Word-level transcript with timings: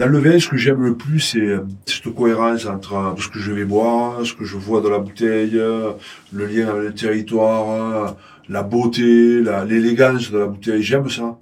Dans 0.00 0.06
le 0.06 0.18
vin, 0.18 0.40
ce 0.40 0.48
que 0.48 0.56
j'aime 0.56 0.82
le 0.82 0.94
plus, 0.94 1.20
c'est 1.20 1.40
euh, 1.40 1.66
cette 1.84 2.14
cohérence 2.14 2.64
entre 2.64 2.94
euh, 2.94 3.10
ce 3.18 3.28
que 3.28 3.38
je 3.38 3.52
vais 3.52 3.66
boire, 3.66 4.24
ce 4.24 4.32
que 4.32 4.46
je 4.46 4.56
vois 4.56 4.80
dans 4.80 4.88
la 4.88 4.98
bouteille, 4.98 5.58
euh, 5.58 5.90
le 6.32 6.46
lien 6.46 6.68
avec 6.70 6.84
le 6.84 6.94
territoire, 6.94 8.16
la 8.48 8.62
beauté, 8.62 9.42
l'élégance 9.68 10.30
de 10.30 10.38
la 10.38 10.46
bouteille. 10.46 10.82
J'aime 10.82 11.10
ça. 11.10 11.36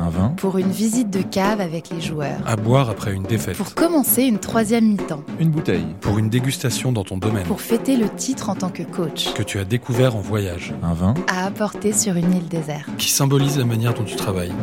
Un 0.00 0.08
vin, 0.08 0.28
Pour 0.30 0.58
une 0.58 0.70
visite 0.70 1.10
de 1.10 1.22
cave 1.22 1.60
avec 1.60 1.90
les 1.90 2.00
joueurs. 2.00 2.40
À 2.44 2.56
boire 2.56 2.90
après 2.90 3.14
une 3.14 3.22
défaite. 3.22 3.56
Pour 3.56 3.76
commencer 3.76 4.24
une 4.24 4.38
troisième 4.40 4.86
mi-temps. 4.86 5.22
une 5.38 5.50
bouteille, 5.50 5.86
Pour 6.00 6.18
une 6.18 6.28
dégustation 6.28 6.90
dans 6.90 7.04
ton 7.04 7.18
domaine. 7.18 7.46
Pour 7.46 7.60
fêter 7.60 7.96
le 7.96 8.08
titre 8.08 8.50
en 8.50 8.56
tant 8.56 8.70
que 8.70 8.82
coach. 8.82 9.32
Que 9.34 9.44
tu 9.44 9.60
as 9.60 9.64
découvert 9.64 10.16
en 10.16 10.20
voyage. 10.20 10.74
un 10.82 10.94
vin, 10.94 11.14
À 11.28 11.46
apporter 11.46 11.92
sur 11.92 12.16
une 12.16 12.32
île 12.32 12.48
déserte. 12.48 12.88
Qui 12.98 13.10
symbolise 13.10 13.58
la 13.58 13.64
manière 13.64 13.94
dont 13.94 14.02
tu 14.02 14.16
travailles. 14.16 14.54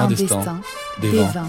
Un 0.00 0.04
un 0.04 0.08
destin, 0.08 0.36
destin, 0.36 0.60
Des 1.00 1.10
des 1.10 1.18
vins. 1.18 1.26
vins. 1.32 1.48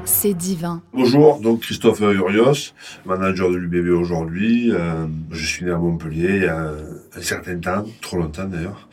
C'est 0.05 0.35
divin. 0.35 0.83
Bonjour, 0.93 1.41
donc 1.41 1.61
Christophe 1.61 2.01
Urios, 2.01 2.73
manager 3.07 3.51
de 3.51 3.57
l'UBV 3.57 3.91
aujourd'hui. 3.91 4.71
Euh, 4.71 5.07
je 5.31 5.47
suis 5.47 5.65
né 5.65 5.71
à 5.71 5.79
Montpellier 5.79 6.29
il 6.37 6.43
y 6.43 6.47
a 6.47 6.73
un 7.17 7.23
certain 7.23 7.59
temps, 7.59 7.85
trop 8.01 8.19
longtemps 8.19 8.45
d'ailleurs. 8.45 8.89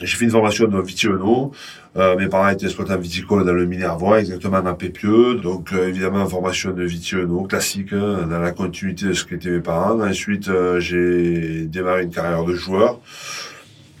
J'ai 0.00 0.16
fait 0.16 0.24
une 0.24 0.30
formation 0.30 0.66
de 0.66 0.80
vitiveno. 0.80 1.52
Euh, 1.96 2.16
mes 2.16 2.28
parents 2.28 2.48
étaient 2.48 2.66
exploitants 2.66 2.98
viticoles 2.98 3.44
dans 3.44 3.52
le 3.52 3.66
Minervois, 3.66 4.20
exactement 4.20 4.58
à 4.58 4.74
Pépieux. 4.74 5.36
Donc 5.36 5.72
euh, 5.72 5.88
évidemment 5.88 6.26
formation 6.26 6.70
de 6.70 6.84
vitiveno 6.84 7.42
classique, 7.42 7.92
hein, 7.92 8.26
dans 8.28 8.38
la 8.38 8.52
continuité 8.52 9.06
de 9.06 9.12
ce 9.12 9.24
qu'étaient 9.24 9.50
mes 9.50 9.60
parents. 9.60 10.00
Ensuite, 10.00 10.48
euh, 10.48 10.78
j'ai 10.80 11.66
démarré 11.66 12.04
une 12.04 12.10
carrière 12.10 12.44
de 12.44 12.54
joueur. 12.54 13.00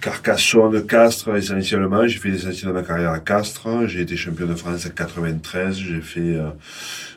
Carcassonne, 0.00 0.86
Castres 0.86 1.34
essentiellement. 1.36 2.06
J'ai 2.06 2.18
fait 2.18 2.30
l'essentiel 2.30 2.68
de 2.68 2.72
ma 2.72 2.82
carrière 2.82 3.10
à 3.10 3.18
Castres. 3.18 3.88
J'ai 3.88 4.02
été 4.02 4.16
champion 4.16 4.46
de 4.46 4.54
France 4.54 4.86
en 4.86 4.90
93. 4.90 5.76
J'ai 5.76 6.00
fait 6.00 6.20
euh, 6.20 6.50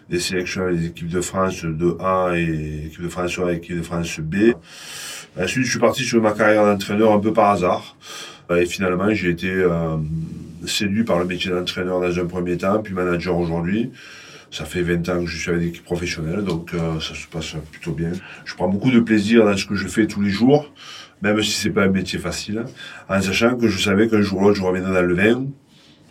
des 0.09 0.19
sélections 0.19 0.63
avec 0.63 0.79
les 0.79 0.85
équipes 0.87 1.09
de 1.09 1.21
France 1.21 1.63
de 1.63 1.95
A 1.99 2.31
et 2.35 2.87
équipe 2.87 3.03
de 3.03 3.09
France 3.09 3.37
A 3.37 3.51
et 3.51 3.57
équipe 3.57 3.77
de 3.77 3.83
France 3.83 4.19
B. 4.19 4.53
Ensuite, 5.39 5.65
je 5.65 5.69
suis 5.69 5.79
parti 5.79 6.03
sur 6.03 6.21
ma 6.21 6.31
carrière 6.31 6.65
d'entraîneur 6.65 7.13
un 7.13 7.19
peu 7.19 7.31
par 7.31 7.51
hasard. 7.51 7.95
Euh, 8.51 8.61
Et 8.61 8.65
finalement, 8.65 9.13
j'ai 9.13 9.29
été 9.29 9.49
euh, 9.49 9.95
séduit 10.65 11.03
par 11.03 11.19
le 11.19 11.25
métier 11.25 11.51
d'entraîneur 11.51 12.01
dans 12.01 12.19
un 12.19 12.25
premier 12.25 12.57
temps, 12.57 12.79
puis 12.81 12.93
manager 12.93 13.37
aujourd'hui. 13.37 13.91
Ça 14.51 14.65
fait 14.65 14.81
20 14.81 15.07
ans 15.07 15.19
que 15.23 15.27
je 15.27 15.37
suis 15.37 15.49
avec 15.49 15.63
l'équipe 15.63 15.85
professionnelle, 15.85 16.43
donc 16.43 16.73
euh, 16.73 16.99
ça 16.99 17.15
se 17.15 17.25
passe 17.27 17.55
plutôt 17.71 17.93
bien. 17.93 18.11
Je 18.43 18.53
prends 18.55 18.67
beaucoup 18.67 18.91
de 18.91 18.99
plaisir 18.99 19.45
dans 19.45 19.55
ce 19.55 19.65
que 19.65 19.75
je 19.75 19.87
fais 19.87 20.07
tous 20.07 20.21
les 20.21 20.29
jours, 20.29 20.69
même 21.21 21.41
si 21.41 21.51
c'est 21.51 21.69
pas 21.69 21.83
un 21.83 21.89
métier 21.89 22.19
facile, 22.19 22.65
en 23.07 23.21
sachant 23.21 23.55
que 23.55 23.69
je 23.69 23.81
savais 23.81 24.09
qu'un 24.09 24.21
jour 24.21 24.41
ou 24.41 24.43
l'autre, 24.43 24.57
je 24.57 24.63
reviendrais 24.63 24.93
dans 24.93 25.07
le 25.07 25.15
vin. 25.15 25.45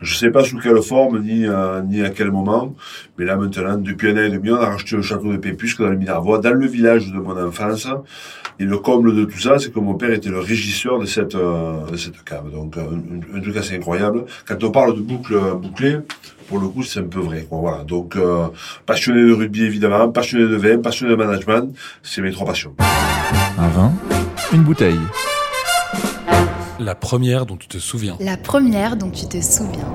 Je 0.00 0.14
sais 0.14 0.30
pas 0.30 0.42
sous 0.42 0.58
quelle 0.58 0.80
forme, 0.80 1.20
ni, 1.20 1.46
euh, 1.46 1.82
ni 1.82 2.00
à 2.02 2.08
quel 2.08 2.30
moment, 2.30 2.74
mais 3.18 3.26
là 3.26 3.36
maintenant, 3.36 3.76
depuis 3.76 4.08
un 4.08 4.14
an 4.14 4.22
et 4.22 4.30
demi, 4.30 4.50
on 4.50 4.56
a 4.56 4.70
racheté 4.70 4.96
le 4.96 5.02
château 5.02 5.30
de 5.30 5.36
Pépusque 5.36 5.82
dans 5.82 5.90
le 5.90 5.98
Minervois, 5.98 6.38
dans 6.38 6.54
le 6.54 6.66
village 6.66 7.12
de 7.12 7.18
mon 7.18 7.36
enfance. 7.38 7.86
Et 8.60 8.64
le 8.64 8.76
comble 8.76 9.16
de 9.16 9.24
tout 9.24 9.38
ça, 9.38 9.58
c'est 9.58 9.72
que 9.72 9.80
mon 9.80 9.94
père 9.94 10.10
était 10.12 10.28
le 10.28 10.38
régisseur 10.38 10.98
de 10.98 11.06
cette, 11.06 11.34
euh, 11.34 11.86
de 11.90 11.96
cette 11.96 12.22
cave. 12.24 12.50
Donc, 12.52 12.76
euh, 12.76 12.82
un, 12.82 13.38
un 13.38 13.40
truc 13.40 13.56
assez 13.56 13.74
incroyable. 13.74 14.26
Quand 14.46 14.62
on 14.62 14.70
parle 14.70 14.94
de 14.96 15.00
boucle 15.00 15.32
euh, 15.32 15.54
bouclée, 15.54 15.96
pour 16.46 16.58
le 16.58 16.68
coup, 16.68 16.82
c'est 16.82 17.00
un 17.00 17.04
peu 17.04 17.20
vrai. 17.20 17.46
Quoi. 17.48 17.58
Voilà. 17.58 17.84
Donc, 17.84 18.16
euh, 18.16 18.48
passionné 18.84 19.22
de 19.26 19.32
rugby, 19.32 19.62
évidemment, 19.64 20.10
passionné 20.10 20.44
de 20.44 20.56
vin, 20.56 20.78
passionné 20.78 21.12
de 21.12 21.16
management, 21.16 21.74
c'est 22.02 22.20
mes 22.20 22.32
trois 22.32 22.46
passions. 22.46 22.74
un 23.58 23.68
vin, 23.68 23.92
une 24.52 24.62
bouteille, 24.62 25.00
La 26.78 26.94
première 26.94 27.46
dont 27.46 27.56
tu 27.56 27.66
te 27.68 27.78
souviens. 27.78 28.16
La 28.20 28.36
première 28.36 28.96
dont 28.96 29.10
tu 29.10 29.26
te 29.26 29.40
souviens. 29.40 29.88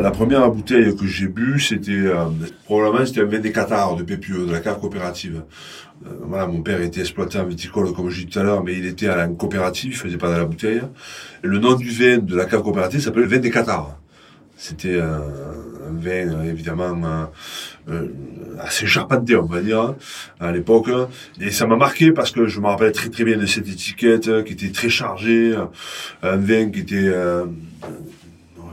La 0.00 0.10
première 0.10 0.50
bouteille 0.50 0.96
que 0.96 1.06
j'ai 1.06 1.28
bu, 1.28 1.60
c'était 1.60 1.92
euh, 1.92 2.24
probablement 2.64 3.04
c'était 3.04 3.20
un 3.20 3.26
vin 3.26 3.38
des 3.38 3.52
Qatars 3.52 3.96
de 3.96 4.02
Pépieux, 4.02 4.46
de 4.46 4.52
la 4.52 4.60
cave 4.60 4.80
coopérative. 4.80 5.42
Euh, 6.06 6.10
voilà, 6.22 6.46
mon 6.46 6.62
père 6.62 6.80
était 6.80 7.00
exploitant 7.00 7.44
viticole, 7.44 7.92
comme 7.92 8.08
je 8.08 8.24
dis 8.24 8.26
tout 8.26 8.38
à 8.38 8.42
l'heure, 8.42 8.64
mais 8.64 8.78
il 8.78 8.86
était 8.86 9.08
à 9.08 9.16
la 9.16 9.28
coopérative, 9.28 9.90
il 9.90 9.96
faisait 9.96 10.16
pas 10.16 10.30
dans 10.30 10.38
la 10.38 10.46
bouteille. 10.46 10.80
Le 11.42 11.58
nom 11.58 11.74
du 11.74 11.90
vin 11.90 12.16
de 12.16 12.34
la 12.34 12.46
cave 12.46 12.62
coopérative 12.62 13.00
s'appelait 13.00 13.24
le 13.24 13.28
vin 13.28 13.38
des 13.38 13.50
Qatars. 13.50 13.98
C'était 14.56 14.96
euh, 14.96 15.18
un 15.90 15.98
vin 15.98 16.44
évidemment 16.44 17.28
assez 18.58 18.86
charpenté, 18.86 19.36
on 19.36 19.46
va 19.46 19.60
dire, 19.60 19.94
à 20.38 20.50
l'époque. 20.50 20.88
Et 21.40 21.50
ça 21.50 21.66
m'a 21.66 21.76
marqué 21.76 22.12
parce 22.12 22.30
que 22.30 22.46
je 22.46 22.60
me 22.60 22.66
rappelle 22.66 22.92
très 22.92 23.10
très 23.10 23.24
bien 23.24 23.36
de 23.36 23.46
cette 23.46 23.68
étiquette 23.68 24.44
qui 24.44 24.52
était 24.54 24.70
très 24.70 24.88
chargée, 24.88 25.54
un 26.22 26.36
vin 26.36 26.70
qui 26.70 26.80
était 26.80 27.08
euh, 27.08 27.44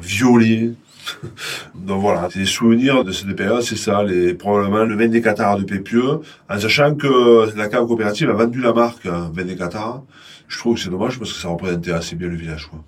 violet. 0.02 0.72
Donc 1.76 2.02
voilà, 2.02 2.28
c'est 2.32 2.40
des 2.40 2.46
souvenirs 2.46 3.04
de 3.04 3.12
cette 3.12 3.36
période, 3.36 3.62
c'est 3.62 3.76
ça, 3.78 4.04
les, 4.04 4.34
probablement 4.34 4.84
le 4.84 4.96
vin 4.96 5.08
des 5.08 5.22
Qatars 5.22 5.58
de 5.58 5.64
Pépieux, 5.64 6.20
en 6.50 6.60
sachant 6.60 6.96
que 6.96 7.56
la 7.56 7.68
cave 7.68 7.88
coopérative 7.88 8.30
a 8.30 8.34
vendu 8.34 8.62
la 8.62 8.74
marque 8.74 9.06
hein, 9.06 9.32
vin 9.34 9.44
des 9.44 9.56
Qatars. 9.56 10.04
Je 10.48 10.58
trouve 10.60 10.76
que 10.76 10.82
c'est 10.82 10.90
dommage 10.90 11.20
parce 11.20 11.34
que 11.34 11.40
ça 11.40 11.50
représentait 11.50 11.92
assez 11.92 12.16
bien 12.16 12.30
le 12.30 12.36
village. 12.36 12.68
Quoi. 12.68 12.80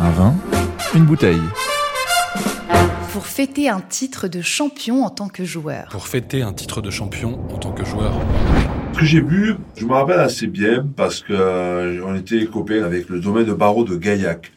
un 0.00 0.10
vin, 0.10 0.34
une 0.94 1.04
bouteille, 1.04 1.40
Pour 3.12 3.26
fêter 3.26 3.68
un 3.68 3.80
titre 3.80 4.28
de 4.28 4.42
champion 4.42 5.04
en 5.04 5.10
tant 5.10 5.28
que 5.28 5.44
joueur. 5.44 5.88
Pour 5.90 6.06
fêter 6.06 6.42
un 6.42 6.52
titre 6.52 6.80
de 6.80 6.90
champion 6.90 7.40
en 7.52 7.58
tant 7.58 7.72
que 7.72 7.84
joueur. 7.84 8.14
Que 8.98 9.04
j'ai 9.06 9.20
bu, 9.20 9.54
je 9.76 9.84
me 9.84 9.92
rappelle 9.92 10.18
assez 10.18 10.48
bien 10.48 10.84
parce 10.96 11.20
que 11.20 11.32
euh, 11.32 12.16
était 12.16 12.44
copains 12.46 12.82
avec 12.82 13.08
le 13.08 13.20
domaine 13.20 13.44
de 13.44 13.52
barreau 13.52 13.84
de 13.84 13.96
Gaillac. 13.96 14.50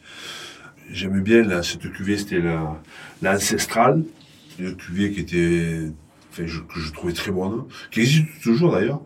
J'aimais 0.92 1.20
bien 1.20 1.62
cette 1.62 1.90
cuvée, 1.92 2.18
c'était 2.18 2.40
la, 2.40 2.76
l'ancestrale, 3.22 4.02
une 4.58 4.74
cuvée 4.74 5.12
qui 5.12 5.20
était, 5.20 5.82
enfin, 6.32 6.42
je- 6.46 6.58
que 6.58 6.80
je 6.80 6.92
trouvais 6.92 7.12
très 7.12 7.30
bonne, 7.30 7.62
qui 7.92 8.00
existe 8.00 8.26
toujours 8.42 8.72
d'ailleurs. 8.72 9.00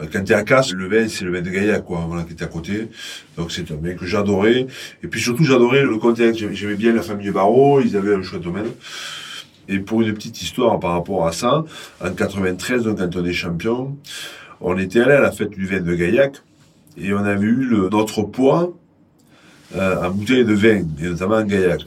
Euh, 0.00 0.06
Quand 0.10 0.24
t'es 0.24 0.32
à 0.34 0.42
Casse, 0.44 0.72
le 0.72 0.88
vin, 0.88 1.08
c'est 1.08 1.26
le 1.26 1.30
vin 1.32 1.42
de 1.42 1.50
Gaillac, 1.50 1.84
quoi, 1.84 2.06
voilà, 2.08 2.22
qui 2.24 2.32
était 2.32 2.44
à 2.44 2.48
côté. 2.48 2.88
Donc 3.36 3.52
c'est 3.52 3.70
un 3.70 3.76
vin 3.76 3.92
que 3.94 4.06
j'adorais. 4.06 4.66
Et 5.02 5.08
puis 5.08 5.20
surtout, 5.20 5.44
j'adorais 5.44 5.82
le 5.82 5.98
contexte. 5.98 6.40
J'aimais- 6.40 6.54
J'aimais 6.54 6.76
bien 6.76 6.94
la 6.94 7.02
famille 7.02 7.30
Barreau, 7.30 7.82
ils 7.82 7.98
avaient 7.98 8.14
un 8.14 8.22
chouette 8.22 8.42
domaine. 8.42 8.70
Et 9.68 9.78
pour 9.78 10.00
une 10.00 10.14
petite 10.14 10.40
histoire 10.42 10.80
par 10.80 10.92
rapport 10.92 11.26
à 11.26 11.32
ça, 11.32 11.64
en 12.02 12.12
93, 12.12 12.84
donc 12.84 12.98
quand 12.98 13.14
on 13.14 13.24
est 13.24 13.32
champion, 13.32 13.96
on 14.60 14.76
était 14.78 15.00
allé 15.00 15.12
à 15.12 15.20
la 15.20 15.32
fête 15.32 15.50
du 15.50 15.66
vin 15.66 15.80
de 15.80 15.94
Gaillac 15.94 16.36
et 16.96 17.12
on 17.12 17.18
avait 17.18 17.46
eu 17.46 17.64
le, 17.64 17.88
notre 17.88 18.22
poids 18.22 18.72
euh, 19.76 20.06
en 20.06 20.10
bouteille 20.10 20.44
de 20.44 20.54
vin, 20.54 20.82
et 21.00 21.04
notamment 21.04 21.36
en 21.36 21.44
Gaillac. 21.44 21.82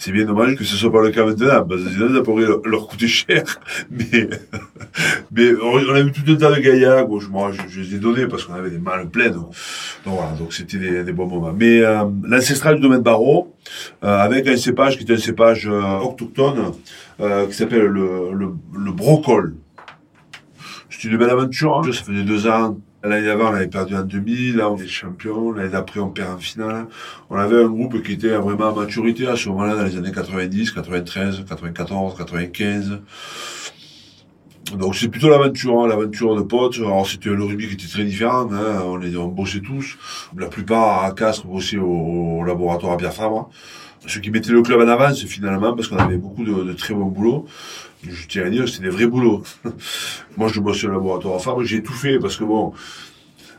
C'est 0.00 0.12
bien 0.12 0.24
dommage 0.24 0.54
que 0.54 0.62
ce 0.62 0.76
soit 0.76 0.92
pas 0.92 1.02
le 1.02 1.10
cas 1.10 1.24
maintenant, 1.26 1.64
parce 1.64 1.82
que 1.82 1.90
sinon 1.90 2.14
ça 2.14 2.22
pourrait 2.22 2.46
leur, 2.46 2.60
leur 2.64 2.86
coûter 2.86 3.08
cher. 3.08 3.42
Mais, 3.90 4.28
mais 5.32 5.50
on 5.60 5.94
a 5.94 6.00
eu 6.00 6.12
tout 6.12 6.22
un 6.30 6.36
tas 6.36 6.54
de 6.54 6.60
Gaillac, 6.60 7.08
bon, 7.08 7.18
je, 7.18 7.28
moi, 7.28 7.50
je, 7.52 7.62
je 7.68 7.80
les 7.80 7.96
ai 7.96 7.98
donnés 7.98 8.26
parce 8.28 8.44
qu'on 8.44 8.54
avait 8.54 8.70
des 8.70 8.78
mâles 8.78 9.08
pleines. 9.08 9.32
Donc, 9.32 9.50
voilà, 10.04 10.32
donc 10.38 10.52
c'était 10.52 10.78
des, 10.78 11.02
des 11.02 11.12
bons 11.12 11.26
moments. 11.26 11.52
Mais 11.52 11.80
euh, 11.80 12.04
l'ancestral 12.22 12.76
du 12.76 12.82
domaine 12.82 13.02
Barreau, 13.02 13.52
euh, 14.04 14.18
avec 14.18 14.46
un 14.46 14.56
cépage 14.56 14.98
qui 14.98 15.04
est 15.04 15.14
un 15.14 15.18
cépage 15.18 15.66
euh, 15.68 15.98
autochtone, 15.98 16.72
euh, 17.20 17.46
qui 17.48 17.54
s'appelle 17.54 17.86
le, 17.86 18.32
le, 18.32 18.50
le 18.78 18.92
brocol. 18.92 19.56
C'était 20.98 21.12
une 21.12 21.18
belle 21.18 21.30
aventure. 21.30 21.78
Hein. 21.78 21.92
Ça 21.92 22.02
faisait 22.02 22.24
deux 22.24 22.48
ans. 22.48 22.76
L'année 23.04 23.24
d'avant, 23.24 23.52
on 23.52 23.54
avait 23.54 23.68
perdu 23.68 23.94
en 23.94 24.02
demi. 24.02 24.50
Là, 24.50 24.68
on 24.68 24.76
est 24.76 24.88
champion. 24.88 25.52
L'année 25.52 25.68
d'après, 25.68 26.00
on 26.00 26.10
perd 26.10 26.32
en 26.32 26.38
finale. 26.38 26.88
On 27.30 27.36
avait 27.36 27.62
un 27.62 27.68
groupe 27.68 28.02
qui 28.02 28.14
était 28.14 28.36
vraiment 28.36 28.70
à 28.70 28.74
maturité 28.74 29.28
à 29.28 29.36
ce 29.36 29.48
moment-là, 29.50 29.76
dans 29.76 29.84
les 29.84 29.96
années 29.96 30.10
90, 30.10 30.72
93, 30.72 31.44
94, 31.48 32.16
95. 32.18 32.98
Donc 34.76 34.96
c'est 34.96 35.08
plutôt 35.08 35.30
l'aventure, 35.30 35.80
hein, 35.80 35.86
l'aventure 35.86 36.34
de 36.34 36.42
potes. 36.42 36.78
Alors 36.78 37.06
c'était 37.06 37.30
le 37.30 37.44
rugby 37.44 37.68
qui 37.68 37.74
était 37.74 37.86
très 37.86 38.04
différent. 38.04 38.48
Hein. 38.52 38.82
On, 38.84 39.00
on 39.00 39.28
bossait 39.28 39.60
tous. 39.60 39.96
La 40.36 40.48
plupart 40.48 41.04
à 41.04 41.12
Castres 41.12 41.46
bossaient 41.46 41.78
au, 41.78 42.40
au 42.40 42.44
laboratoire 42.44 42.94
à 42.94 42.96
Biafra. 42.96 43.48
ce 44.04 44.18
qui 44.18 44.32
mettait 44.32 44.50
le 44.50 44.62
club 44.62 44.80
en 44.80 44.88
avance 44.88 45.24
finalement, 45.24 45.74
parce 45.74 45.86
qu'on 45.86 45.96
avait 45.96 46.18
beaucoup 46.18 46.44
de, 46.44 46.64
de 46.64 46.72
très 46.72 46.92
bons 46.92 47.06
boulots. 47.06 47.46
Je 48.02 48.26
tiens 48.28 48.44
à 48.44 48.50
dire, 48.50 48.68
c'était 48.68 48.84
des 48.84 48.90
vrais 48.90 49.06
boulots. 49.06 49.42
Moi, 50.36 50.48
je 50.48 50.60
bossais 50.60 50.86
au 50.86 50.92
laboratoire 50.92 51.36
à 51.36 51.38
Fabre, 51.38 51.64
j'ai 51.64 51.82
tout 51.82 51.92
fait, 51.92 52.18
parce 52.18 52.36
que 52.36 52.44
bon, 52.44 52.72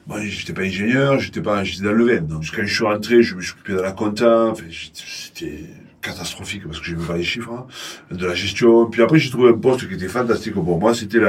moi, 0.07 0.21
j'étais 0.24 0.53
pas 0.53 0.63
ingénieur, 0.63 1.19
j'étais 1.19 1.41
pas, 1.41 1.63
j'étais 1.63 1.83
dans 1.83 1.91
le 1.91 2.03
vin. 2.03 2.21
Donc, 2.21 2.44
quand 2.56 2.65
je 2.65 2.74
suis 2.74 2.83
rentré, 2.83 3.21
je 3.21 3.36
me 3.36 3.41
suis 3.41 3.51
occupé 3.51 3.74
de 3.74 3.80
la 3.80 3.91
compta, 3.91 4.45
enfin, 4.47 4.63
c'était 4.71 5.65
catastrophique 6.01 6.65
parce 6.65 6.80
que 6.80 6.86
j'aimais 6.86 7.06
pas 7.06 7.18
les 7.18 7.24
chiffres, 7.24 7.51
hein, 7.51 7.68
de 8.09 8.25
la 8.25 8.33
gestion. 8.33 8.88
Puis 8.88 9.01
après, 9.03 9.19
j'ai 9.19 9.30
trouvé 9.30 9.50
un 9.50 9.57
poste 9.57 9.88
qui 9.88 9.94
était 9.94 10.07
fantastique 10.07 10.53
pour 10.53 10.80
moi, 10.80 10.95
c'était 10.95 11.19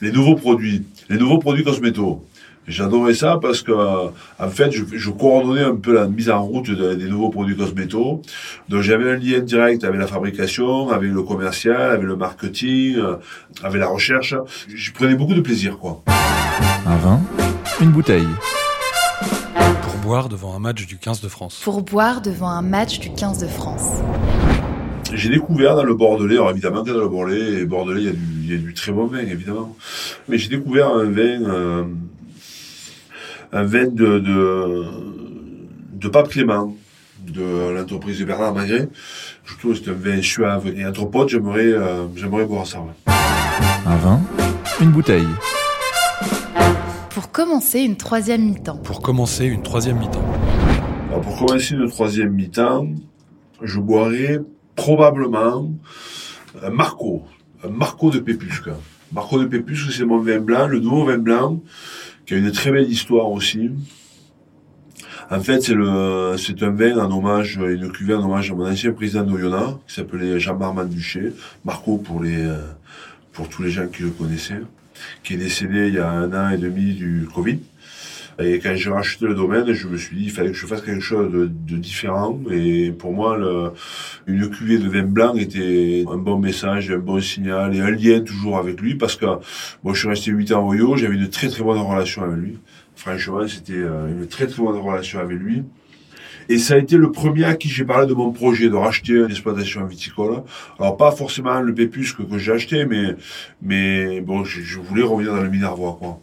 les 0.00 0.12
nouveaux 0.12 0.36
produits, 0.36 0.84
les 1.10 1.18
nouveaux 1.18 1.38
produits 1.38 1.64
cosméto. 1.64 2.24
J'adorais 2.66 3.14
ça 3.14 3.38
parce 3.40 3.60
que, 3.60 3.72
en 3.72 4.48
fait, 4.48 4.70
je, 4.70 4.84
je, 4.90 5.10
coordonnais 5.10 5.62
un 5.62 5.76
peu 5.76 5.92
la 5.92 6.06
mise 6.06 6.30
en 6.30 6.42
route 6.42 6.70
de, 6.70 6.94
des 6.94 7.08
nouveaux 7.08 7.28
produits 7.28 7.56
cosméto. 7.56 8.22
Donc, 8.70 8.80
j'avais 8.80 9.12
un 9.12 9.16
lien 9.16 9.40
direct 9.40 9.84
avec 9.84 10.00
la 10.00 10.06
fabrication, 10.06 10.88
avec 10.88 11.10
le 11.12 11.22
commercial, 11.22 11.90
avec 11.92 12.04
le 12.04 12.16
marketing, 12.16 12.96
euh, 12.96 13.16
avec 13.62 13.80
la 13.80 13.88
recherche. 13.88 14.34
Je 14.68 14.92
prenais 14.92 15.14
beaucoup 15.14 15.34
de 15.34 15.42
plaisir, 15.42 15.78
quoi. 15.78 16.02
Un 16.86 16.96
vin, 16.96 17.20
une 17.82 17.90
bouteille. 17.90 18.26
Pour 19.82 19.96
boire 20.02 20.28
devant 20.30 20.54
un 20.54 20.58
match 20.58 20.86
du 20.86 20.96
15 20.96 21.20
de 21.20 21.28
France. 21.28 21.60
Pour 21.62 21.82
boire 21.82 22.22
devant 22.22 22.48
un 22.48 22.62
match 22.62 22.98
du 22.98 23.12
15 23.12 23.40
de 23.40 23.46
France. 23.46 24.00
J'ai 25.12 25.28
découvert 25.28 25.76
dans 25.76 25.84
le 25.84 25.94
Bordelais, 25.94 26.34
alors 26.34 26.50
évidemment 26.50 26.82
que 26.82 26.90
dans 26.90 27.00
le 27.00 27.08
Bordelais, 27.08 27.60
et 27.60 27.64
Bordelais, 27.66 28.00
il 28.00 28.06
y, 28.06 28.08
a 28.08 28.12
du, 28.12 28.24
il 28.42 28.50
y 28.50 28.54
a 28.54 28.58
du 28.58 28.74
très 28.74 28.90
bon 28.90 29.06
vin, 29.06 29.18
évidemment. 29.18 29.76
Mais 30.28 30.38
j'ai 30.38 30.48
découvert 30.48 30.88
un 30.88 31.04
vin, 31.04 31.42
euh, 31.42 31.84
un 33.54 33.62
vin 33.62 33.86
de, 33.86 34.18
de, 34.18 34.84
de 35.92 36.08
Pape 36.08 36.28
Clément, 36.28 36.74
de 37.24 37.70
l'entreprise 37.70 38.18
de 38.18 38.24
Bernard 38.24 38.52
Magret. 38.52 38.88
Je 39.44 39.56
trouve 39.56 39.78
que 39.78 39.84
c'est 39.84 39.90
un 39.90 39.94
vin 39.94 40.20
suave. 40.20 40.66
Et 40.76 40.84
entre 40.84 41.04
potes, 41.04 41.28
j'aimerais, 41.28 41.66
euh, 41.66 42.06
j'aimerais 42.16 42.46
boire 42.46 42.66
ça. 42.66 42.80
Ouais. 42.80 43.14
Un 43.86 43.96
vin, 43.96 44.20
une 44.80 44.90
bouteille. 44.90 45.28
Pour 47.10 47.30
commencer 47.30 47.80
une 47.80 47.96
troisième 47.96 48.44
mi-temps. 48.44 48.78
Pour 48.78 49.00
commencer 49.00 49.44
une 49.44 49.62
troisième 49.62 49.98
mi-temps. 49.98 50.24
Alors 51.08 51.20
pour 51.20 51.46
commencer 51.46 51.74
une 51.74 51.88
troisième 51.88 52.32
mi-temps, 52.32 52.88
je 53.62 53.78
boirai 53.78 54.40
probablement 54.74 55.70
un 56.60 56.70
Marco, 56.70 57.22
un 57.62 57.68
Marco 57.68 58.10
de 58.10 58.18
Pépusque. 58.18 58.70
Marco 59.12 59.38
de 59.38 59.44
Pépusque, 59.44 59.92
c'est 59.92 60.04
mon 60.04 60.18
vin 60.18 60.40
blanc, 60.40 60.66
le 60.66 60.80
nouveau 60.80 61.04
vin 61.04 61.18
blanc, 61.18 61.60
qui 62.26 62.34
a 62.34 62.36
une 62.36 62.52
très 62.52 62.70
belle 62.70 62.90
histoire 62.90 63.30
aussi. 63.30 63.70
En 65.30 65.40
fait, 65.40 65.62
c'est 65.62 65.74
le, 65.74 66.36
c'est 66.36 66.62
un 66.62 66.70
vin 66.70 66.98
en 66.98 67.10
hommage, 67.16 67.56
une 67.56 67.90
cuvée 67.90 68.14
en 68.14 68.24
hommage 68.24 68.50
à 68.50 68.54
mon 68.54 68.70
ancien 68.70 68.92
président 68.92 69.22
d'Oyonnax, 69.22 69.78
qui 69.86 69.94
s'appelait 69.94 70.38
Jean-Marc 70.38 70.74
Manduché. 70.74 71.32
Marco 71.64 71.96
pour 71.96 72.22
les, 72.22 72.46
pour 73.32 73.48
tous 73.48 73.62
les 73.62 73.70
gens 73.70 73.86
qui 73.88 74.02
le 74.02 74.10
connaissaient, 74.10 74.60
qui 75.22 75.34
est 75.34 75.38
décédé 75.38 75.88
il 75.88 75.94
y 75.94 75.98
a 75.98 76.10
un 76.10 76.32
an 76.32 76.50
et 76.50 76.58
demi 76.58 76.94
du 76.94 77.26
Covid. 77.34 77.58
Et 78.38 78.58
quand 78.58 78.74
j'ai 78.74 78.90
racheté 78.90 79.26
le 79.26 79.34
domaine, 79.34 79.72
je 79.72 79.86
me 79.86 79.96
suis 79.96 80.16
dit, 80.16 80.24
il 80.24 80.30
fallait 80.30 80.50
que 80.50 80.56
je 80.56 80.66
fasse 80.66 80.82
quelque 80.82 81.00
chose 81.00 81.32
de, 81.32 81.46
de 81.46 81.76
différent. 81.76 82.40
Et 82.50 82.90
pour 82.90 83.12
moi, 83.12 83.36
le, 83.36 83.70
une 84.26 84.50
cuvée 84.50 84.78
de 84.78 84.88
vin 84.88 85.04
blanc 85.04 85.34
était 85.36 86.04
un 86.10 86.16
bon 86.16 86.38
message, 86.38 86.90
un 86.90 86.98
bon 86.98 87.20
signal 87.20 87.74
et 87.74 87.80
un 87.80 87.90
lien 87.90 88.20
toujours 88.20 88.58
avec 88.58 88.80
lui 88.80 88.96
parce 88.96 89.16
que 89.16 89.26
moi, 89.82 89.94
je 89.94 89.98
suis 90.00 90.08
resté 90.08 90.30
8 90.30 90.52
ans 90.52 90.66
au 90.66 90.74
Yo, 90.74 90.96
j'avais 90.96 91.14
une 91.14 91.28
très 91.28 91.48
très 91.48 91.62
bonne 91.62 91.78
relation 91.78 92.22
avec 92.22 92.36
lui. 92.36 92.58
Franchement, 92.96 93.46
c'était 93.46 93.72
une 93.74 94.26
très 94.28 94.46
très 94.46 94.62
bonne 94.62 94.78
relation 94.78 95.20
avec 95.20 95.38
lui. 95.38 95.62
Et 96.48 96.58
ça 96.58 96.74
a 96.74 96.78
été 96.78 96.96
le 96.96 97.10
premier 97.10 97.44
à 97.44 97.54
qui 97.54 97.68
j'ai 97.68 97.84
parlé 97.84 98.06
de 98.06 98.14
mon 98.14 98.30
projet 98.32 98.68
de 98.68 98.74
racheter 98.74 99.14
une 99.14 99.30
exploitation 99.30 99.84
viticole. 99.86 100.42
Alors 100.78 100.96
pas 100.96 101.10
forcément 101.10 101.60
le 101.60 101.74
pépusque 101.74 102.28
que 102.28 102.38
j'ai 102.38 102.52
acheté, 102.52 102.84
mais 102.84 103.16
mais 103.62 104.20
bon, 104.20 104.44
je, 104.44 104.60
je 104.60 104.78
voulais 104.78 105.02
revenir 105.02 105.34
dans 105.34 105.42
le 105.42 105.48
Minervois, 105.48 105.96
quoi. 105.98 106.20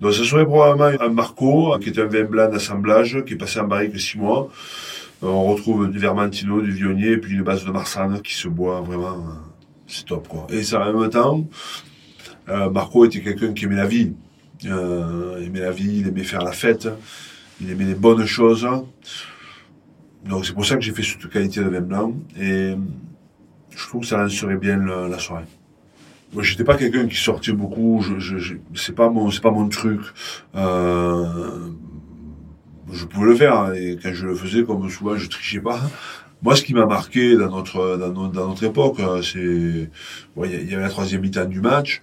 Donc 0.00 0.14
ce 0.14 0.24
serait 0.24 0.46
probablement 0.46 1.02
un 1.02 1.10
Marco, 1.10 1.76
qui 1.78 1.90
est 1.90 1.98
un 1.98 2.06
vin 2.06 2.24
blanc 2.24 2.50
d'assemblage, 2.50 3.22
qui 3.26 3.34
est 3.34 3.36
passé 3.36 3.60
en 3.60 3.66
barrique 3.66 3.98
six 4.00 4.18
mois. 4.18 4.48
On 5.22 5.44
retrouve 5.44 5.90
du 5.90 5.98
Vermentino, 5.98 6.62
du 6.62 6.72
Viognier, 6.72 7.12
et 7.12 7.18
puis 7.18 7.34
une 7.34 7.42
base 7.42 7.66
de 7.66 7.70
Marsanne 7.70 8.22
qui 8.22 8.32
se 8.34 8.48
boit 8.48 8.80
vraiment, 8.80 9.22
c'est 9.86 10.06
top 10.06 10.26
quoi. 10.28 10.46
Et 10.48 10.62
ça 10.62 10.88
en 10.88 10.98
même 10.98 11.10
temps, 11.10 11.46
euh, 12.48 12.70
Marco 12.70 13.04
était 13.04 13.20
quelqu'un 13.20 13.52
qui 13.52 13.66
aimait 13.66 13.76
la 13.76 13.86
vie. 13.86 14.14
Euh, 14.64 15.36
il 15.40 15.48
aimait 15.48 15.60
la 15.60 15.70
vie, 15.70 15.98
il 16.00 16.08
aimait 16.08 16.24
faire 16.24 16.42
la 16.42 16.52
fête, 16.52 16.88
il 17.60 17.70
aimait 17.70 17.84
les 17.84 17.94
bonnes 17.94 18.24
choses. 18.24 18.66
Donc 20.24 20.46
c'est 20.46 20.54
pour 20.54 20.64
ça 20.64 20.76
que 20.76 20.80
j'ai 20.80 20.92
fait 20.92 21.02
cette 21.02 21.28
qualité 21.28 21.60
de 21.60 21.68
vin 21.68 21.80
blanc. 21.82 22.14
Et 22.40 22.74
je 23.70 23.86
trouve 23.86 24.00
que 24.00 24.06
ça 24.06 24.16
lancerait 24.16 24.56
bien 24.56 24.78
la 24.78 25.18
soirée. 25.18 25.44
Moi, 26.32 26.42
j'étais 26.44 26.64
pas 26.64 26.76
quelqu'un 26.76 27.06
qui 27.06 27.16
sortait 27.16 27.52
beaucoup. 27.52 28.02
Je, 28.02 28.38
je, 28.38 28.54
c'est 28.74 28.94
pas 28.94 29.10
mon, 29.10 29.30
c'est 29.30 29.40
pas 29.40 29.50
mon 29.50 29.68
truc. 29.68 30.00
Euh, 30.54 31.70
je 32.92 33.04
pouvais 33.04 33.26
le 33.26 33.36
faire 33.36 33.58
hein, 33.58 33.72
et 33.74 33.98
quand 34.00 34.12
je 34.12 34.26
le 34.26 34.34
faisais, 34.34 34.64
comme 34.64 34.88
souvent, 34.90 35.16
je 35.16 35.28
trichais 35.28 35.60
pas. 35.60 35.80
Moi, 36.42 36.56
ce 36.56 36.62
qui 36.62 36.72
m'a 36.72 36.86
marqué 36.86 37.36
dans 37.36 37.50
notre 37.50 37.98
dans 37.98 38.30
notre, 38.30 38.64
époque, 38.64 38.98
c'est, 39.22 39.38
il 39.38 39.90
bon, 40.34 40.44
y, 40.44 40.52
y 40.52 40.74
avait 40.74 40.84
la 40.84 40.88
troisième 40.88 41.20
mi-temps 41.20 41.44
du 41.44 41.60
match. 41.60 42.00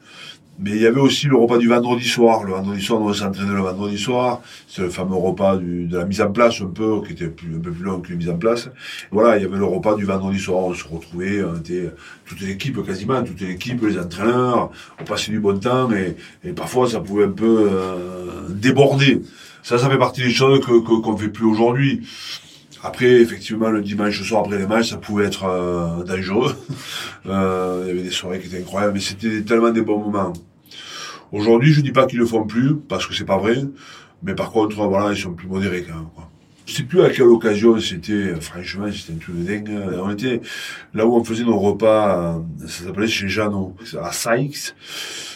Mais 0.59 0.71
il 0.71 0.81
y 0.81 0.87
avait 0.87 0.99
aussi 0.99 1.27
le 1.27 1.35
repas 1.35 1.59
du 1.59 1.67
vendredi 1.67 2.07
soir. 2.07 2.43
Le 2.43 2.53
vendredi 2.53 2.81
soir, 2.81 2.99
on 2.99 3.13
s'entraînait 3.13 3.53
le 3.53 3.61
vendredi 3.61 3.97
soir. 3.97 4.41
C'est 4.67 4.81
le 4.81 4.89
fameux 4.89 5.15
repas 5.15 5.57
de 5.57 5.95
la 5.95 6.05
mise 6.05 6.19
en 6.21 6.31
place, 6.31 6.61
un 6.61 6.67
peu, 6.67 7.01
qui 7.05 7.13
était 7.13 7.27
plus, 7.27 7.55
un 7.55 7.59
peu 7.59 7.71
plus 7.71 7.83
long 7.83 7.99
que 7.99 8.09
la 8.09 8.15
mise 8.15 8.29
en 8.29 8.37
place. 8.37 8.69
Voilà, 9.11 9.37
il 9.37 9.43
y 9.43 9.45
avait 9.45 9.57
le 9.57 9.65
repas 9.65 9.95
du 9.95 10.05
vendredi 10.05 10.39
soir. 10.39 10.63
On 10.63 10.73
se 10.73 10.83
retrouvait, 10.87 11.43
on 11.43 11.57
était 11.57 11.91
toute 12.25 12.41
l'équipe 12.41 12.83
quasiment, 12.83 13.23
toute 13.23 13.39
l'équipe, 13.39 13.83
les 13.83 13.99
entraîneurs. 13.99 14.71
On 14.99 15.03
passait 15.03 15.31
du 15.31 15.39
bon 15.39 15.59
temps 15.59 15.89
et, 15.91 16.15
parfois 16.53 16.89
ça 16.89 17.01
pouvait 17.01 17.25
un 17.25 17.31
peu 17.31 17.69
euh, 17.71 18.47
déborder. 18.49 19.21
Ça, 19.61 19.77
ça 19.77 19.89
fait 19.89 19.97
partie 19.97 20.23
des 20.23 20.31
choses 20.31 20.59
que 20.65 20.79
qu'on 20.79 21.13
ne 21.13 21.17
fait 21.17 21.29
plus 21.29 21.45
aujourd'hui. 21.45 22.01
Après, 22.83 23.21
effectivement, 23.21 23.69
le 23.69 23.81
dimanche 23.81 24.21
soir 24.21 24.43
après 24.45 24.57
les 24.57 24.67
matchs, 24.67 24.91
ça 24.91 24.97
pouvait 24.97 25.25
être 25.25 25.45
euh, 25.45 26.03
dangereux. 26.03 26.55
euh, 27.25 27.81
il 27.83 27.87
y 27.87 27.91
avait 27.91 28.03
des 28.03 28.11
soirées 28.11 28.39
qui 28.39 28.47
étaient 28.47 28.59
incroyables, 28.59 28.93
mais 28.93 28.99
c'était 28.99 29.41
tellement 29.41 29.71
des 29.71 29.81
bons 29.81 29.99
moments. 29.99 30.33
Aujourd'hui, 31.31 31.73
je 31.73 31.81
dis 31.81 31.91
pas 31.91 32.05
qu'ils 32.05 32.19
le 32.19 32.25
font 32.25 32.45
plus, 32.45 32.75
parce 32.75 33.07
que 33.07 33.13
c'est 33.13 33.25
pas 33.25 33.37
vrai. 33.37 33.57
Mais 34.23 34.35
par 34.35 34.51
contre, 34.51 34.75
voilà, 34.75 35.11
ils 35.11 35.17
sont 35.17 35.33
plus 35.33 35.47
modérés 35.47 35.83
quand 35.83 35.95
même, 35.95 36.09
quoi. 36.13 36.29
Je 36.65 36.73
sais 36.73 36.83
plus 36.83 37.01
à 37.01 37.09
quelle 37.09 37.27
occasion 37.27 37.79
c'était, 37.79 38.35
franchement, 38.41 38.87
c'était 38.91 39.13
un 39.13 39.17
truc 39.17 39.37
de 39.37 39.43
dingue. 39.43 39.71
On 40.03 40.09
était 40.09 40.41
là 40.93 41.07
où 41.07 41.15
on 41.15 41.23
faisait 41.23 41.45
nos 41.45 41.57
repas, 41.57 42.41
ça 42.67 42.83
s'appelait 42.83 43.07
chez 43.07 43.29
Jeannot, 43.29 43.73
à 44.01 44.11
Sykes. 44.11 44.75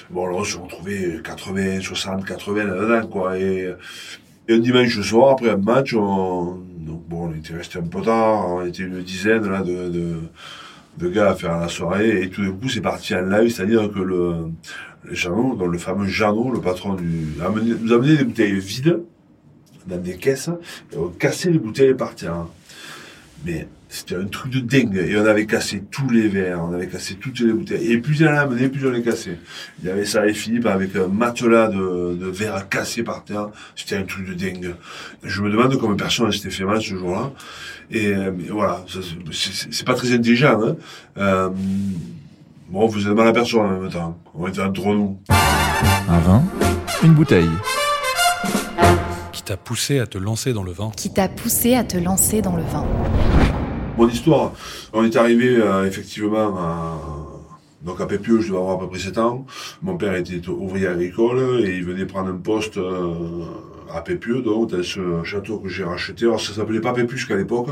Bon, 0.09 0.25
là, 0.27 0.35
on 0.35 0.43
se 0.43 0.57
retrouvait 0.57 1.21
80, 1.23 1.79
60, 1.79 2.25
80 2.25 2.65
là-dedans, 2.65 3.07
quoi. 3.07 3.39
Et, 3.39 3.73
et 4.49 4.53
un 4.53 4.59
dimanche 4.59 4.99
soir, 4.99 5.31
après 5.31 5.51
un 5.51 5.57
match, 5.57 5.93
on, 5.93 6.59
donc 6.81 7.07
bon, 7.07 7.29
on 7.29 7.33
était 7.33 7.53
resté 7.53 7.79
un 7.79 7.83
peu 7.83 8.01
tard, 8.01 8.49
on 8.49 8.65
était 8.65 8.83
une 8.83 9.01
dizaine, 9.01 9.47
là, 9.47 9.61
de, 9.61 10.19
de, 10.97 11.09
gars 11.09 11.31
à 11.31 11.35
faire 11.35 11.59
la 11.59 11.67
soirée, 11.67 12.23
et 12.23 12.29
tout 12.29 12.43
d'un 12.43 12.51
coup, 12.51 12.69
c'est 12.69 12.81
parti 12.81 13.15
en 13.15 13.21
live, 13.21 13.49
c'est-à-dire 13.49 13.91
que 13.91 13.99
le, 13.99 14.33
le 15.03 15.13
Jeannot, 15.13 15.65
le 15.65 15.77
fameux 15.77 16.07
Jeannot, 16.07 16.51
le 16.51 16.59
patron 16.59 16.95
du, 16.95 17.05
nous 17.05 17.41
a 17.43 17.95
amené 17.95 18.17
des 18.17 18.23
bouteilles 18.23 18.59
vides, 18.59 18.99
dans 19.87 19.97
des 19.97 20.15
caisses, 20.15 20.49
et 20.91 20.97
on 20.97 21.09
cassait 21.09 21.51
les 21.51 21.59
bouteilles 21.59 21.93
par 21.93 22.15
terre. 22.15 22.45
Mais 23.45 23.67
c'était 23.91 24.15
un 24.15 24.25
truc 24.25 24.53
de 24.53 24.59
dingue. 24.61 24.95
Et 24.95 25.17
on 25.17 25.25
avait 25.25 25.45
cassé 25.45 25.83
tous 25.91 26.09
les 26.09 26.29
verres, 26.29 26.63
on 26.63 26.73
avait 26.73 26.87
cassé 26.87 27.15
toutes 27.15 27.41
les 27.41 27.51
bouteilles. 27.51 27.91
Et 27.91 27.97
plus 27.97 28.21
il 28.21 28.27
en 28.27 28.31
a 28.33 28.39
amené, 28.39 28.69
plus 28.69 28.87
on 28.87 28.91
les 28.91 29.03
cassait. 29.03 29.37
Il 29.81 29.89
y 29.89 29.91
avait 29.91 30.05
ça 30.05 30.25
et 30.25 30.33
Philippe 30.33 30.65
avec 30.65 30.95
un 30.95 31.07
matelas 31.07 31.67
de, 31.67 32.15
de 32.15 32.27
verres 32.27 32.69
cassés 32.69 33.03
par 33.03 33.25
terre. 33.25 33.49
C'était 33.75 33.97
un 33.97 34.03
truc 34.03 34.29
de 34.29 34.33
dingue. 34.33 34.75
Je 35.23 35.41
me 35.41 35.51
demande 35.51 35.77
comment 35.77 35.95
personne 35.97 36.31
s'était 36.31 36.49
fait 36.49 36.63
mal 36.63 36.81
ce 36.81 36.95
jour-là. 36.95 37.31
Et 37.91 38.13
mais 38.15 38.45
voilà, 38.49 38.85
c'est 39.29 39.85
pas 39.85 39.95
très 39.95 40.13
intelligent. 40.13 40.57
Hein. 40.63 40.75
Euh, 41.17 41.49
bon, 42.69 42.87
vous 42.87 43.05
êtes 43.05 43.13
mal 43.13 43.27
à 43.27 43.33
personne 43.33 43.59
en 43.59 43.79
même 43.81 43.91
temps. 43.91 44.17
On 44.33 44.47
était 44.47 44.61
entre 44.61 44.85
nous. 44.85 45.19
Un 46.07 46.19
vin, 46.19 46.43
une 47.03 47.13
bouteille. 47.13 47.49
Qui 49.33 49.43
t'a 49.43 49.57
poussé 49.57 49.99
à 49.99 50.07
te 50.07 50.17
lancer 50.17 50.53
dans 50.53 50.63
le 50.63 50.71
vin. 50.71 50.91
Qui 50.95 51.11
t'a 51.11 51.27
poussé 51.27 51.75
à 51.75 51.83
te 51.83 51.97
lancer 51.97 52.41
dans 52.41 52.55
le 52.55 52.63
vin. 52.63 52.85
Mon 53.97 54.07
histoire, 54.07 54.53
on 54.93 55.03
est 55.03 55.15
arrivé 55.17 55.57
euh, 55.57 55.85
effectivement 55.85 56.57
à, 56.57 56.97
donc 57.83 57.99
à 57.99 58.05
Pépieux, 58.05 58.39
je 58.39 58.47
devais 58.47 58.57
avoir 58.57 58.77
à 58.77 58.79
peu 58.79 58.87
près 58.87 58.99
7 58.99 59.17
ans. 59.17 59.45
Mon 59.81 59.97
père 59.97 60.15
était 60.15 60.47
ouvrier 60.47 60.87
agricole 60.87 61.61
et 61.65 61.75
il 61.75 61.83
venait 61.83 62.05
prendre 62.05 62.29
un 62.29 62.37
poste 62.37 62.77
euh, 62.77 63.43
à 63.93 64.01
Pépieux, 64.01 64.41
donc 64.41 64.71
dans 64.71 64.81
ce 64.81 65.23
château 65.23 65.59
que 65.59 65.67
j'ai 65.67 65.83
racheté. 65.83 66.25
Alors 66.25 66.39
ça 66.39 66.53
s'appelait 66.53 66.79
pas 66.79 66.93
Pépieux 66.93 67.17
qu'à 67.27 67.35
l'époque, 67.35 67.67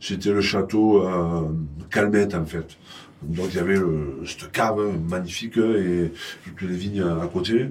c'était 0.00 0.32
le 0.32 0.40
château 0.40 1.06
euh, 1.06 1.42
Calmette 1.88 2.34
en 2.34 2.44
fait. 2.44 2.76
Donc 3.22 3.46
il 3.50 3.56
y 3.56 3.60
avait 3.60 3.76
le, 3.76 4.22
cette 4.26 4.50
cave 4.50 4.80
magnifique 5.08 5.56
et 5.58 6.10
toutes 6.44 6.68
les 6.68 6.76
vignes 6.76 7.02
à 7.02 7.26
côté. 7.26 7.66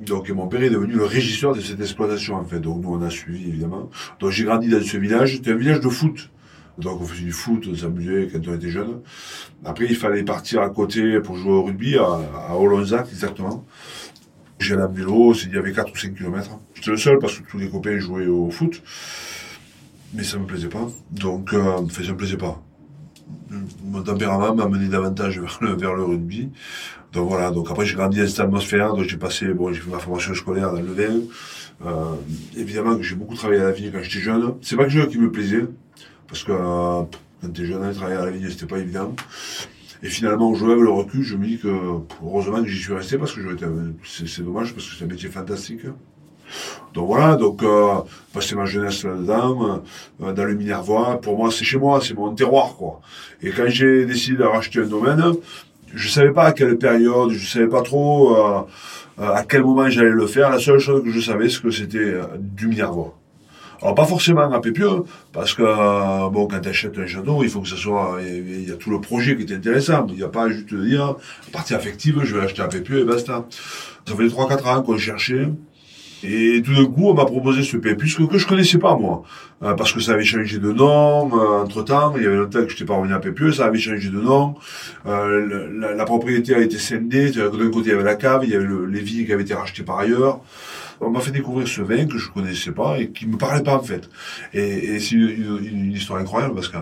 Donc 0.00 0.30
mon 0.30 0.46
père 0.46 0.62
est 0.62 0.70
devenu 0.70 0.94
le 0.94 1.04
régisseur 1.04 1.54
de 1.54 1.60
cette 1.60 1.80
exploitation 1.80 2.36
en 2.36 2.44
fait. 2.44 2.60
Donc 2.60 2.82
nous 2.82 2.94
on 2.94 3.02
a 3.02 3.10
suivi 3.10 3.48
évidemment. 3.48 3.90
Donc 4.18 4.30
j'ai 4.30 4.44
grandi 4.44 4.68
dans 4.68 4.82
ce 4.82 4.96
village. 4.96 5.34
C'était 5.34 5.50
un 5.50 5.56
village 5.56 5.80
de 5.80 5.88
foot. 5.88 6.30
Donc 6.78 7.00
on 7.00 7.04
faisait 7.04 7.24
du 7.24 7.32
foot, 7.32 7.68
on 7.70 7.74
s'amusait 7.74 8.28
quand 8.32 8.48
on 8.48 8.54
était 8.54 8.70
jeune. 8.70 9.00
Après, 9.64 9.86
il 9.88 9.96
fallait 9.96 10.24
partir 10.24 10.62
à 10.62 10.70
côté 10.70 11.20
pour 11.20 11.36
jouer 11.36 11.52
au 11.52 11.62
rugby, 11.62 11.96
à, 11.96 12.20
à 12.48 12.56
Olonzac 12.56 13.08
exactement. 13.10 13.64
J'ai 14.58 14.74
un 14.74 14.86
vélo, 14.86 15.34
il 15.34 15.54
y 15.54 15.58
avait 15.58 15.72
4 15.72 15.92
ou 15.92 15.96
5 15.96 16.14
km. 16.14 16.58
J'étais 16.74 16.90
le 16.90 16.96
seul 16.96 17.18
parce 17.18 17.38
que 17.38 17.48
tous 17.48 17.58
les 17.58 17.68
copains 17.68 17.98
jouaient 17.98 18.26
au 18.26 18.50
foot. 18.50 18.82
Mais 20.14 20.22
ça 20.22 20.38
me 20.38 20.46
plaisait 20.46 20.68
pas. 20.68 20.88
Donc, 21.10 21.52
euh, 21.52 21.78
enfin, 21.78 22.02
ça 22.04 22.12
me 22.12 22.16
plaisait 22.16 22.36
pas. 22.36 22.62
Mon 23.84 24.02
tempérament 24.02 24.54
m'a 24.54 24.68
mené 24.68 24.88
davantage 24.88 25.40
vers 25.40 25.94
le, 25.94 26.04
rugby. 26.04 26.50
Donc 27.12 27.28
voilà, 27.28 27.50
donc 27.50 27.70
après 27.70 27.86
j'ai 27.86 27.94
grandi 27.94 28.18
dans 28.18 28.26
cette 28.26 28.40
atmosphère, 28.40 28.94
donc 28.94 29.04
j'ai 29.04 29.16
passé, 29.16 29.46
bon, 29.54 29.72
j'ai 29.72 29.80
fait 29.80 29.90
ma 29.90 29.98
formation 29.98 30.34
scolaire 30.34 30.72
dans 30.72 30.80
le 30.80 30.92
vin. 30.92 31.20
Euh, 31.84 32.14
évidemment 32.56 32.96
que 32.96 33.02
j'ai 33.02 33.14
beaucoup 33.14 33.34
travaillé 33.34 33.60
à 33.60 33.64
la 33.64 33.70
vigne 33.70 33.90
quand 33.92 34.02
j'étais 34.02 34.24
jeune. 34.24 34.54
C'est 34.62 34.76
pas 34.76 34.84
que 34.84 34.90
jeu 34.90 35.06
qui 35.06 35.18
me 35.18 35.30
plaisait, 35.30 35.64
parce 36.28 36.44
que 36.44 36.52
quand 36.52 37.08
t'es 37.52 37.64
jeune, 37.64 37.92
travailler 37.92 38.16
à 38.16 38.24
la 38.24 38.30
vigne, 38.30 38.48
c'était 38.48 38.66
pas 38.66 38.78
évident. 38.78 39.14
Et 40.02 40.08
finalement, 40.08 40.54
je 40.54 40.64
avec 40.66 40.78
le 40.78 40.90
recul, 40.90 41.22
je 41.22 41.36
me 41.36 41.46
dis 41.46 41.58
que 41.58 41.68
heureusement 42.22 42.62
que 42.62 42.68
j'y 42.68 42.82
suis 42.82 42.92
resté 42.92 43.16
parce 43.16 43.32
que 43.32 43.40
c'est 44.04 44.42
dommage 44.42 44.74
parce 44.74 44.86
que 44.86 44.94
c'est 44.96 45.04
un 45.04 45.08
métier 45.08 45.28
fantastique. 45.28 45.82
Donc 46.92 47.06
voilà, 47.06 47.36
donc 47.36 47.62
euh, 47.62 47.94
passer 48.32 48.54
ma 48.54 48.66
jeunesse 48.66 49.02
là-dedans, 49.02 49.80
euh, 50.20 50.32
dans 50.32 50.44
le 50.44 50.54
Minervois, 50.54 51.20
pour 51.20 51.38
moi 51.38 51.50
c'est 51.50 51.64
chez 51.64 51.78
moi, 51.78 52.00
c'est 52.02 52.14
mon 52.14 52.34
terroir 52.34 52.76
quoi. 52.76 53.00
Et 53.42 53.50
quand 53.50 53.66
j'ai 53.66 54.04
décidé 54.04 54.36
de 54.36 54.44
racheter 54.44 54.80
un 54.80 54.86
domaine, 54.86 55.22
je 55.94 56.08
savais 56.08 56.32
pas 56.32 56.44
à 56.44 56.52
quelle 56.52 56.76
période, 56.76 57.30
je 57.30 57.46
savais 57.46 57.68
pas 57.68 57.82
trop 57.82 58.36
euh, 58.36 58.62
euh, 59.20 59.32
à 59.32 59.44
quel 59.44 59.62
moment 59.62 59.88
j'allais 59.88 60.10
le 60.10 60.26
faire. 60.26 60.50
La 60.50 60.58
seule 60.58 60.78
chose 60.80 61.02
que 61.02 61.10
je 61.10 61.20
savais, 61.20 61.48
c'est 61.48 61.62
que 61.62 61.70
c'était 61.70 61.98
euh, 61.98 62.24
du 62.38 62.66
Minervois. 62.66 63.16
Alors 63.82 63.94
pas 63.94 64.04
forcément 64.06 64.50
à 64.50 64.60
Pépieux, 64.60 65.02
parce 65.32 65.54
que 65.54 65.62
euh, 65.62 66.28
bon, 66.30 66.46
quand 66.46 66.60
tu 66.60 66.68
achètes 66.68 66.98
un 66.98 67.06
château, 67.06 67.42
il 67.42 67.48
faut 67.50 67.60
que 67.60 67.68
ça 67.68 67.76
soit, 67.76 68.18
il 68.26 68.68
y 68.68 68.72
a- 68.72 68.76
tout 68.76 68.90
le 68.90 69.00
projet 69.00 69.36
qui 69.36 69.42
est 69.50 69.56
intéressant. 69.56 70.06
Il 70.10 70.16
n'y 70.16 70.22
a 70.22 70.28
pas 70.28 70.48
juste 70.48 70.72
de 70.72 70.84
dire, 70.84 71.16
partie 71.52 71.74
affective, 71.74 72.20
je 72.24 72.36
vais 72.36 72.42
acheter 72.42 72.62
à 72.62 72.68
Pépieux 72.68 73.00
et 73.00 73.04
basta. 73.04 73.44
Ça 74.06 74.14
fait 74.14 74.26
3-4 74.28 74.66
ans 74.68 74.82
qu'on 74.82 74.96
cherchait. 74.98 75.48
Et 76.26 76.62
tout 76.64 76.72
d'un 76.74 76.86
coup, 76.86 77.08
on 77.10 77.14
m'a 77.14 77.26
proposé 77.26 77.62
ce 77.62 77.76
Pépus 77.76 78.14
que, 78.16 78.22
que 78.22 78.38
je 78.38 78.46
connaissais 78.46 78.78
pas, 78.78 78.96
moi. 78.96 79.24
Euh, 79.62 79.74
parce 79.74 79.92
que 79.92 80.00
ça 80.00 80.12
avait 80.12 80.24
changé 80.24 80.58
de 80.58 80.72
nom, 80.72 81.30
entre 81.60 81.82
temps. 81.82 82.14
Il 82.16 82.22
y 82.22 82.26
avait 82.26 82.36
longtemps 82.36 82.60
que 82.62 82.68
je 82.68 82.74
n'étais 82.74 82.84
pas 82.86 82.94
revenu 82.96 83.12
à 83.12 83.18
Pépieux, 83.18 83.52
ça 83.52 83.66
avait 83.66 83.78
changé 83.78 84.08
de 84.08 84.18
nom. 84.20 84.54
Euh, 85.06 85.94
la, 85.94 86.04
propriété 86.06 86.54
a 86.54 86.60
été 86.60 86.78
scindée. 86.78 87.30
D'un 87.30 87.50
côté, 87.70 87.88
il 87.88 87.88
y 87.88 87.92
avait 87.92 88.04
la 88.04 88.14
cave, 88.14 88.40
il 88.44 88.50
y 88.50 88.54
avait 88.54 88.64
le- 88.64 88.86
les 88.86 89.00
vignes 89.00 89.26
qui 89.26 89.32
avaient 89.34 89.42
été 89.42 89.52
rachetées 89.52 89.82
par 89.82 89.98
ailleurs. 89.98 90.40
On 91.00 91.10
m'a 91.10 91.20
fait 91.20 91.30
découvrir 91.32 91.66
ce 91.68 91.80
vin 91.82 92.06
que 92.06 92.18
je 92.18 92.30
connaissais 92.30 92.72
pas 92.72 92.98
et 92.98 93.10
qui 93.10 93.26
me 93.26 93.36
parlait 93.36 93.62
pas, 93.62 93.76
en 93.76 93.82
fait. 93.82 94.08
Et, 94.52 94.94
et 94.94 95.00
c'est 95.00 95.16
une, 95.16 95.58
une- 95.64 95.92
histoire 95.92 96.20
incroyable 96.20 96.54
parce 96.54 96.68
que 96.68 96.76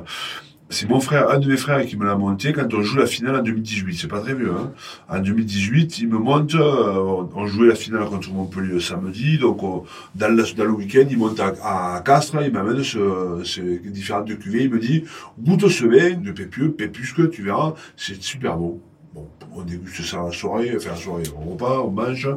c'est 0.71 0.88
mon 0.88 1.00
frère, 1.00 1.28
un 1.28 1.38
de 1.38 1.47
mes 1.49 1.59
frères 1.59 1.85
qui 1.85 1.99
me 1.99 2.07
l'a 2.07 2.16
monté 2.16 2.54
quand 2.54 2.73
on 2.73 2.81
joue 2.81 2.97
la 2.97 3.04
finale 3.07 3.37
en 3.37 3.42
2018. 3.42 3.95
C'est 3.95 4.09
pas 4.09 4.21
très 4.21 4.35
vieux, 4.35 4.52
hein. 4.59 4.73
En 5.07 5.19
2018, 5.21 5.99
il 5.99 6.09
me 6.09 6.16
monte, 6.16 6.54
euh, 6.54 6.95
on- 6.95 7.28
on 7.35 7.47
jouait 7.47 7.69
la 7.69 7.75
finale 7.75 8.07
contre 8.07 8.31
Montpellier 8.33 8.81
samedi, 8.81 9.37
donc 9.37 9.62
on- 9.62 9.85
dans, 10.14 10.28
le, 10.35 10.42
dans 10.57 10.64
le 10.64 10.71
week-end, 10.71 11.04
il 11.11 11.19
monte 11.19 11.38
à, 11.40 11.52
à 11.97 12.00
Castres, 12.00 12.38
il 12.42 12.52
m'amène 12.52 12.83
ce, 12.83 13.42
ces 13.45 13.81
différentes 13.81 14.35
cuvées, 14.38 14.62
il 14.64 14.71
me 14.71 14.78
dit, 14.78 15.04
goûte 15.38 15.69
ce 15.69 15.85
vin 15.85 16.16
de 16.19 16.33
Pépieux, 16.33 16.73
Pépusque, 16.73 17.31
tu 17.31 17.42
verras, 17.42 17.75
c'est 17.97 18.23
super 18.23 18.57
bon. 18.57 18.81
Bon, 19.14 19.28
on 19.54 19.61
déguste 19.61 20.00
ça 20.04 20.23
à 20.23 20.25
la 20.25 20.33
soirée, 20.33 20.73
enfin 20.75 20.88
la 20.92 20.97
soirée, 20.97 21.25
au 21.37 21.50
repas, 21.50 21.81
on 21.83 21.90
mange. 21.90 22.31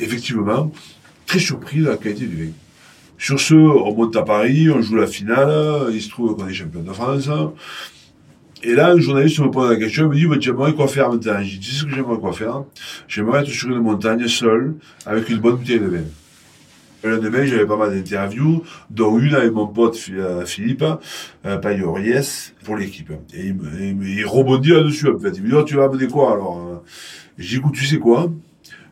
Effectivement, 0.00 0.72
très 1.28 1.38
surpris 1.38 1.80
de 1.80 1.88
la 1.88 1.96
qualité 1.96 2.26
du 2.26 2.46
vin. 2.46 2.52
Sur 3.18 3.38
ce, 3.38 3.54
on 3.54 3.94
monte 3.94 4.16
à 4.16 4.22
Paris, 4.22 4.70
on 4.70 4.80
joue 4.80 4.96
la 4.96 5.06
finale, 5.06 5.88
il 5.92 6.00
se 6.00 6.08
trouve 6.08 6.34
qu'on 6.36 6.48
est 6.48 6.54
champion 6.54 6.82
de 6.82 6.92
France. 6.92 7.28
Et 8.62 8.74
là, 8.74 8.90
un 8.90 8.98
journaliste 8.98 9.38
me 9.38 9.50
pose 9.50 9.70
la 9.70 9.76
question, 9.76 10.04
il 10.04 10.08
me 10.08 10.14
dit, 10.14 10.26
bah, 10.26 10.38
tu 10.38 10.48
aimerais 10.48 10.72
quoi 10.72 10.88
faire 10.88 11.10
maintenant? 11.10 11.40
Tu 11.42 11.62
sais 11.62 11.80
ce 11.80 11.84
que 11.84 11.94
j'aimerais 11.94 12.18
quoi 12.18 12.32
faire? 12.32 12.64
J'aimerais 13.06 13.42
être 13.42 13.50
sur 13.50 13.68
une 13.70 13.82
montagne 13.82 14.26
seul, 14.26 14.74
avec 15.06 15.28
une 15.28 15.38
bonne 15.38 15.56
bouteille 15.56 15.80
de 15.80 15.86
vin. 15.86 16.04
Et 17.04 17.06
le 17.06 17.16
lendemain, 17.16 17.44
j'avais 17.44 17.66
pas 17.66 17.76
mal 17.76 17.94
d'interviews, 17.94 18.64
dont 18.90 19.18
une 19.18 19.34
avec 19.34 19.52
mon 19.52 19.68
pote 19.68 19.96
euh, 20.10 20.44
Philippe, 20.44 20.84
euh, 21.46 21.56
Pailloriès, 21.58 22.54
pour 22.64 22.76
l'équipe. 22.76 23.12
Et 23.34 23.48
il, 23.48 23.54
me- 23.54 24.26
rebondit 24.26 24.70
là-dessus, 24.70 25.08
en 25.08 25.18
fait. 25.18 25.30
Il 25.36 25.42
me 25.42 25.48
dit, 25.50 25.54
oh, 25.54 25.62
tu 25.62 25.76
vas 25.76 25.84
amener 25.84 26.08
quoi 26.08 26.32
alors 26.32 26.58
euh? 26.58 26.84
J'ai 27.36 27.48
dit, 27.48 27.56
écoute, 27.56 27.74
tu 27.74 27.86
sais 27.86 27.98
quoi 27.98 28.32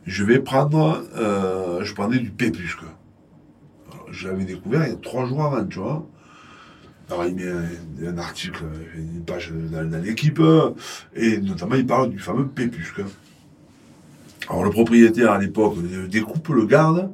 Je 0.07 0.23
vais 0.23 0.39
prendre, 0.39 1.03
euh, 1.17 1.83
je 1.83 1.93
prenais 1.93 2.17
du 2.17 2.31
pépusque. 2.31 2.79
Alors, 3.91 4.07
Je 4.09 4.29
l'avais 4.29 4.45
découvert 4.45 4.85
il 4.85 4.91
y 4.91 4.93
a 4.93 4.95
trois 4.95 5.25
jours 5.25 5.43
avant, 5.43 5.65
tu 5.65 5.79
vois. 5.79 6.07
Alors, 7.09 7.25
il 7.25 7.35
met 7.35 8.07
un, 8.07 8.17
article, 8.17 8.63
une 8.95 9.23
page 9.25 9.51
dans, 9.51 10.01
l'équipe, 10.01 10.41
et 11.13 11.39
notamment, 11.39 11.75
il 11.75 11.85
parle 11.85 12.09
du 12.09 12.19
fameux 12.19 12.47
pépusque. 12.47 13.01
Alors, 14.49 14.63
le 14.63 14.69
propriétaire, 14.69 15.31
à 15.31 15.39
l'époque, 15.39 15.75
découpe, 16.09 16.49
le 16.49 16.65
garde, 16.65 17.11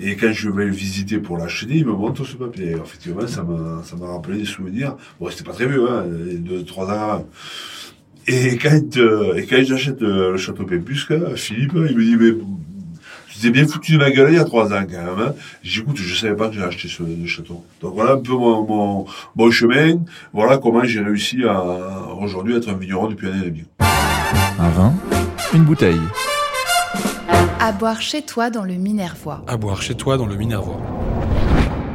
et 0.00 0.16
quand 0.16 0.32
je 0.32 0.50
vais 0.50 0.66
le 0.66 0.72
visiter 0.72 1.18
pour 1.18 1.38
l'acheter, 1.38 1.76
il 1.76 1.86
me 1.86 1.92
montre 1.92 2.24
ce 2.24 2.36
papier. 2.36 2.74
Alors, 2.74 2.86
effectivement, 2.86 3.28
ça 3.28 3.44
m'a, 3.44 3.82
ça 3.84 3.94
m'a 3.94 4.08
rappelé 4.08 4.38
des 4.38 4.44
souvenirs. 4.44 4.96
Bon, 5.20 5.30
c'était 5.30 5.44
pas 5.44 5.52
très 5.52 5.66
vieux, 5.66 5.88
hein, 5.88 6.04
deux, 6.08 6.64
trois 6.64 6.90
ans. 6.90 7.26
Et 8.26 8.56
quand, 8.56 8.96
euh, 8.96 9.34
et 9.36 9.46
quand 9.46 9.62
j'achète 9.62 10.02
euh, 10.02 10.32
le 10.32 10.36
château 10.38 10.64
Pépusque, 10.64 11.12
Philippe, 11.36 11.72
il 11.74 11.96
me 11.96 12.02
dit, 12.04 12.16
mais 12.16 12.32
tu 13.28 13.40
t'es 13.40 13.50
bien 13.50 13.66
foutu 13.66 13.92
de 13.92 13.98
ma 13.98 14.10
gueule 14.10 14.32
il 14.32 14.36
y 14.36 14.38
a 14.38 14.44
trois 14.44 14.72
ans 14.72 14.84
quand 14.90 14.96
même. 14.96 15.26
Hein. 15.26 15.34
J'ai 15.62 15.80
dit, 15.80 15.80
écoute, 15.80 15.96
je 15.98 16.14
savais 16.14 16.34
pas 16.34 16.48
que 16.48 16.54
j'ai 16.54 16.62
acheté 16.62 16.88
ce, 16.88 17.02
ce 17.02 17.26
château. 17.26 17.64
Donc 17.82 17.94
voilà 17.94 18.12
un 18.12 18.18
peu 18.18 18.32
mon, 18.32 18.64
mon, 18.66 19.06
mon 19.36 19.50
chemin. 19.50 19.98
Voilà 20.32 20.58
comment 20.58 20.84
j'ai 20.84 21.00
réussi 21.00 21.44
à 21.44 21.62
aujourd'hui 22.18 22.56
être 22.56 22.68
un 22.70 22.74
vigneron 22.74 23.08
depuis 23.08 23.28
un 23.28 23.32
an 23.32 23.42
et 23.42 23.50
demi. 23.50 23.64
Un 24.58 24.70
vin, 24.70 24.94
une 25.52 25.64
bouteille. 25.64 26.00
À 27.60 27.72
boire 27.72 28.00
chez 28.00 28.22
toi 28.22 28.50
dans 28.50 28.64
le 28.64 28.74
Minervois. 28.74 29.42
À 29.46 29.56
boire 29.56 29.82
chez 29.82 29.94
toi 29.94 30.16
dans 30.16 30.26
le 30.26 30.36
Minervois. 30.36 30.80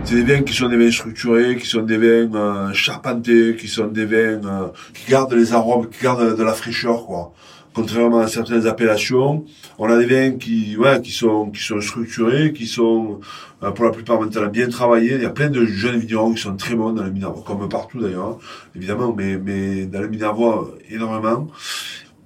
C'est 0.09 0.23
des 0.23 0.33
vins 0.33 0.41
qui 0.41 0.55
sont 0.55 0.67
des 0.67 0.75
vins 0.75 0.89
structurés, 0.89 1.55
qui 1.55 1.67
sont 1.67 1.83
des 1.83 1.97
vins 1.97 2.33
euh, 2.33 2.73
charpentés, 2.73 3.55
qui 3.55 3.67
sont 3.67 3.85
des 3.85 4.05
vins 4.05 4.43
euh, 4.43 4.67
qui 4.91 5.11
gardent 5.11 5.35
les 5.35 5.53
arômes, 5.53 5.87
qui 5.87 6.01
gardent 6.01 6.35
de 6.35 6.43
la 6.43 6.53
fraîcheur, 6.53 7.05
quoi. 7.05 7.31
Contrairement 7.75 8.17
à 8.17 8.27
certaines 8.27 8.65
appellations, 8.65 9.45
on 9.77 9.87
a 9.87 9.99
des 9.99 10.07
vins 10.07 10.31
qui, 10.31 10.75
ouais, 10.77 10.99
qui 10.99 11.11
sont, 11.11 11.51
qui 11.51 11.61
sont 11.61 11.79
structurés, 11.79 12.53
qui 12.53 12.65
sont, 12.65 13.19
euh, 13.61 13.69
pour 13.69 13.85
la 13.85 13.91
plupart 13.91 14.19
maintenant 14.19 14.47
bien 14.47 14.67
travaillés. 14.67 15.13
Il 15.13 15.21
y 15.21 15.25
a 15.25 15.29
plein 15.29 15.51
de 15.51 15.63
jeunes 15.63 15.99
vignerons 15.99 16.33
qui 16.33 16.41
sont 16.41 16.55
très 16.55 16.73
bons 16.73 16.91
dans 16.91 17.03
le 17.03 17.11
Minervois, 17.11 17.43
comme 17.45 17.69
partout 17.69 18.01
d'ailleurs, 18.01 18.39
évidemment, 18.75 19.13
mais, 19.15 19.37
mais 19.37 19.85
dans 19.85 20.01
le 20.01 20.07
Minervois, 20.07 20.71
énormément. 20.89 21.49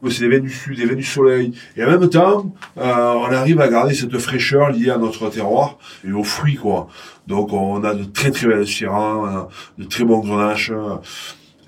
C'est 0.10 0.28
des 0.28 0.38
vins 0.38 0.44
du 0.44 0.50
sud, 0.50 0.78
des 0.78 0.86
vins 0.86 0.96
du 0.96 1.04
soleil. 1.04 1.54
Et 1.78 1.84
en 1.84 1.88
même 1.88 2.10
temps, 2.10 2.54
euh, 2.78 3.14
on 3.14 3.32
arrive 3.32 3.62
à 3.62 3.70
garder 3.70 3.94
cette 3.94 4.18
fraîcheur 4.18 4.72
liée 4.72 4.90
à 4.90 4.98
notre 4.98 5.30
terroir 5.30 5.78
et 6.08 6.12
aux 6.12 6.24
fruits, 6.24 6.56
quoi. 6.56 6.88
Donc 7.28 7.54
on 7.54 7.84
a 7.84 7.94
de 7.94 8.04
très 8.04 8.32
très 8.32 8.48
belles 8.48 8.68
syrahs, 8.68 9.28
a 9.28 9.48
de 9.78 9.86
très 9.86 10.04
bons 10.04 10.20
grenaches. 10.20 10.72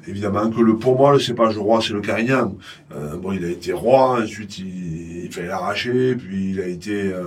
Évidemment 0.08 0.52
que 0.52 0.62
le 0.62 0.78
pour 0.78 0.98
moi 0.98 1.14
le 1.14 1.20
cépage 1.20 1.58
roi 1.58 1.82
c'est 1.82 1.94
le 1.94 2.02
Carignan. 2.02 2.56
Euh, 2.94 3.16
bon 3.16 3.32
il 3.32 3.44
a 3.44 3.50
été 3.50 3.74
roi, 3.74 4.22
ensuite 4.22 4.60
il, 4.60 5.26
il 5.26 5.32
fallait 5.32 5.48
l'arracher, 5.48 6.16
puis 6.16 6.52
il 6.52 6.60
a 6.60 6.68
été 6.68 7.12
euh, 7.12 7.24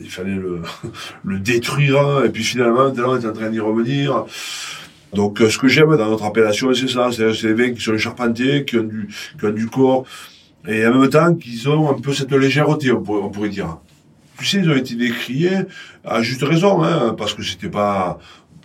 il 0.00 0.08
fallait 0.08 0.36
le, 0.36 0.62
le 1.24 1.40
détruire, 1.40 2.24
et 2.24 2.28
puis 2.28 2.44
finalement 2.44 2.84
maintenant 2.84 3.14
on 3.14 3.20
est 3.20 3.26
en 3.26 3.32
train 3.32 3.50
d'y 3.50 3.60
revenir. 3.60 4.26
Donc 5.14 5.40
euh, 5.40 5.48
ce 5.48 5.58
que 5.58 5.68
j'aime 5.68 5.96
dans 5.96 6.10
notre 6.10 6.24
appellation 6.24 6.72
c'est 6.74 6.88
ça, 6.88 7.10
c'est 7.12 7.42
des 7.42 7.54
vins 7.54 7.72
qui 7.72 7.80
sont 7.80 7.96
charpentés, 7.96 8.64
qui 8.64 8.78
ont 8.78 8.84
du, 8.84 9.08
qui 9.38 9.46
ont 9.46 9.52
du 9.52 9.66
corps, 9.66 10.04
et 10.66 10.86
en 10.86 10.98
même 10.98 11.08
temps 11.08 11.34
qu'ils 11.34 11.68
ont 11.68 11.90
un 11.90 12.00
peu 12.00 12.12
cette 12.12 12.32
légèreté 12.32 12.92
on 12.92 13.02
pourrait, 13.02 13.22
on 13.22 13.30
pourrait 13.30 13.48
dire. 13.48 13.78
Tu 14.38 14.44
sais, 14.44 14.58
ils 14.58 14.70
ont 14.70 14.76
été 14.76 14.94
décriés 14.94 15.50
à 16.04 16.22
juste 16.22 16.42
raison, 16.42 16.82
hein, 16.82 17.14
parce 17.18 17.34
que 17.34 17.42
c'était 17.42 17.68
pas. 17.68 18.18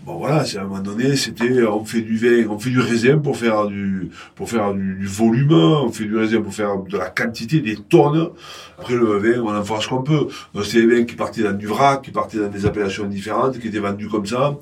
Bon 0.06 0.18
voilà, 0.18 0.44
c'est 0.44 0.58
à 0.58 0.62
un 0.62 0.66
moment 0.66 0.82
donné, 0.82 1.16
c'était 1.16 1.64
on 1.64 1.86
fait 1.86 2.02
du 2.02 2.18
vin, 2.18 2.46
on 2.50 2.60
fait 2.60 2.72
du 2.72 2.80
raisin 2.82 3.18
pour 3.20 3.38
faire 3.38 3.68
du 3.68 4.10
pour 4.36 4.50
faire 4.50 4.74
du, 4.74 4.96
du 4.96 5.08
volume, 5.08 5.54
on 5.54 5.92
fait 5.94 6.04
du 6.04 6.18
raisin 6.18 6.42
pour 6.42 6.54
faire 6.54 6.78
de 6.78 6.98
la 6.98 7.10
quantité, 7.10 7.62
des 7.62 7.78
tonnes. 7.78 8.30
Après 8.78 8.96
le 8.96 9.18
vin, 9.18 9.42
on 9.42 9.56
en 9.56 9.64
fera 9.64 9.80
ce 9.80 9.88
qu'on 9.88 10.04
peut. 10.04 10.28
Donc 10.54 10.66
c'est 10.66 10.86
des 10.86 10.94
vins 10.94 11.06
qui 11.06 11.16
partaient 11.16 11.44
dans 11.44 11.54
du 11.54 11.68
vrac, 11.68 12.02
qui 12.02 12.12
partaient 12.12 12.38
dans 12.38 12.50
des 12.50 12.66
appellations 12.66 13.06
différentes, 13.06 13.60
qui 13.60 13.70
étaient 13.70 13.80
vendus 13.80 14.10
comme 14.10 14.26
ça. 14.26 14.58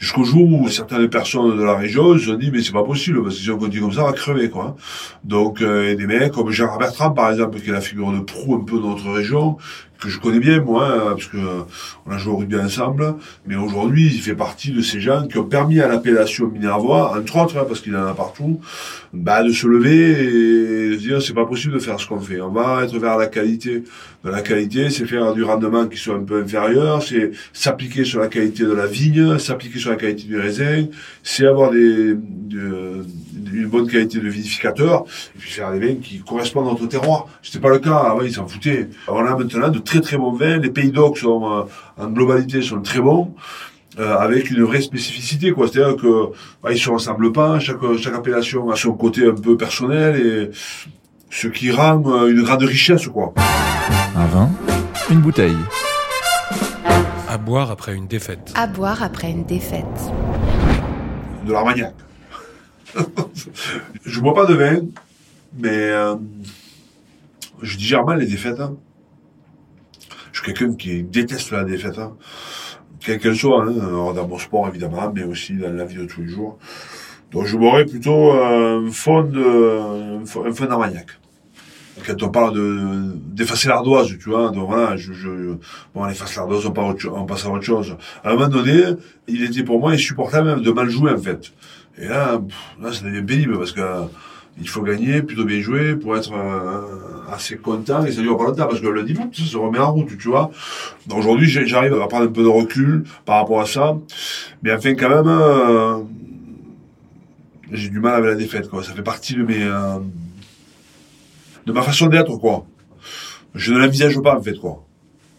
Jusqu'au 0.00 0.24
jour 0.24 0.50
où 0.50 0.68
certaines 0.70 1.10
personnes 1.10 1.58
de 1.58 1.62
la 1.62 1.74
région 1.74 2.18
se 2.18 2.24
sont 2.24 2.34
dit 2.34 2.50
mais 2.50 2.62
c'est 2.62 2.72
pas 2.72 2.82
possible 2.82 3.22
parce 3.22 3.36
que 3.36 3.42
si 3.42 3.50
on 3.50 3.58
continue 3.58 3.82
comme 3.82 3.92
ça 3.92 4.02
on 4.02 4.06
va 4.06 4.14
crever 4.14 4.48
quoi. 4.48 4.74
Donc 5.24 5.60
euh, 5.60 5.94
des 5.94 6.06
mecs 6.06 6.32
comme 6.32 6.50
Gérard 6.50 6.78
Bertrand 6.78 7.10
par 7.10 7.30
exemple 7.30 7.60
qui 7.60 7.68
est 7.68 7.72
la 7.72 7.82
figure 7.82 8.10
de 8.10 8.20
proue 8.20 8.54
un 8.54 8.64
peu 8.64 8.78
de 8.78 8.82
notre 8.82 9.10
région 9.12 9.58
que 10.00 10.08
je 10.08 10.18
connais 10.18 10.40
bien 10.40 10.60
moi, 10.60 10.88
hein, 10.88 11.00
parce 11.10 11.26
que 11.26 11.36
on 12.06 12.10
a 12.10 12.18
joué 12.18 12.32
au 12.32 12.36
rugby 12.38 12.56
ensemble, 12.56 13.14
mais 13.46 13.56
aujourd'hui 13.56 14.06
il 14.06 14.20
fait 14.20 14.34
partie 14.34 14.72
de 14.72 14.80
ces 14.80 15.00
gens 15.00 15.26
qui 15.26 15.38
ont 15.38 15.44
permis 15.44 15.80
à 15.80 15.88
l'appellation 15.88 16.48
Minervois, 16.48 17.16
entre 17.18 17.36
autres, 17.36 17.58
hein, 17.58 17.64
parce 17.68 17.80
qu'il 17.80 17.94
en 17.96 18.06
a 18.06 18.14
partout, 18.14 18.60
bah, 19.12 19.42
de 19.42 19.52
se 19.52 19.66
lever 19.66 20.10
et 20.24 20.90
de 20.90 20.96
dire 20.96 21.20
c'est 21.22 21.34
pas 21.34 21.46
possible 21.46 21.74
de 21.74 21.78
faire 21.78 22.00
ce 22.00 22.06
qu'on 22.06 22.20
fait. 22.20 22.40
On 22.40 22.50
va 22.50 22.84
être 22.84 22.96
vers 22.98 23.16
la 23.16 23.26
qualité. 23.26 23.84
De 24.22 24.28
la 24.30 24.42
qualité, 24.42 24.90
c'est 24.90 25.06
faire 25.06 25.32
du 25.32 25.42
rendement 25.44 25.86
qui 25.86 25.96
soit 25.96 26.16
un 26.16 26.22
peu 26.22 26.42
inférieur, 26.42 27.02
c'est 27.02 27.30
s'appliquer 27.54 28.04
sur 28.04 28.20
la 28.20 28.28
qualité 28.28 28.64
de 28.64 28.72
la 28.72 28.86
vigne, 28.86 29.38
s'appliquer 29.38 29.78
sur 29.78 29.90
la 29.90 29.96
qualité 29.96 30.24
du 30.24 30.38
raisin, 30.38 30.86
c'est 31.22 31.46
avoir 31.46 31.70
des, 31.70 32.14
de- 32.14 33.06
une 33.52 33.66
bonne 33.66 33.88
qualité 33.88 34.20
de 34.20 34.28
vinificateur, 34.28 35.04
et 35.34 35.38
puis 35.38 35.50
faire 35.50 35.72
des 35.72 35.78
vins 35.80 35.94
qui 35.94 36.18
correspondent 36.20 36.68
à 36.68 36.70
notre 36.72 36.86
terroir. 36.86 37.28
C'était 37.42 37.60
pas 37.60 37.70
le 37.70 37.78
cas, 37.78 37.96
avant 37.96 38.20
ils 38.20 38.32
s'en 38.32 38.46
foutaient. 38.46 38.90
On 39.08 39.24
a 39.24 39.34
maintenant 39.36 39.70
très 39.90 40.00
très 40.00 40.16
vins, 40.16 40.58
les 40.58 40.70
pays 40.70 40.92
d'Oc 40.92 41.18
sont, 41.18 41.42
euh, 41.52 41.62
en 42.02 42.08
globalité 42.10 42.62
sont 42.62 42.80
très 42.80 43.00
bons, 43.00 43.34
euh, 43.98 44.16
avec 44.16 44.48
une 44.50 44.62
vraie 44.62 44.80
spécificité, 44.80 45.50
quoi. 45.50 45.66
C'est-à-dire 45.66 45.96
que, 45.96 46.26
bah, 46.62 46.70
ils 46.72 46.78
se 46.78 46.88
ressemblent 46.90 47.32
pas, 47.32 47.58
chaque, 47.58 47.78
chaque 47.98 48.14
appellation 48.14 48.70
a 48.70 48.76
son 48.76 48.92
côté 48.92 49.26
un 49.26 49.34
peu 49.34 49.56
personnel, 49.56 50.14
et 50.24 50.50
ce 51.30 51.48
qui 51.48 51.72
rend 51.72 52.00
euh, 52.06 52.28
une 52.30 52.42
grande 52.42 52.62
richesse, 52.62 53.08
quoi. 53.08 53.34
Un 54.16 54.26
vin, 54.26 54.48
une 55.10 55.20
bouteille. 55.20 55.56
À 57.28 57.36
boire 57.36 57.70
après 57.72 57.94
une 57.96 58.06
défaite. 58.06 58.52
À 58.54 58.66
boire 58.68 59.02
après 59.02 59.30
une 59.30 59.44
défaite. 59.44 59.84
de 61.46 61.52
l'armagnac. 61.52 61.94
je 64.04 64.20
bois 64.20 64.34
pas 64.34 64.46
de 64.46 64.54
vin, 64.54 64.80
mais 65.58 65.68
euh, 66.00 66.14
je 67.62 67.76
digère 67.76 68.04
mal 68.04 68.20
les 68.20 68.26
défaites. 68.26 68.60
hein. 68.60 68.74
Je 70.32 70.42
suis 70.42 70.52
quelqu'un 70.52 70.74
qui 70.74 71.02
déteste 71.02 71.50
la 71.52 71.64
défaite. 71.64 71.98
hein. 71.98 72.16
Quelle 73.00 73.18
qu'elle 73.18 73.36
soit, 73.36 73.64
hein, 73.64 74.12
dans 74.14 74.28
mon 74.28 74.38
sport 74.38 74.68
évidemment, 74.68 75.10
mais 75.14 75.24
aussi 75.24 75.54
dans 75.54 75.72
la 75.72 75.84
vie 75.84 75.96
de 75.96 76.04
tous 76.04 76.20
les 76.20 76.28
jours. 76.28 76.58
Donc 77.32 77.46
je 77.46 77.56
boirais 77.56 77.84
plutôt 77.86 78.32
un 78.32 78.90
fond 78.90 79.22
de 79.22 80.18
un 80.20 80.52
fond 80.52 80.64
d'armagnac. 80.66 81.06
Quand 82.06 82.22
on 82.22 82.28
parle 82.28 82.54
de 82.54 83.12
d'effacer 83.34 83.68
l'ardoise, 83.68 84.08
tu 84.18 84.30
vois, 84.30 84.50
donc 84.50 84.68
voilà, 84.68 84.96
je, 84.96 85.12
je 85.12 85.28
bon, 85.28 85.58
on 85.94 86.08
efface 86.08 86.34
l'ardoise, 86.36 86.66
on, 86.66 87.24
passe 87.26 87.46
à 87.46 87.50
autre 87.50 87.64
chose. 87.64 87.96
À 88.24 88.30
un 88.30 88.34
moment 88.34 88.48
donné, 88.48 88.82
il 89.28 89.44
était 89.44 89.62
pour 89.62 89.78
moi 89.80 89.92
insupportable 89.92 90.48
même 90.48 90.62
de 90.62 90.70
mal 90.70 90.88
jouer 90.88 91.12
en 91.12 91.18
fait. 91.18 91.52
Et 91.98 92.08
là, 92.08 92.38
pff, 92.38 92.56
là, 92.82 92.92
ça 92.92 93.04
devient 93.04 93.22
pénible 93.22 93.58
parce 93.58 93.72
que 93.72 93.80
il 94.60 94.68
faut 94.68 94.82
gagner, 94.82 95.22
plutôt 95.22 95.44
bien 95.44 95.60
jouer 95.60 95.96
pour 95.96 96.16
être 96.16 96.32
euh, 96.32 97.32
assez 97.32 97.56
content 97.56 98.04
et 98.04 98.12
ça 98.12 98.20
dure 98.20 98.36
pas 98.36 98.44
longtemps 98.44 98.66
parce 98.66 98.80
que 98.80 98.86
le 98.86 99.02
dimanche, 99.02 99.36
ça 99.36 99.44
se 99.44 99.56
remet 99.56 99.78
en 99.78 99.92
route, 99.92 100.16
tu 100.18 100.28
vois. 100.28 100.50
Donc 101.06 101.18
aujourd'hui, 101.18 101.48
j'arrive 101.48 101.94
à 101.94 102.06
prendre 102.06 102.24
un 102.24 102.32
peu 102.32 102.42
de 102.42 102.48
recul 102.48 103.04
par 103.24 103.36
rapport 103.36 103.60
à 103.60 103.66
ça. 103.66 103.96
Mais 104.62 104.72
enfin, 104.72 104.94
quand 104.94 105.08
même, 105.08 105.28
euh, 105.28 105.98
j'ai 107.72 107.88
du 107.88 108.00
mal 108.00 108.14
avec 108.14 108.30
la 108.30 108.36
défaite, 108.36 108.68
quoi. 108.68 108.82
Ça 108.82 108.92
fait 108.92 109.02
partie 109.02 109.34
de 109.34 109.42
mes, 109.42 109.62
euh, 109.62 109.98
de 111.66 111.72
ma 111.72 111.82
façon 111.82 112.06
d'être, 112.06 112.36
quoi. 112.36 112.66
Je 113.54 113.72
ne 113.72 113.78
l'envisage 113.78 114.20
pas, 114.20 114.36
en 114.36 114.42
fait, 114.42 114.58
quoi. 114.58 114.84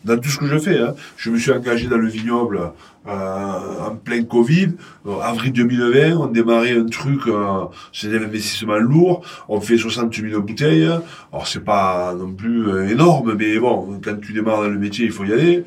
Dans 0.04 0.18
tout 0.18 0.30
ce 0.30 0.40
que 0.40 0.48
je 0.48 0.58
fais, 0.58 0.80
hein. 0.80 0.96
Je 1.16 1.30
me 1.30 1.38
suis 1.38 1.52
engagé 1.52 1.88
dans 1.88 1.98
le 1.98 2.08
vignoble 2.08 2.72
euh, 3.08 3.88
en 3.88 3.96
plein 3.96 4.24
Covid. 4.24 4.70
Euh, 5.06 5.20
avril 5.22 5.54
2020, 5.54 6.18
on 6.18 6.26
démarrait 6.26 6.76
un 6.76 6.86
truc, 6.86 7.28
euh, 7.28 7.66
c'est 7.94 8.08
des 8.10 8.18
investissements 8.18 8.78
lourds. 8.78 9.24
On 9.48 9.62
fait 9.62 9.78
60 9.78 10.14
000 10.14 10.42
bouteilles. 10.42 10.90
Alors, 11.32 11.48
c'est 11.48 11.64
pas 11.64 12.16
non 12.18 12.34
plus 12.34 12.68
euh, 12.68 12.90
énorme, 12.90 13.36
mais 13.38 13.60
bon, 13.60 14.00
quand 14.04 14.20
tu 14.20 14.34
démarres 14.34 14.62
dans 14.62 14.70
le 14.70 14.80
métier, 14.80 15.06
il 15.06 15.12
faut 15.12 15.24
y 15.24 15.34
aller. 15.34 15.66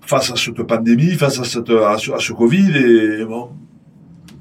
Face 0.00 0.32
à 0.32 0.36
cette 0.36 0.62
pandémie, 0.62 1.12
face 1.12 1.38
à, 1.38 1.44
ce, 1.44 2.32
Covid, 2.32 2.76
et 2.76 3.24
bon, 3.24 3.50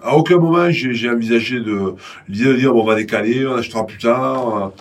à 0.02 0.16
aucun 0.16 0.38
moment 0.38 0.72
j'ai 0.72 0.94
j'ai 0.94 1.10
envisagé 1.10 1.60
de 1.60 1.96
l'idée 2.30 2.46
de 2.46 2.54
dire 2.54 2.72
bon 2.72 2.84
on 2.84 2.86
va 2.86 2.96
décaler, 2.96 3.46
on 3.46 3.56
achètera 3.56 3.86
plus 3.86 3.98
tard. 3.98 4.72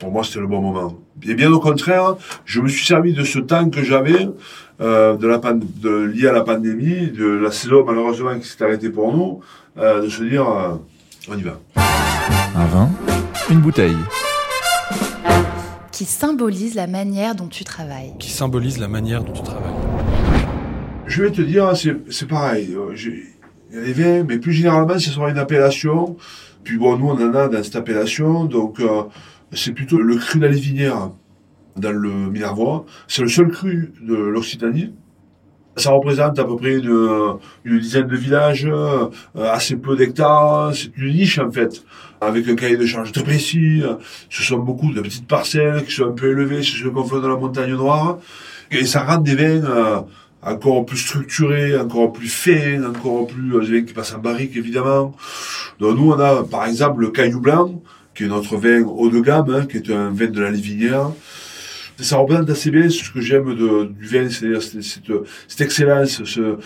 Pour 0.00 0.10
moi 0.10 0.24
c'était 0.24 0.40
le 0.40 0.46
bon 0.46 0.60
moment. 0.60 0.94
Et 1.28 1.34
bien 1.34 1.52
au 1.52 1.60
contraire, 1.60 2.16
je 2.46 2.60
me 2.60 2.68
suis 2.68 2.84
servi 2.86 3.12
de 3.12 3.22
ce 3.22 3.38
temps 3.38 3.68
que 3.68 3.82
j'avais 3.84 4.28
euh, 4.80 5.14
de 5.16 5.26
la 5.26 5.38
pan- 5.38 5.58
de, 5.60 5.90
lié 6.04 6.26
à 6.28 6.32
la 6.32 6.40
pandémie, 6.42 7.08
de 7.10 7.26
la 7.26 7.50
saison 7.52 7.84
malheureusement 7.86 8.38
qui 8.38 8.48
s'est 8.48 8.64
arrêtée 8.64 8.88
pour 8.90 9.14
nous, 9.14 9.40
euh, 9.78 10.02
de 10.02 10.08
se 10.08 10.22
dire 10.24 10.48
euh, 10.48 10.74
on 11.30 11.36
y 11.36 11.42
va. 11.42 11.58
Un 12.56 12.64
vin, 12.66 12.88
une 13.50 13.60
bouteille. 13.60 13.96
Qui 15.92 16.04
symbolise 16.06 16.74
la 16.74 16.86
manière 16.86 17.34
dont 17.34 17.48
tu 17.48 17.62
travailles. 17.64 18.14
Qui 18.18 18.30
symbolise 18.30 18.78
la 18.78 18.88
manière 18.88 19.22
dont 19.22 19.32
tu 19.34 19.42
travailles. 19.42 19.74
Je 21.06 21.22
vais 21.24 21.30
te 21.30 21.42
dire, 21.42 21.76
c'est 21.76 21.96
c'est 22.10 22.26
pareil. 22.28 22.74
euh, 22.74 22.94
j'ai- 22.94 23.24
Il 23.72 23.78
y 23.78 23.82
a 23.82 23.84
des 23.84 23.92
vins, 23.92 24.24
mais 24.26 24.38
plus 24.38 24.52
généralement, 24.52 24.98
ce 24.98 25.10
sera 25.10 25.30
une 25.30 25.38
appellation. 25.38 26.16
Puis 26.64 26.76
bon, 26.78 26.96
nous, 26.96 27.08
on 27.08 27.12
en 27.14 27.34
a 27.34 27.46
dans 27.48 27.62
cette 27.62 27.76
appellation, 27.76 28.44
donc 28.44 28.80
euh, 28.80 29.02
c'est 29.52 29.72
plutôt 29.72 29.98
le 29.98 30.16
cru 30.16 30.38
d'Alévinière 30.38 31.10
dans 31.76 31.92
le 31.92 32.10
Minervois. 32.30 32.84
C'est 33.08 33.22
le 33.22 33.28
seul 33.28 33.48
cru 33.48 33.92
de 34.00 34.14
l'Occitanie. 34.14 34.92
Ça 35.76 35.92
représente 35.92 36.38
à 36.38 36.44
peu 36.44 36.56
près 36.56 36.78
une, 36.78 37.38
une 37.64 37.78
dizaine 37.78 38.08
de 38.08 38.16
villages, 38.16 38.66
euh, 38.66 39.08
assez 39.36 39.76
peu 39.76 39.96
d'hectares. 39.96 40.74
C'est 40.74 40.90
une 40.96 41.14
niche 41.14 41.38
en 41.38 41.50
fait, 41.50 41.84
avec 42.20 42.48
un 42.48 42.56
cahier 42.56 42.76
de 42.76 42.86
charge 42.86 43.12
très 43.12 43.22
précis. 43.22 43.82
Ce 44.28 44.42
sont 44.42 44.58
beaucoup 44.58 44.92
de 44.92 45.00
petites 45.00 45.28
parcelles 45.28 45.84
qui 45.84 45.92
sont 45.92 46.08
un 46.08 46.12
peu 46.12 46.30
élevées 46.32 46.62
sur 46.62 46.84
le 46.84 46.90
confort 46.90 47.22
de 47.22 47.28
la 47.28 47.36
montagne 47.36 47.74
noire. 47.74 48.18
Et 48.70 48.84
ça 48.84 49.02
rend 49.04 49.18
des 49.18 49.34
vins 49.34 49.64
euh, 49.64 50.00
encore 50.42 50.86
plus 50.86 50.98
structurés, 50.98 51.76
encore 51.78 52.12
plus 52.12 52.28
fins, 52.28 52.82
encore 52.84 53.26
plus 53.26 53.56
euh, 53.56 53.60
des 53.60 53.80
vins 53.80 53.86
qui 53.86 53.92
passent 53.92 54.14
en 54.14 54.18
barrique 54.18 54.56
évidemment. 54.56 55.14
Donc 55.80 55.96
nous 55.96 56.12
on 56.12 56.18
a 56.18 56.44
par 56.44 56.66
exemple 56.66 57.00
le 57.00 57.10
Caillou 57.10 57.40
Blanc, 57.40 57.82
qui 58.20 58.26
est 58.26 58.28
notre 58.28 58.58
vin 58.58 58.82
haut 58.82 59.08
de 59.08 59.18
gamme, 59.20 59.48
hein, 59.54 59.64
qui 59.66 59.78
est 59.78 59.90
un 59.90 60.10
vin 60.10 60.26
de 60.26 60.40
la 60.42 60.50
Livinière. 60.50 61.10
Ça 61.98 62.18
représente 62.18 62.50
assez 62.50 62.70
bien 62.70 62.90
ce 62.90 63.10
que 63.10 63.20
j'aime 63.22 63.54
du 63.54 64.06
vin, 64.06 64.28
c'est-à-dire 64.28 64.60
cette, 64.62 65.60
excellence, 65.62 66.22
ce- 66.24 66.56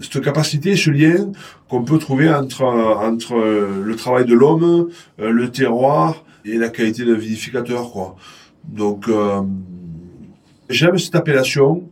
cette 0.00 0.20
capacité, 0.20 0.74
ce 0.74 0.90
lien 0.90 1.30
qu'on 1.68 1.84
peut 1.84 1.98
trouver 1.98 2.28
entre, 2.34 2.64
euh, 2.64 3.68
le 3.84 3.94
travail 3.94 4.24
de 4.24 4.34
l'homme, 4.34 4.88
euh, 5.20 5.30
le 5.30 5.50
terroir 5.50 6.24
et 6.44 6.56
la 6.58 6.68
qualité 6.68 7.04
d'un 7.04 7.14
vinificateur. 7.14 8.16
Donc 8.64 9.08
euh, 9.08 9.40
j'aime 10.68 10.98
cette 10.98 11.14
appellation. 11.14 11.88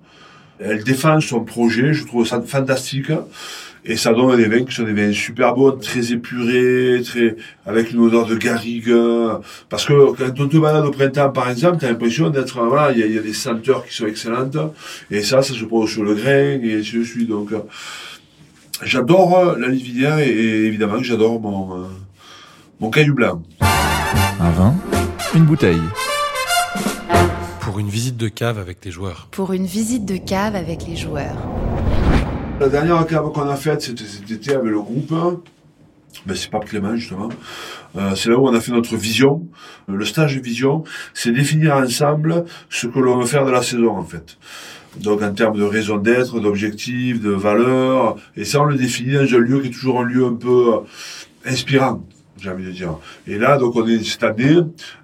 Elle 0.59 0.83
défend 0.83 1.21
son 1.21 1.45
projet, 1.45 1.93
je 1.93 2.05
trouve 2.05 2.27
ça 2.27 2.41
fantastique. 2.43 3.13
Et 3.85 3.97
ça 3.97 4.13
donne 4.13 4.37
des 4.37 4.47
vins 4.47 4.65
qui 4.65 4.75
sont 4.75 4.85
des 4.85 4.93
vins 4.93 5.13
super 5.13 5.55
bons, 5.55 5.73
très 5.73 6.13
épurés, 6.13 7.03
très, 7.05 7.37
avec 7.67 7.91
une 7.91 7.99
odeur 7.99 8.27
de 8.27 8.37
garrigue. 8.37 8.95
Parce 9.69 9.85
que 9.87 10.13
quand 10.13 10.41
on 10.41 10.49
te 10.49 10.57
balade 10.57 10.85
au 10.85 10.93
printemps, 10.93 11.31
par 11.31 11.51
exemple, 11.51 11.79
t'as 11.81 11.89
l'impression 11.89 12.31
d'être, 12.31 12.65
voilà, 12.65 12.93
il 12.93 12.99
y 13.01 13.03
a, 13.03 13.07
il 13.07 13.15
y 13.15 13.19
a 13.19 13.23
des 13.23 13.33
senteurs 13.33 13.85
qui 13.85 13.95
sont 13.95 14.07
excellentes. 14.07 14.57
Et 15.11 15.23
ça, 15.23 15.43
ça 15.43 15.53
se 15.53 15.65
pose 15.65 15.91
sur 15.91 16.05
le 16.05 16.15
grain, 16.15 16.61
et 16.63 16.79
ainsi 16.79 16.99
de 16.99 17.03
suite. 17.03 17.29
Donc, 17.29 17.51
j'adore 18.85 19.57
la 19.59 19.69
Livinière 19.69 20.19
et, 20.19 20.29
et 20.29 20.67
évidemment 20.67 20.99
que 20.99 21.05
j'adore 21.05 21.41
mon, 21.41 21.83
euh, 21.83 21.87
mon 22.79 22.91
caillou 22.91 23.15
blanc. 23.15 23.43
Un 24.41 24.51
vin, 24.51 24.75
une 25.35 25.45
bouteille. 25.45 25.83
Pour 27.61 27.79
une 27.79 27.89
visite 27.89 28.17
de 28.17 28.29
cave 28.29 28.59
avec 28.59 28.81
tes 28.81 28.91
joueurs. 28.91 29.29
Pour 29.31 29.53
une 29.53 29.67
visite 29.67 30.05
de 30.05 30.17
cave 30.17 30.57
avec 30.57 30.87
les 30.87 30.97
joueurs. 30.97 31.37
La 32.63 32.69
dernière 32.69 33.05
qu'on 33.09 33.49
a 33.49 33.57
faite, 33.57 33.83
c'était 33.83 34.05
cet 34.05 34.31
été 34.31 34.55
avec 34.55 34.71
le 34.71 34.81
groupe. 34.81 35.13
Ben, 36.25 36.37
c'est 36.37 36.49
pas 36.49 36.61
Clément, 36.61 36.95
justement. 36.95 37.29
Euh, 37.97 38.15
c'est 38.15 38.29
là 38.29 38.39
où 38.39 38.47
on 38.47 38.55
a 38.55 38.61
fait 38.61 38.71
notre 38.71 38.95
vision. 38.95 39.49
Euh, 39.91 39.97
Le 39.97 40.05
stage 40.05 40.39
vision, 40.39 40.85
c'est 41.13 41.33
définir 41.33 41.75
ensemble 41.75 42.45
ce 42.71 42.87
que 42.87 43.01
l'on 43.01 43.19
veut 43.19 43.27
faire 43.27 43.45
de 43.45 43.51
la 43.51 43.65
saison, 43.65 43.97
en 43.97 44.05
fait. 44.05 44.39
Donc, 45.01 45.23
en 45.23 45.33
termes 45.33 45.59
de 45.59 45.65
raison 45.65 45.97
d'être, 45.97 46.39
d'objectifs, 46.39 47.21
de 47.21 47.31
valeurs. 47.31 48.15
Et 48.37 48.45
ça, 48.45 48.61
on 48.61 48.67
le 48.67 48.77
définit 48.77 49.15
dans 49.15 49.23
un 49.23 49.39
lieu 49.39 49.61
qui 49.61 49.67
est 49.67 49.73
toujours 49.73 49.99
un 49.99 50.05
lieu 50.05 50.25
un 50.25 50.35
peu 50.35 50.75
euh, 50.75 50.79
inspirant, 51.45 52.07
j'ai 52.39 52.49
envie 52.49 52.67
de 52.67 52.71
dire. 52.71 52.95
Et 53.27 53.39
là, 53.39 53.59
donc, 53.59 53.75
on 53.75 53.85
est 53.89 54.05
cette 54.05 54.23
année, 54.23 54.59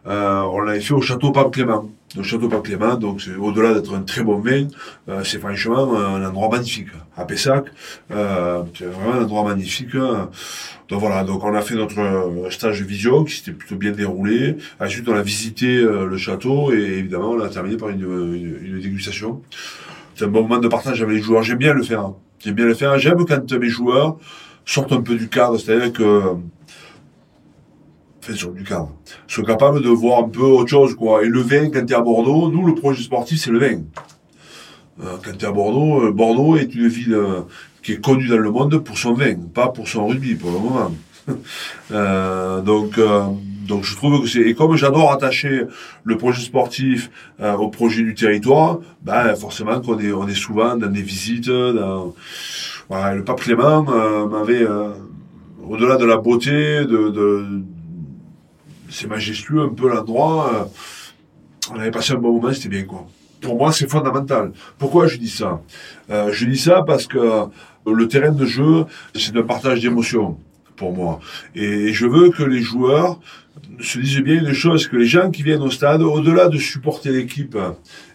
on 0.06 0.60
l'avait 0.60 0.80
fait 0.80 0.94
au 0.94 1.00
château 1.00 1.32
Pape 1.32 1.50
Clément. 1.50 1.90
Le 2.16 2.22
château 2.22 2.48
Pape 2.48 2.62
Clément, 2.62 2.94
donc 2.94 3.22
au-delà 3.38 3.74
d'être 3.74 3.94
un 3.94 4.00
très 4.00 4.22
bon 4.22 4.38
vin, 4.38 4.66
euh, 5.10 5.22
c'est 5.24 5.38
franchement 5.38 5.94
un 5.94 6.24
endroit 6.24 6.48
magnifique. 6.48 6.88
À 7.18 7.26
Pessac, 7.26 7.66
euh, 8.10 8.62
c'est 8.76 8.86
vraiment 8.86 9.14
un 9.14 9.24
endroit 9.24 9.44
magnifique. 9.44 9.94
hein. 9.94 10.30
Donc 10.88 11.00
voilà, 11.00 11.22
donc 11.22 11.44
on 11.44 11.54
a 11.54 11.60
fait 11.60 11.74
notre 11.74 12.00
euh, 12.00 12.50
stage 12.50 12.80
de 12.80 12.86
vision 12.86 13.24
qui 13.24 13.36
s'était 13.36 13.52
plutôt 13.52 13.76
bien 13.76 13.92
déroulé. 13.92 14.56
Ensuite, 14.80 15.06
on 15.06 15.14
a 15.14 15.22
visité 15.22 15.82
le 15.82 16.16
château 16.16 16.72
et 16.72 16.80
évidemment, 16.80 17.32
on 17.32 17.40
a 17.40 17.48
terminé 17.48 17.76
par 17.76 17.90
une, 17.90 18.00
une, 18.00 18.80
dégustation. 18.80 19.42
C'est 20.14 20.24
un 20.24 20.28
bon 20.28 20.42
moment 20.42 20.58
de 20.58 20.68
partage 20.68 21.02
avec 21.02 21.14
les 21.14 21.22
joueurs. 21.22 21.42
J'aime 21.42 21.58
bien 21.58 21.74
le 21.74 21.82
faire. 21.82 22.12
J'aime 22.38 22.54
bien 22.54 22.64
le 22.64 22.74
faire. 22.74 22.98
J'aime 22.98 23.26
quand 23.26 23.52
mes 23.52 23.68
joueurs 23.68 24.16
sortent 24.64 24.92
un 24.92 25.02
peu 25.02 25.14
du 25.14 25.28
cadre, 25.28 25.58
c'est-à-dire 25.58 25.92
que 25.92 26.36
sur 28.34 28.52
du 28.52 28.64
cadre, 28.64 28.90
sont 29.26 29.42
capables 29.42 29.82
de 29.82 29.88
voir 29.88 30.24
un 30.24 30.28
peu 30.28 30.42
autre 30.42 30.70
chose, 30.70 30.94
quoi. 30.94 31.24
Et 31.24 31.28
le 31.28 31.40
vin, 31.40 31.70
quand 31.70 31.84
tu 31.84 31.92
es 31.92 31.96
à 31.96 32.00
Bordeaux, 32.00 32.50
nous, 32.50 32.66
le 32.66 32.74
projet 32.74 33.02
sportif, 33.02 33.40
c'est 33.40 33.50
le 33.50 33.58
vin. 33.58 33.80
Euh, 35.02 35.16
quand 35.24 35.36
tu 35.36 35.44
es 35.44 35.48
à 35.48 35.52
Bordeaux, 35.52 36.06
euh, 36.06 36.12
Bordeaux 36.12 36.56
est 36.56 36.74
une 36.74 36.88
ville 36.88 37.14
euh, 37.14 37.40
qui 37.82 37.92
est 37.92 38.04
connue 38.04 38.26
dans 38.26 38.38
le 38.38 38.50
monde 38.50 38.78
pour 38.78 38.98
son 38.98 39.14
vin, 39.14 39.36
pas 39.54 39.68
pour 39.68 39.88
son 39.88 40.06
rugby, 40.06 40.34
pour 40.34 40.50
le 40.50 40.58
moment. 40.58 40.92
Euh, 41.90 42.62
donc, 42.62 42.98
donc 43.66 43.84
je 43.84 43.94
trouve 43.96 44.22
que 44.22 44.28
c'est 44.28 44.40
et 44.40 44.54
comme 44.54 44.76
j'adore 44.76 45.12
attacher 45.12 45.64
le 46.04 46.16
projet 46.16 46.42
sportif 46.42 47.10
au 47.38 47.68
projet 47.68 48.02
du 48.02 48.14
territoire, 48.14 48.78
ben 49.02 49.34
forcément 49.34 49.78
qu'on 49.82 49.98
est 49.98 50.10
on 50.10 50.26
est 50.26 50.34
souvent 50.34 50.74
dans 50.76 50.90
des 50.90 51.02
visites. 51.02 51.48
Le 51.48 52.12
pape 53.24 53.40
Clément 53.40 53.82
m'avait 54.26 54.66
au-delà 55.66 55.96
de 55.96 56.06
la 56.06 56.16
beauté, 56.16 56.86
de 56.86 57.62
c'est 58.88 59.06
majestueux 59.08 59.62
un 59.62 59.68
peu 59.68 59.88
l'endroit. 59.88 60.50
euh, 60.54 60.64
on 61.74 61.78
avait 61.78 61.90
passé 61.90 62.12
un 62.12 62.16
bon 62.16 62.32
moment, 62.32 62.52
c'était 62.52 62.68
bien 62.68 62.84
quoi. 62.84 63.06
Pour 63.40 63.56
moi, 63.56 63.72
c'est 63.72 63.88
fondamental. 63.88 64.52
Pourquoi 64.78 65.06
je 65.06 65.16
dis 65.16 65.28
ça? 65.30 65.60
Euh, 66.10 66.32
Je 66.32 66.44
dis 66.46 66.58
ça 66.58 66.82
parce 66.82 67.06
que 67.06 67.44
le 67.86 68.08
terrain 68.08 68.32
de 68.32 68.44
jeu, 68.44 68.84
c'est 69.14 69.36
un 69.36 69.42
partage 69.42 69.80
d'émotions 69.80 70.36
pour 70.76 70.92
moi. 70.92 71.20
Et 71.54 71.92
je 71.92 72.06
veux 72.06 72.30
que 72.30 72.42
les 72.42 72.60
joueurs 72.62 73.20
se 73.80 73.98
disent 73.98 74.20
bien 74.20 74.40
une 74.40 74.52
chose, 74.52 74.88
que 74.88 74.96
les 74.96 75.06
gens 75.06 75.30
qui 75.30 75.42
viennent 75.42 75.62
au 75.62 75.70
stade, 75.70 76.02
au-delà 76.02 76.48
de 76.48 76.58
supporter 76.58 77.10
l'équipe, 77.10 77.56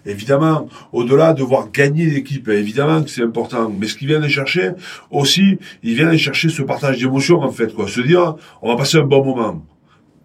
évidemment, 0.05 0.67
au-delà 0.91 1.33
de 1.33 1.43
voir 1.43 1.69
gagner 1.71 2.05
l'équipe, 2.05 2.47
évidemment 2.49 3.01
que 3.03 3.09
c'est 3.09 3.23
important, 3.23 3.69
mais 3.77 3.88
ce 3.88 3.95
qu'ils 3.95 4.07
viennent 4.07 4.27
chercher, 4.27 4.71
aussi, 5.12 5.57
ils 5.83 5.95
viennent 5.95 6.17
chercher 6.17 6.49
ce 6.49 6.62
partage 6.63 6.97
d'émotions, 6.99 7.41
en 7.41 7.51
fait, 7.51 7.73
quoi. 7.73 7.88
Se 7.88 8.01
dire, 8.01 8.36
on 8.62 8.69
va 8.69 8.75
passer 8.77 8.97
un 8.97 9.03
bon 9.03 9.23
moment. 9.23 9.65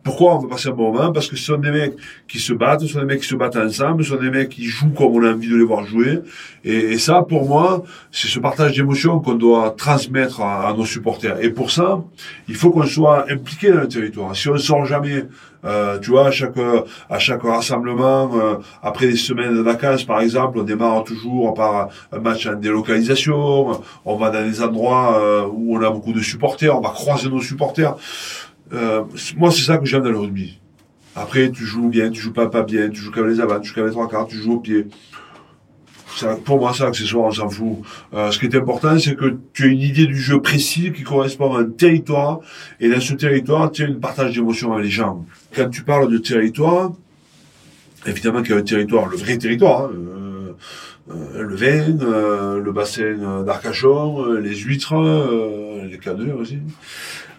Pourquoi 0.08 0.36
on 0.36 0.38
va 0.38 0.48
passer 0.48 0.70
un 0.70 0.72
bon 0.72 0.90
moment? 0.90 1.12
Parce 1.12 1.28
que 1.28 1.36
ce 1.36 1.44
sont 1.44 1.58
des 1.58 1.70
mecs 1.70 1.92
qui 2.28 2.38
se 2.38 2.54
battent, 2.54 2.80
ce 2.80 2.86
sont 2.86 3.00
des 3.00 3.04
mecs 3.04 3.20
qui 3.20 3.28
se 3.28 3.34
battent 3.34 3.56
ensemble, 3.56 4.02
ce 4.02 4.08
sont 4.08 4.16
des 4.16 4.30
mecs 4.30 4.48
qui 4.48 4.64
jouent 4.64 4.94
comme 4.96 5.12
on 5.12 5.22
a 5.22 5.32
envie 5.32 5.50
de 5.50 5.56
les 5.56 5.64
voir 5.64 5.84
jouer. 5.84 6.20
Et, 6.64 6.96
ça, 6.96 7.20
pour 7.28 7.46
moi, 7.46 7.84
c'est 8.10 8.26
ce 8.26 8.38
partage 8.38 8.74
d'émotions 8.74 9.20
qu'on 9.20 9.34
doit 9.34 9.74
transmettre 9.76 10.40
à, 10.40 10.74
nos 10.74 10.86
supporters. 10.86 11.36
Et 11.44 11.50
pour 11.50 11.70
ça, 11.70 12.02
il 12.48 12.54
faut 12.54 12.70
qu'on 12.70 12.86
soit 12.86 13.30
impliqué 13.30 13.70
dans 13.70 13.82
le 13.82 13.88
territoire. 13.88 14.34
Si 14.34 14.48
on 14.48 14.56
sort 14.56 14.86
jamais, 14.86 15.26
euh, 15.66 15.98
tu 15.98 16.10
vois, 16.12 16.28
à 16.28 16.30
chaque 16.30 16.56
à 17.10 17.18
chaque 17.18 17.42
rassemblement, 17.42 18.30
euh, 18.34 18.54
après 18.82 19.08
des 19.08 19.16
semaines 19.16 19.54
de 19.54 19.60
vacances, 19.60 20.04
par 20.04 20.22
exemple, 20.22 20.58
on 20.58 20.62
démarre 20.62 21.04
toujours 21.04 21.52
par 21.52 21.90
un 22.12 22.18
match 22.18 22.46
en 22.46 22.54
délocalisation. 22.54 23.82
On 24.06 24.16
va 24.16 24.30
dans 24.30 24.42
des 24.42 24.62
endroits 24.62 25.20
euh, 25.20 25.46
où 25.52 25.76
on 25.76 25.82
a 25.82 25.90
beaucoup 25.90 26.14
de 26.14 26.22
supporters, 26.22 26.74
on 26.74 26.80
va 26.80 26.90
croiser 26.90 27.28
nos 27.28 27.42
supporters. 27.42 27.94
Euh, 28.72 29.04
moi, 29.36 29.50
c'est 29.50 29.62
ça 29.62 29.78
que 29.78 29.86
j'aime 29.86 30.02
dans 30.02 30.10
le 30.10 30.18
rugby. 30.18 30.58
Après, 31.16 31.50
tu 31.50 31.64
joues 31.64 31.88
bien, 31.88 32.10
tu 32.10 32.20
joues 32.20 32.32
pas 32.32 32.48
pas 32.48 32.62
bien, 32.62 32.88
tu 32.90 33.00
joues 33.00 33.10
qu'avec 33.10 33.30
les 33.30 33.40
avants, 33.40 33.60
tu 33.60 33.68
joues 33.68 33.74
qu'avec 33.74 33.88
les 33.88 33.94
trois 33.94 34.08
quarts, 34.08 34.26
tu 34.26 34.36
joues 34.36 34.54
au 34.54 34.60
pied. 34.60 34.86
Ça, 36.16 36.36
pour 36.36 36.58
moi, 36.58 36.72
c'est 36.74 36.84
accessoire, 36.84 37.26
on 37.26 37.30
s'en 37.30 37.48
fout. 37.48 37.78
Euh, 38.14 38.30
ce 38.30 38.38
qui 38.38 38.46
est 38.46 38.54
important, 38.56 38.98
c'est 38.98 39.14
que 39.14 39.36
tu 39.52 39.64
as 39.64 39.66
une 39.66 39.80
idée 39.80 40.06
du 40.06 40.16
jeu 40.16 40.40
précis 40.40 40.92
qui 40.92 41.02
correspond 41.02 41.54
à 41.54 41.60
un 41.60 41.64
territoire, 41.64 42.40
et 42.80 42.88
dans 42.88 43.00
ce 43.00 43.14
territoire, 43.14 43.70
tu 43.70 43.84
as 43.84 43.86
une 43.86 44.00
partage 44.00 44.34
d'émotions 44.34 44.72
avec 44.72 44.84
les 44.84 44.90
gens. 44.90 45.24
Quand 45.54 45.68
tu 45.68 45.82
parles 45.82 46.10
de 46.10 46.18
territoire, 46.18 46.92
évidemment 48.06 48.42
qu'il 48.42 48.52
y 48.52 48.54
a 48.54 48.58
un 48.58 48.62
territoire, 48.62 49.06
le 49.06 49.16
vrai 49.16 49.38
territoire, 49.38 49.84
hein, 49.84 49.90
euh, 49.94 50.52
euh, 51.10 51.42
le 51.42 51.56
vin, 51.56 52.00
euh, 52.02 52.60
le 52.60 52.72
bassin 52.72 53.42
d'Arcachon, 53.44 54.24
euh, 54.24 54.40
les 54.40 54.56
huîtres, 54.56 54.94
euh, 54.94 55.86
les 55.90 55.98
caneux 55.98 56.34
aussi. 56.34 56.58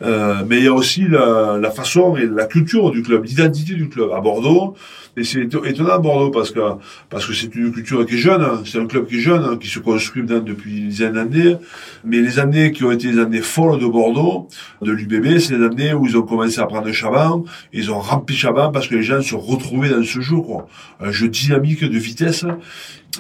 Euh, 0.02 0.44
mais 0.48 0.58
il 0.58 0.64
y 0.64 0.68
a 0.68 0.74
aussi 0.74 1.08
la, 1.08 1.58
la 1.62 1.72
façon 1.72 2.16
et 2.16 2.26
la 2.26 2.46
culture 2.46 2.92
du 2.92 3.02
club, 3.02 3.26
l'identité 3.26 3.74
du 3.74 3.90
club. 3.90 4.12
À 4.12 4.22
Bordeaux, 4.22 4.76
et 5.18 5.24
c'est 5.24 5.40
éto- 5.46 5.66
étonnant 5.66 6.00
Bordeaux 6.00 6.32
parce 6.32 6.52
que 6.52 6.60
parce 7.10 7.26
que 7.26 7.34
c'est 7.34 7.54
une 7.56 7.72
culture 7.72 8.06
qui 8.06 8.16
est 8.16 8.18
jeune, 8.18 8.42
hein. 8.42 8.62
c'est 8.66 8.80
un 8.80 8.86
club 8.88 9.08
qui 9.08 9.18
est 9.18 9.22
jeune, 9.22 9.44
hein, 9.44 9.58
qui 9.60 9.68
se 9.68 9.80
construit 9.80 10.22
maintenant 10.22 10.40
depuis 10.40 10.82
dizaine 10.82 11.14
d'années. 11.14 11.58
Mais 12.04 12.22
les 12.22 12.40
années 12.40 12.72
qui 12.72 12.84
ont 12.84 12.92
été 12.92 13.12
les 13.12 13.20
années 13.20 13.42
folles 13.42 13.80
de 13.80 13.86
Bordeaux, 13.88 14.48
de 14.82 14.92
l'UBB, 14.92 15.40
c'est 15.40 15.58
les 15.58 15.66
années 15.66 15.94
où 15.94 16.06
ils 16.06 16.18
ont 16.18 16.22
commencé 16.22 16.60
à 16.60 16.66
prendre 16.66 16.92
Chaban, 16.92 17.44
ils 17.74 17.92
ont 17.92 18.00
rempli 18.00 18.36
Chaban 18.36 18.72
parce 18.72 18.88
que 18.88 18.96
les 18.96 19.04
gens 19.04 19.22
se 19.22 19.36
retrouvaient 19.36 19.90
dans 19.90 20.04
ce 20.04 20.22
jeu, 20.22 20.38
quoi. 20.38 20.68
Un 21.00 21.12
jeu 21.12 21.28
dynamique 21.28 21.84
de 21.84 21.98
vitesse. 21.98 22.46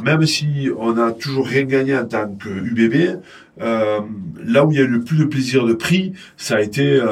Même 0.04 0.26
si 0.26 0.70
on 0.78 0.94
n'a 0.94 1.12
toujours 1.12 1.48
rien 1.48 1.64
gagné 1.64 1.98
en 1.98 2.06
tant 2.06 2.28
que 2.30 2.48
UBB, 2.48 3.20
euh, 3.62 4.00
là 4.46 4.64
où 4.64 4.72
il 4.72 4.78
y 4.78 4.82
a 4.82 4.84
eu 4.84 4.88
le 4.88 5.02
plus 5.02 5.18
de 5.18 5.26
plaisir 5.26 5.66
de 5.66 5.74
prix, 5.74 6.14
ça 6.38 6.58
a 6.58 6.62
été 6.62 6.84
euh, 6.84 7.08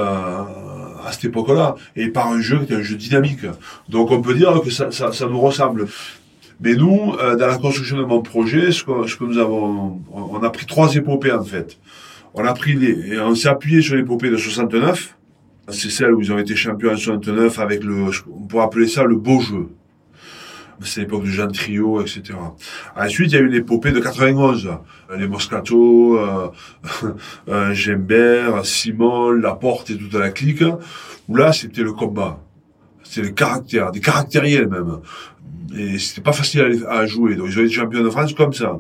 à 1.08 1.12
cette 1.12 1.26
époque-là, 1.26 1.76
et 1.96 2.10
par 2.10 2.28
un 2.28 2.42
jeu 2.42 2.58
qui 2.58 2.64
était 2.66 2.76
un 2.76 2.82
jeu 2.82 2.96
dynamique. 2.96 3.46
Donc 3.90 4.12
on 4.12 4.22
peut 4.22 4.34
dire 4.34 4.62
que 4.64 4.70
ça, 4.70 4.92
ça, 4.92 5.26
nous 5.28 5.40
ressemble. 5.40 5.88
Mais 6.60 6.74
nous, 6.74 7.14
euh, 7.22 7.36
dans 7.36 7.48
la 7.48 7.58
construction 7.58 7.98
de 7.98 8.04
mon 8.04 8.22
projet, 8.22 8.72
ce 8.72 8.84
que, 8.84 9.24
nous 9.24 9.38
avons, 9.38 10.02
on, 10.12 10.44
a 10.44 10.50
pris 10.50 10.66
trois 10.66 10.94
épopées 10.96 11.32
en 11.32 11.44
fait. 11.44 11.78
On 12.34 12.44
a 12.46 12.54
pris 12.54 12.78
on 13.22 13.36
s'est 13.36 13.50
appuyé 13.50 13.82
sur 13.82 13.96
l'épopée 13.96 14.30
de 14.30 14.38
69. 14.38 15.16
C'est 15.70 15.90
celle 15.90 16.14
où 16.14 16.22
ils 16.22 16.32
ont 16.32 16.38
été 16.38 16.56
champions 16.56 16.92
en 16.92 16.98
69 16.98 17.60
avec 17.60 17.84
le, 17.84 18.06
on 18.32 18.48
pourrait 18.48 18.64
appeler 18.66 18.88
ça 18.88 19.04
le 19.04 19.16
beau 19.16 19.40
jeu. 19.40 19.68
C'est 20.82 21.02
l'époque 21.02 21.24
de 21.24 21.30
Jean 21.30 21.48
Trio, 21.48 22.02
etc. 22.02 22.22
Ensuite, 22.96 23.32
il 23.32 23.36
y 23.36 23.38
a 23.38 23.42
eu 23.42 23.50
l'épopée 23.50 23.92
de 23.92 24.00
91. 24.00 24.70
Les 25.18 25.28
Moscato, 25.28 26.20
euh, 26.20 26.50
euh, 27.50 27.74
Gembert, 27.74 28.66
Simon, 28.66 29.32
Laporte 29.32 29.90
et 29.90 29.98
toute 29.98 30.14
la 30.14 30.30
clique. 30.30 30.64
Où 31.28 31.36
là, 31.36 31.52
c'était 31.52 31.84
le 31.84 31.94
combat. 31.94 32.40
C'était 33.04 33.28
le 33.28 33.34
caractère, 33.34 33.92
des 33.92 34.02
caractériels 34.02 34.68
même. 34.68 35.00
Et 35.76 36.00
c'était 36.00 36.22
pas 36.22 36.32
facile 36.32 36.84
à, 36.88 37.00
à 37.00 37.06
jouer. 37.06 37.36
Donc, 37.36 37.48
ils 37.50 37.60
ont 37.60 37.64
été 37.64 37.74
champions 37.74 38.04
de 38.04 38.10
France 38.10 38.34
comme 38.34 38.54
ça. 38.54 38.80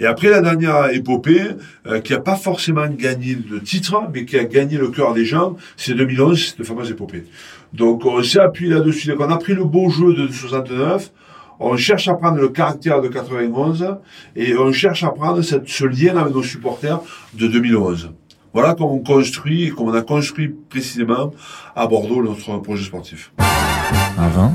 Et 0.00 0.06
après, 0.06 0.28
la 0.28 0.40
dernière 0.40 0.90
épopée, 0.90 1.42
euh, 1.86 2.00
qui 2.00 2.14
a 2.14 2.20
pas 2.20 2.36
forcément 2.36 2.86
gagné 2.88 3.36
de 3.36 3.58
titre, 3.58 4.02
mais 4.12 4.24
qui 4.24 4.38
a 4.38 4.44
gagné 4.44 4.76
le 4.78 4.88
cœur 4.88 5.14
des 5.14 5.24
gens, 5.24 5.56
c'est 5.76 5.94
2011, 5.94 6.54
cette 6.56 6.66
fameuse 6.66 6.90
épopée. 6.90 7.24
Donc, 7.72 8.04
on 8.06 8.22
s'est 8.22 8.40
appuyé 8.40 8.72
là-dessus. 8.72 9.08
Donc, 9.08 9.20
on 9.20 9.30
a 9.30 9.36
pris 9.38 9.54
le 9.54 9.64
beau 9.64 9.88
jeu 9.90 10.14
de 10.14 10.28
69, 10.28 11.12
on 11.60 11.76
cherche 11.76 12.08
à 12.08 12.14
prendre 12.14 12.38
le 12.38 12.48
caractère 12.48 13.00
de 13.00 13.08
91 13.08 13.96
et 14.34 14.56
on 14.56 14.72
cherche 14.72 15.04
à 15.04 15.10
prendre 15.10 15.42
cette, 15.42 15.68
ce 15.68 15.84
lien 15.84 16.16
avec 16.16 16.34
nos 16.34 16.42
supporters 16.42 17.00
de 17.34 17.46
2011. 17.46 18.10
Voilà 18.52 18.74
comment 18.74 18.94
on 18.94 19.00
construit 19.00 19.64
et 19.64 19.70
comment 19.70 19.90
on 19.90 19.94
a 19.94 20.02
construit 20.02 20.48
précisément 20.48 21.32
à 21.74 21.86
Bordeaux 21.86 22.22
notre 22.22 22.58
projet 22.58 22.84
sportif. 22.84 23.32
Un 24.18 24.28
vin, 24.28 24.52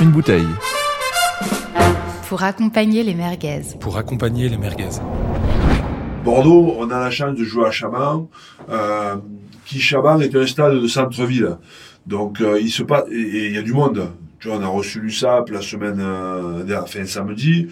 une 0.00 0.10
bouteille. 0.10 0.46
Pour 2.28 2.42
accompagner 2.42 3.02
les 3.02 3.14
merguez. 3.14 3.62
Pour 3.80 3.98
accompagner 3.98 4.48
les 4.48 4.56
merguez. 4.56 4.88
Bordeaux, 6.24 6.74
on 6.78 6.90
a 6.90 6.98
la 6.98 7.10
chance 7.10 7.36
de 7.36 7.44
jouer 7.44 7.66
à 7.66 7.70
Chaban, 7.70 8.28
euh, 8.70 9.16
qui 9.66 9.78
Chaban 9.78 10.20
est 10.20 10.34
un 10.34 10.46
stade 10.46 10.80
de 10.80 10.86
centre-ville. 10.86 11.58
Donc 12.06 12.40
euh, 12.40 12.58
il 12.60 12.70
se 12.70 12.82
passe 12.82 13.04
et 13.10 13.14
et 13.14 13.46
il 13.48 13.54
y 13.54 13.58
a 13.58 13.62
du 13.62 13.74
monde. 13.74 14.08
Tu 14.44 14.50
vois, 14.50 14.58
on 14.58 14.62
a 14.62 14.66
reçu 14.66 15.00
l'USAP 15.00 15.48
la 15.52 15.62
semaine, 15.62 15.98
euh, 16.02 16.78
enfin 16.82 17.06
samedi. 17.06 17.68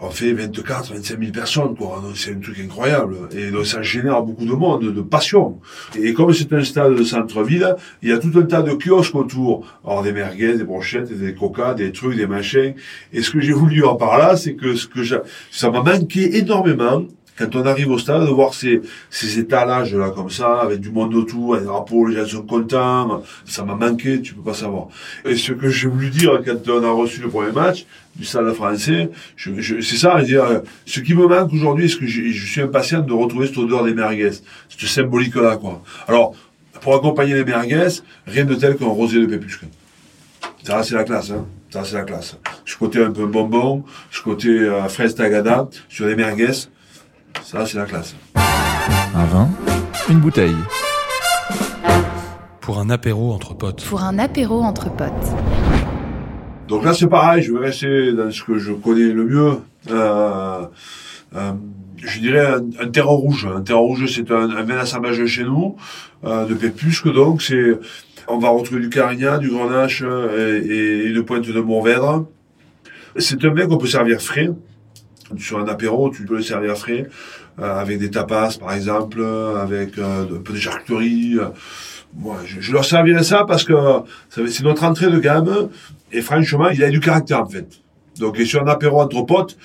On 0.00 0.08
fait 0.08 0.32
24, 0.32 0.94
25 0.94 1.20
000 1.20 1.32
personnes, 1.32 1.76
quoi. 1.76 2.02
C'est 2.14 2.32
un 2.32 2.40
truc 2.40 2.58
incroyable. 2.60 3.28
Et 3.32 3.50
donc, 3.50 3.66
ça 3.66 3.82
génère 3.82 4.22
beaucoup 4.22 4.46
de 4.46 4.54
monde, 4.54 4.90
de 4.90 5.02
passion. 5.02 5.60
Et 6.00 6.14
comme 6.14 6.32
c'est 6.32 6.50
un 6.54 6.64
stade 6.64 6.94
de 6.94 7.04
centre-ville, 7.04 7.76
il 8.00 8.08
y 8.08 8.12
a 8.12 8.16
tout 8.16 8.32
un 8.36 8.44
tas 8.44 8.62
de 8.62 8.72
kiosques 8.72 9.14
autour. 9.14 9.66
Alors, 9.84 10.02
des 10.02 10.12
merguez, 10.12 10.56
des 10.56 10.64
brochettes, 10.64 11.12
des 11.12 11.34
coca, 11.34 11.74
des 11.74 11.92
trucs, 11.92 12.16
des 12.16 12.26
machins. 12.26 12.72
Et 13.12 13.20
ce 13.20 13.30
que 13.30 13.40
j'ai 13.40 13.52
voulu 13.52 13.84
en 13.84 13.96
par 13.96 14.16
là, 14.16 14.36
c'est 14.36 14.54
que 14.54 14.74
ce 14.74 14.86
que 14.86 15.02
ça 15.50 15.70
m'a 15.70 15.82
manqué 15.82 16.38
énormément 16.38 17.04
quand 17.40 17.56
on 17.56 17.64
arrive 17.64 17.90
au 17.90 17.98
stade, 17.98 18.26
de 18.26 18.30
voir 18.30 18.52
ces, 18.52 18.82
étalages 19.38 19.94
là 19.94 20.10
comme 20.10 20.28
ça, 20.28 20.60
avec 20.60 20.80
du 20.80 20.90
monde 20.90 21.14
autour, 21.14 21.56
les 21.56 21.62
drapeaux, 21.64 22.06
les 22.06 22.16
gens 22.16 22.26
sont 22.26 22.42
contents, 22.42 23.22
ça 23.46 23.64
m'a 23.64 23.74
manqué, 23.74 24.20
tu 24.20 24.34
peux 24.34 24.42
pas 24.42 24.52
savoir. 24.54 24.88
Et 25.24 25.34
ce 25.36 25.52
que 25.52 25.70
j'ai 25.70 25.88
voulu 25.88 26.10
dire 26.10 26.40
quand 26.44 26.68
on 26.68 26.84
a 26.84 26.90
reçu 26.90 27.22
le 27.22 27.28
premier 27.30 27.52
match 27.52 27.86
du 28.14 28.26
stade 28.26 28.52
français, 28.52 29.08
je, 29.36 29.52
je- 29.58 29.80
c'est 29.80 29.96
ça, 29.96 30.20
je 30.20 30.26
dire, 30.26 30.44
ce 30.84 31.00
qui 31.00 31.14
me 31.14 31.26
manque 31.26 31.50
aujourd'hui, 31.54 31.88
c'est 31.88 31.98
que 31.98 32.06
je 32.06 32.46
suis 32.46 32.60
impatient 32.60 33.00
de 33.00 33.12
retrouver 33.12 33.46
cette 33.46 33.56
odeur 33.58 33.84
des 33.84 33.94
merguez, 33.94 34.32
cette 34.68 34.88
symbolique 34.88 35.34
là, 35.36 35.56
quoi. 35.56 35.82
Alors, 36.08 36.34
pour 36.82 36.94
accompagner 36.94 37.34
les 37.34 37.44
merguez, 37.44 37.88
rien 38.26 38.44
de 38.44 38.54
tel 38.54 38.76
qu'un 38.76 38.86
rosé 38.86 39.18
de 39.18 39.26
pépusque. 39.26 39.64
Ça, 40.62 40.82
c'est 40.82 40.94
la 40.94 41.04
classe, 41.04 41.30
hein. 41.30 41.46
Ça, 41.70 41.84
c'est 41.84 41.94
la 41.94 42.02
classe. 42.02 42.36
Ce 42.66 42.76
côté 42.76 43.02
un 43.02 43.12
peu 43.12 43.26
bonbon, 43.26 43.84
ce 44.10 44.20
côté 44.22 44.48
euh, 44.48 44.88
fraise 44.88 45.14
tagada, 45.14 45.68
sur 45.88 46.06
les 46.06 46.16
merguez, 46.16 46.50
ça, 47.42 47.66
c'est 47.66 47.78
la 47.78 47.84
classe. 47.84 48.14
Un 49.14 49.24
vin, 49.24 49.48
une 50.08 50.18
bouteille. 50.20 50.54
Pour 52.60 52.78
un 52.78 52.90
apéro 52.90 53.32
entre 53.32 53.54
potes. 53.54 53.84
Pour 53.84 54.02
un 54.02 54.18
apéro 54.18 54.62
entre 54.62 54.90
potes. 54.90 55.10
Donc 56.68 56.84
là, 56.84 56.94
c'est 56.94 57.08
pareil, 57.08 57.42
je 57.42 57.52
vais 57.52 57.66
rester 57.66 58.12
dans 58.12 58.30
ce 58.30 58.44
que 58.44 58.58
je 58.58 58.72
connais 58.72 59.08
le 59.12 59.24
mieux. 59.24 59.58
Euh, 59.90 60.66
euh, 61.34 61.52
je 61.96 62.20
dirais 62.20 62.46
un, 62.46 62.84
un 62.84 62.88
terreau 62.88 63.16
rouge. 63.16 63.48
Un 63.52 63.62
terreau 63.62 63.88
rouge, 63.88 64.06
c'est 64.14 64.30
un, 64.30 64.50
un 64.50 64.62
vin 64.62 64.76
d'assemblage 64.76 65.24
chez 65.26 65.42
nous, 65.44 65.76
euh, 66.24 66.46
de 66.46 66.54
Pépusque, 66.54 67.12
donc 67.12 67.42
c'est, 67.42 67.78
on 68.28 68.38
va 68.38 68.50
retrouver 68.50 68.80
du 68.80 68.88
Carignan, 68.88 69.38
du 69.38 69.48
Grenache 69.48 70.02
et, 70.02 70.58
et 70.58 71.06
une 71.06 71.24
pointe 71.24 71.48
de 71.48 71.60
Mourvèdre. 71.60 72.26
C'est 73.16 73.44
un 73.44 73.52
vin 73.52 73.66
qu'on 73.66 73.78
peut 73.78 73.88
servir 73.88 74.20
frais. 74.20 74.50
Sur 75.38 75.58
un 75.60 75.66
apéro, 75.68 76.10
tu 76.10 76.24
peux 76.24 76.36
le 76.36 76.42
servir 76.42 76.76
frais, 76.76 77.08
euh, 77.60 77.80
avec 77.80 77.98
des 77.98 78.10
tapas 78.10 78.56
par 78.58 78.72
exemple, 78.72 79.24
avec 79.60 79.96
euh, 79.98 80.24
un 80.24 80.40
peu 80.42 80.52
de 80.54 80.58
charcuterie. 80.58 81.36
Moi, 82.16 82.36
je, 82.44 82.60
je 82.60 82.72
leur 82.72 82.84
servirais 82.84 83.22
ça 83.22 83.44
parce 83.46 83.62
que 83.64 83.72
ça- 84.28 84.42
c'est 84.48 84.64
notre 84.64 84.82
entrée 84.84 85.08
de 85.10 85.18
gamme 85.20 85.68
et 86.12 86.20
franchement, 86.22 86.68
il 86.70 86.82
a 86.82 86.90
du 86.90 86.98
caractère 87.00 87.40
en 87.42 87.48
fait. 87.48 87.68
Donc, 88.18 88.38
et 88.40 88.44
sur 88.44 88.62
un 88.62 88.66
apéro 88.66 89.00
entre 89.00 89.22
potes, 89.22 89.56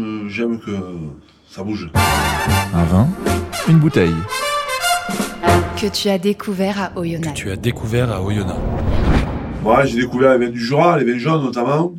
euh, 0.00 0.28
j'aime 0.28 0.58
que 0.58 0.72
ça 1.48 1.62
bouge. 1.62 1.88
Un 2.74 2.84
vin, 2.84 3.08
une 3.68 3.78
bouteille. 3.78 4.14
Que 5.80 5.86
tu 5.86 6.08
as 6.08 6.18
découvert 6.18 6.80
à 6.94 6.98
Oyonnax. 6.98 7.34
Tu 7.34 7.50
as 7.50 7.56
découvert 7.56 8.10
à 8.10 8.20
Oyonnax. 8.22 8.58
Moi, 9.62 9.84
j'ai 9.84 10.00
découvert 10.02 10.36
les 10.36 10.46
vins 10.46 10.52
du 10.52 10.58
Jura, 10.60 10.98
les 10.98 11.10
vins 11.10 11.18
jaunes 11.18 11.42
notamment. 11.44 11.92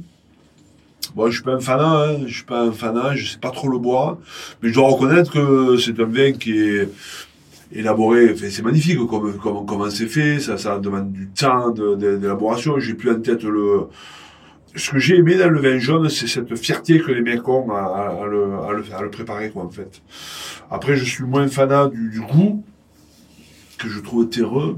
Moi, 1.16 1.30
je 1.30 1.36
suis 1.36 1.44
pas 1.44 1.54
un 1.56 1.60
fanat, 1.60 2.06
hein, 2.06 2.18
je 2.26 2.34
suis 2.34 2.46
pas 2.46 2.62
un 2.62 2.72
fanat, 2.72 3.16
je 3.16 3.32
sais 3.32 3.38
pas 3.38 3.52
trop 3.52 3.70
le 3.70 3.78
boire, 3.78 4.18
mais 4.62 4.70
je 4.70 4.74
dois 4.74 4.88
reconnaître 4.90 5.32
que 5.32 5.78
c'est 5.78 6.00
un 6.00 6.06
vin 6.06 6.32
qui 6.32 6.58
est 6.58 6.90
élaboré, 7.74 8.32
enfin, 8.34 8.48
c'est 8.50 8.62
magnifique 8.62 8.98
comme, 9.08 9.38
comme, 9.38 9.66
comment 9.66 9.90
c'est 9.90 10.08
fait, 10.08 10.40
ça, 10.40 10.58
ça 10.58 10.80
demande 10.80 11.12
du 11.12 11.28
temps 11.28 11.70
d'élaboration, 11.72 12.80
j'ai 12.80 12.94
plus 12.94 13.12
en 13.12 13.20
tête 13.20 13.44
le... 13.44 13.88
Ce 14.74 14.92
que 14.92 15.00
j'ai 15.00 15.18
aimé 15.18 15.36
dans 15.36 15.50
le 15.50 15.60
vin 15.60 15.80
jaune, 15.80 16.08
c'est 16.10 16.28
cette 16.28 16.56
fierté 16.56 17.00
que 17.02 17.12
les 17.12 17.22
mecs 17.22 17.46
ont 17.48 17.70
à 17.72 18.26
le, 18.26 18.56
à, 18.56 18.72
le, 18.72 18.84
à 18.98 19.02
le 19.02 19.10
préparer, 19.10 19.50
quoi, 19.50 19.66
en 19.66 19.70
fait. 19.70 20.02
Après, 20.70 20.96
je 20.96 21.04
suis 21.04 21.26
moins 21.26 21.48
fanat 21.50 21.88
du, 21.88 22.10
du 22.10 22.22
goût, 22.22 22.64
que 23.78 23.90
je 23.90 24.00
trouve 24.00 24.30
terreux, 24.30 24.78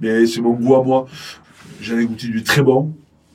mais 0.00 0.24
c'est 0.26 0.40
mon 0.40 0.52
goût 0.52 0.76
à 0.76 0.84
moi. 0.84 1.06
J'en 1.80 1.98
ai 1.98 2.04
goûté 2.04 2.28
du 2.28 2.42
très 2.44 2.62
bon, 2.62 2.92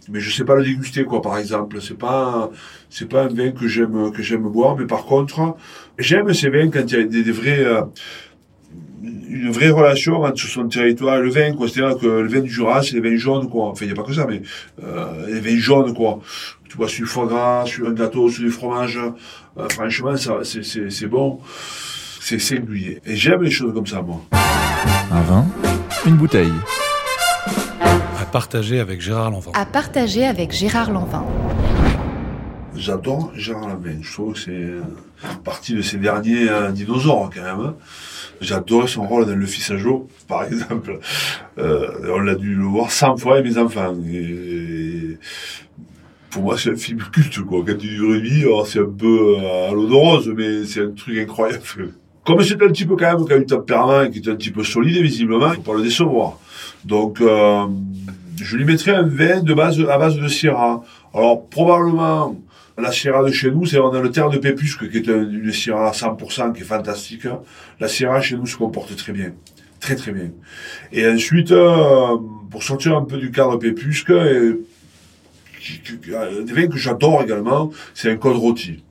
mais 0.09 0.19
je 0.19 0.31
sais 0.31 0.43
pas 0.43 0.55
le 0.55 0.63
déguster, 0.63 1.03
quoi, 1.05 1.21
par 1.21 1.37
exemple. 1.37 1.81
C'est 1.81 1.97
pas, 1.97 2.49
c'est 2.89 3.07
pas 3.07 3.23
un 3.23 3.27
vin 3.27 3.51
que 3.51 3.67
j'aime, 3.67 4.11
que 4.11 4.21
j'aime 4.21 4.43
boire, 4.43 4.75
mais 4.77 4.85
par 4.85 5.05
contre, 5.05 5.55
j'aime 5.97 6.33
ces 6.33 6.49
vins 6.49 6.69
quand 6.69 6.83
il 6.87 6.97
y 6.97 7.01
a 7.01 7.03
des, 7.03 7.23
des 7.23 7.31
vrais, 7.31 7.63
euh, 7.63 7.81
une 9.03 9.51
vraie 9.51 9.69
relation 9.69 10.21
entre 10.23 10.37
son 10.37 10.67
territoire 10.67 11.17
et 11.17 11.21
le 11.21 11.29
vin, 11.29 11.53
quoi. 11.53 11.67
C'est-à-dire 11.67 11.97
que 11.97 12.07
le 12.07 12.27
vin 12.27 12.41
du 12.41 12.49
Jura, 12.49 12.81
c'est 12.81 12.95
les 12.99 13.09
vins 13.09 13.17
jaunes, 13.17 13.49
quoi. 13.49 13.67
Enfin, 13.67 13.85
il 13.85 13.93
n'y 13.93 13.97
a 13.97 14.01
pas 14.01 14.07
que 14.07 14.13
ça, 14.13 14.25
mais, 14.27 14.41
euh, 14.83 15.27
les 15.27 15.39
vins 15.39 15.59
jaunes, 15.59 15.93
quoi. 15.93 16.19
Tu 16.69 16.77
vois, 16.77 16.87
sur 16.87 17.05
du 17.05 17.09
foie 17.09 17.27
gras, 17.27 17.65
sur 17.65 17.87
un 17.87 17.93
gâteau, 17.93 18.29
sur 18.29 18.43
du 18.43 18.49
fromage, 18.51 18.99
euh, 19.57 19.69
franchement, 19.69 20.17
ça, 20.17 20.39
c'est, 20.43 20.63
c'est, 20.63 20.89
c'est 20.89 21.07
bon. 21.07 21.39
C'est 22.19 22.39
singulier. 22.39 23.01
Et 23.05 23.17
j'aime 23.17 23.41
les 23.43 23.51
choses 23.51 23.73
comme 23.73 23.85
ça, 23.85 24.01
moi. 24.01 24.21
Un 25.11 25.21
vin, 25.23 25.45
une 26.05 26.15
bouteille. 26.15 26.53
À 28.33 28.41
partager 28.41 28.79
avec 28.79 28.99
Gérard 28.99 29.29
Lanvin. 29.29 29.51
À 29.53 29.63
partager 29.63 30.25
avec 30.25 30.51
Gérard 30.53 30.91
Lanvin. 30.91 31.23
J'adore 32.75 33.31
Gérard 33.35 33.67
Lanvin. 33.67 33.97
Je 34.01 34.11
trouve 34.11 34.33
que 34.33 34.39
c'est 34.39 34.49
euh, 34.49 34.81
partie 35.43 35.75
de 35.75 35.83
ces 35.83 35.97
derniers 35.97 36.49
euh, 36.49 36.71
dinosaures, 36.71 37.29
quand 37.31 37.43
même. 37.43 37.73
J'adorais 38.41 38.87
son 38.87 39.05
rôle 39.07 39.27
dans 39.27 39.35
Le 39.35 39.45
Fils 39.45 39.69
à 39.69 39.77
Joe, 39.77 40.01
par 40.27 40.45
exemple. 40.45 40.99
Euh, 41.59 41.91
on 42.11 42.21
l'a 42.21 42.33
dû 42.33 42.55
le 42.55 42.63
voir 42.63 42.89
100 42.89 43.17
fois 43.17 43.37
avec 43.37 43.53
mes 43.53 43.59
enfants. 43.59 43.93
Et 44.11 45.19
pour 46.31 46.41
moi, 46.41 46.57
c'est 46.57 46.71
un 46.71 46.75
film 46.75 47.03
culte, 47.11 47.39
quoi. 47.41 47.59
Quand 47.59 47.77
tu 47.77 47.87
dis 47.87 47.99
rugby, 47.99 48.45
c'est 48.65 48.79
un 48.79 48.89
peu 48.97 49.35
à 49.37 49.71
l'eau 49.73 49.85
de 49.87 49.93
rose, 49.93 50.33
mais 50.35 50.65
c'est 50.65 50.81
un 50.81 50.89
truc 50.89 51.19
incroyable. 51.19 51.61
Comme 52.25 52.41
c'est 52.41 52.59
un 52.63 52.71
type, 52.71 52.89
quand 52.97 53.19
même, 53.19 53.27
qui 53.27 53.33
a 53.33 53.37
du 53.37 53.45
tempérament 53.45 54.03
et 54.03 54.09
qui 54.09 54.19
est 54.19 54.31
un 54.31 54.35
petit 54.35 54.49
peu 54.49 54.63
solide, 54.63 55.03
visiblement, 55.03 55.51
il 55.51 55.57
faut 55.57 55.61
pas 55.61 55.75
le 55.75 55.83
décevoir. 55.83 56.39
Donc, 56.85 57.21
euh, 57.21 57.65
je 58.43 58.57
lui 58.57 58.65
mettrais 58.65 58.91
un 58.91 59.03
vin 59.07 59.41
de 59.41 59.53
base, 59.53 59.79
à 59.89 59.97
base 59.97 60.17
de 60.17 60.27
Syrah. 60.27 60.83
Alors, 61.13 61.47
probablement, 61.47 62.35
la 62.77 62.91
Syrah 62.91 63.23
de 63.23 63.31
chez 63.31 63.49
nous, 63.51 63.65
c'est, 63.65 63.79
on 63.79 63.91
a 63.93 64.01
le 64.01 64.11
terre 64.11 64.29
de 64.29 64.37
Pépusque, 64.37 64.89
qui 64.91 64.97
est 64.97 65.09
un- 65.09 65.29
une 65.29 65.51
Syrah 65.51 65.89
à 65.89 65.93
100%, 65.93 66.51
qui 66.53 66.61
est 66.61 66.65
fantastique. 66.65 67.25
La 67.79 67.87
Syrah 67.87 68.21
chez 68.21 68.35
nous 68.35 68.45
se 68.45 68.57
comporte 68.57 68.95
très 68.95 69.13
bien. 69.13 69.31
Très, 69.79 69.95
très 69.95 70.11
bien. 70.11 70.29
Et 70.91 71.07
ensuite, 71.07 71.51
euh, 71.51 72.17
pour 72.51 72.63
sortir 72.63 72.97
un 72.97 73.03
peu 73.03 73.17
du 73.17 73.31
cadre 73.31 73.57
Pépusque, 73.57 74.11
euh, 74.11 74.59
des 76.45 76.53
vins 76.53 76.67
que 76.67 76.77
j'adore 76.77 77.21
également, 77.23 77.71
c'est 77.93 78.11
un 78.11 78.17
code 78.17 78.35
rôti. 78.37 78.83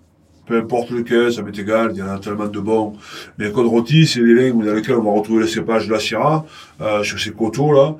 Peu 0.46 0.56
importe 0.58 0.90
lequel, 0.90 1.32
ça 1.32 1.42
m'est 1.42 1.56
égal, 1.58 1.90
il 1.92 1.98
y 1.98 2.02
en 2.02 2.08
a 2.08 2.18
tellement 2.18 2.46
de 2.48 2.58
bons. 2.60 2.94
Mais 3.38 3.46
un 3.46 3.50
code 3.50 3.66
rôti, 3.66 4.06
c'est 4.06 4.20
des 4.22 4.34
vins 4.34 4.54
dans 4.64 4.74
lesquels 4.74 4.96
on 4.96 5.02
va 5.04 5.12
retrouver 5.12 5.40
le 5.42 5.46
cépage 5.48 5.86
de 5.86 5.92
la 5.92 6.00
Syrah, 6.00 6.44
euh, 6.80 7.02
sur 7.04 7.18
ces 7.20 7.30
coteaux 7.32 7.72
là. 7.72 7.94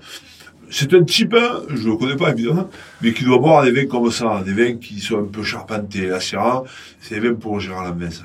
C'est 0.75 0.95
un 0.95 1.05
type, 1.05 1.35
hein, 1.35 1.61
je 1.69 1.87
le 1.87 1.97
connais 1.97 2.17
pas 2.17 2.31
évidemment, 2.31 2.67
mais 3.03 3.13
qui 3.13 3.25
doit 3.25 3.39
boire 3.39 3.63
des 3.63 3.73
vins 3.73 3.85
comme 3.85 4.11
ça, 4.11 4.43
des 4.43 4.55
vins 4.55 4.79
qui 4.79 5.01
sont 5.01 5.19
un 5.19 5.25
peu 5.25 5.43
charpentés. 5.43 6.07
La 6.07 6.19
Syrah, 6.19 6.65
c'est 6.99 7.21
des 7.21 7.29
vins 7.29 7.35
pour 7.35 7.61
Gérard 7.61 7.95
ça. 8.11 8.23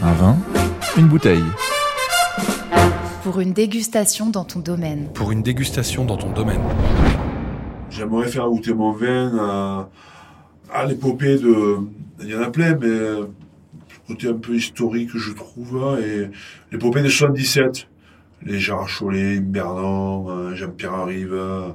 Un 0.00 0.12
vin, 0.12 0.36
une 0.96 1.08
bouteille. 1.08 1.42
Pour 3.24 3.40
une 3.40 3.52
dégustation 3.52 4.30
dans 4.30 4.44
ton 4.44 4.60
domaine. 4.60 5.08
Pour 5.14 5.32
une 5.32 5.42
dégustation 5.42 6.04
dans 6.04 6.16
ton 6.16 6.30
domaine. 6.30 6.60
J'aimerais 7.90 8.28
faire 8.28 8.48
goûter 8.48 8.72
mon 8.72 8.92
vin 8.92 9.36
à, 9.36 9.88
à 10.72 10.86
l'épopée 10.86 11.38
de... 11.38 11.78
Il 12.20 12.28
y 12.28 12.36
en 12.36 12.42
a 12.42 12.50
plein, 12.50 12.76
mais 12.80 13.26
côté 14.06 14.28
un 14.28 14.34
peu 14.34 14.54
historique, 14.54 15.10
je 15.12 15.32
trouve, 15.32 15.82
hein, 15.82 15.98
et 15.98 16.30
l'épopée 16.70 17.02
de 17.02 17.08
77. 17.08 17.88
Les 18.42 18.60
Gérard 18.60 18.88
Chollet, 18.88 19.40
Bernon, 19.40 20.30
euh, 20.30 20.54
Jean-Pierre 20.54 20.94
Arrive, 20.94 21.34
euh, 21.34 21.70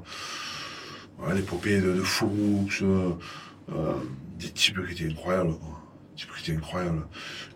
l'épopée 1.34 1.82
de, 1.82 1.94
de 1.94 2.02
Fourroux, 2.02 2.68
euh, 2.82 3.94
des 4.40 4.50
types 4.50 4.80
qui 4.88 4.94
étaient 4.94 5.12
incroyables, 5.12 5.54
quoi. 5.56 5.82
Des 6.12 6.22
types 6.22 6.30
qui 6.36 6.52
étaient 6.52 6.58
incroyables, 6.58 7.06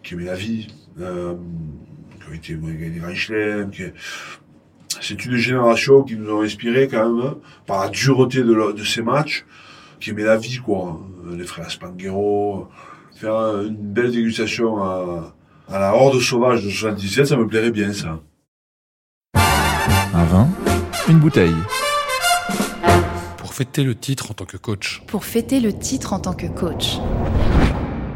qui 0.03 0.13
aimaient 0.13 0.25
la 0.25 0.35
vie, 0.35 0.67
qui 0.97 1.03
ont 1.03 2.33
été 2.33 2.53
qui 2.53 2.55
ont 2.55 2.67
gagné 2.67 2.89
des 2.89 2.99
grands 2.99 3.15
chelems, 3.15 3.71
qui... 3.71 3.83
C'est 4.99 5.25
une 5.25 5.35
génération 5.35 6.03
qui 6.03 6.15
nous 6.15 6.35
a 6.35 6.43
inspiré 6.43 6.87
quand 6.87 7.07
même, 7.09 7.25
hein, 7.25 7.37
par 7.65 7.83
la 7.83 7.89
dureté 7.89 8.41
de, 8.41 8.83
ces 8.83 9.03
matchs, 9.03 9.45
qui 9.99 10.09
aimait 10.09 10.23
la 10.23 10.37
vie, 10.37 10.57
quoi. 10.57 10.99
Les 11.29 11.45
frères 11.45 11.69
Spanghero, 11.69 12.67
faire 13.15 13.61
une 13.61 13.75
belle 13.75 14.11
dégustation 14.11 14.83
à, 14.83 15.35
à 15.69 15.79
la 15.79 15.93
horde 15.93 16.19
sauvage 16.19 16.63
de 16.63 16.69
77, 16.69 17.25
ça 17.27 17.37
me 17.37 17.47
plairait 17.47 17.71
bien, 17.71 17.93
ça. 17.93 18.19
Un 20.13 20.23
vin, 20.25 20.47
une 21.09 21.19
bouteille. 21.19 21.55
Pour 23.37 23.53
fêter 23.53 23.83
le 23.83 23.95
titre 23.95 24.31
en 24.31 24.33
tant 24.33 24.45
que 24.45 24.57
coach. 24.57 25.01
Pour 25.07 25.25
fêter 25.25 25.59
le 25.59 25.73
titre 25.73 26.13
en 26.13 26.19
tant 26.19 26.33
que 26.33 26.47
coach. 26.47 26.97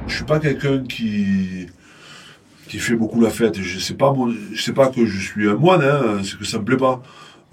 Je 0.07 0.15
suis 0.15 0.25
pas 0.25 0.39
quelqu'un 0.39 0.83
qui 0.83 1.67
qui 2.67 2.79
fait 2.79 2.95
beaucoup 2.95 3.19
la 3.19 3.29
fête. 3.29 3.59
Je 3.61 3.79
sais 3.79 3.95
pas, 3.95 4.13
je 4.53 4.61
sais 4.61 4.73
pas 4.73 4.87
que 4.87 5.05
je 5.05 5.19
suis 5.19 5.49
un 5.49 5.55
moine, 5.55 5.81
hein, 5.81 6.21
c'est 6.23 6.37
que 6.37 6.45
ça 6.45 6.57
me 6.59 6.63
plaît 6.63 6.77
pas. 6.77 7.01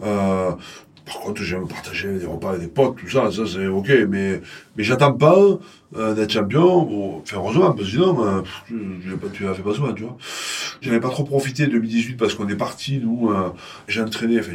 Euh, 0.02 0.52
par 1.08 1.20
contre, 1.20 1.42
j'aime 1.42 1.66
partager 1.66 2.18
des 2.18 2.26
repas 2.26 2.50
avec 2.50 2.60
des 2.60 2.68
potes, 2.68 2.96
tout 2.96 3.08
ça, 3.08 3.30
ça 3.32 3.42
c'est 3.46 3.66
ok, 3.66 3.90
mais 4.08 4.42
mais 4.76 4.84
j'attends 4.84 5.14
pas 5.14 5.38
euh, 5.96 6.14
d'être 6.14 6.30
champion. 6.30 6.82
Bon, 6.82 7.22
enfin, 7.22 7.36
heureusement, 7.38 7.72
parce 7.72 7.88
que 7.88 7.96
sinon, 7.96 8.26
euh, 8.26 9.16
pas, 9.16 9.28
tu 9.32 9.44
l'as 9.44 9.54
fait 9.54 9.62
pas 9.62 9.72
souvent, 9.72 9.94
tu 9.94 10.02
vois. 10.02 10.18
J'en 10.82 10.92
ai 10.92 11.00
pas 11.00 11.08
trop 11.08 11.24
profité 11.24 11.66
2018 11.66 12.16
parce 12.16 12.34
qu'on 12.34 12.46
est 12.48 12.56
parti, 12.56 13.00
nous, 13.02 13.30
euh, 13.30 13.48
j'ai 13.88 14.02
entraîné, 14.02 14.38
enfin 14.38 14.52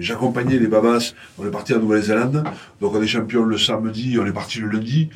j'accompagnais 0.00 0.58
les 0.58 0.66
Babas, 0.66 1.12
on 1.38 1.46
est 1.46 1.50
parti 1.50 1.74
en 1.74 1.80
Nouvelle-Zélande, 1.80 2.42
donc 2.80 2.94
on 2.94 3.02
est 3.02 3.06
champion 3.06 3.44
le 3.44 3.58
samedi, 3.58 4.18
on 4.18 4.24
est 4.24 4.32
parti 4.32 4.60
le 4.60 4.68
lundi. 4.68 5.10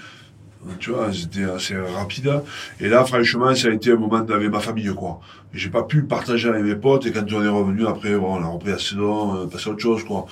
Tu 0.78 0.90
vois, 0.90 1.08
c'était 1.12 1.44
assez 1.44 1.74
rapide. 1.76 2.30
Et 2.80 2.88
là, 2.88 3.04
franchement, 3.04 3.54
ça 3.54 3.68
a 3.68 3.70
été 3.70 3.92
un 3.92 3.96
moment 3.96 4.16
avec 4.16 4.50
ma 4.50 4.60
famille, 4.60 4.92
quoi. 4.94 5.20
J'ai 5.54 5.70
pas 5.70 5.82
pu 5.84 6.02
partager 6.02 6.48
avec 6.48 6.62
mes 6.62 6.74
potes, 6.74 7.06
et 7.06 7.12
quand 7.12 7.24
on 7.32 7.42
est 7.42 7.48
revenu, 7.48 7.86
après, 7.86 8.14
bon, 8.16 8.36
on 8.38 8.42
a 8.42 8.46
repris 8.46 8.70
la 8.70 8.78
saison, 8.78 9.36
euh, 9.36 9.46
passé 9.46 9.68
à 9.68 9.72
autre 9.72 9.80
chose, 9.80 10.04
quoi. 10.04 10.26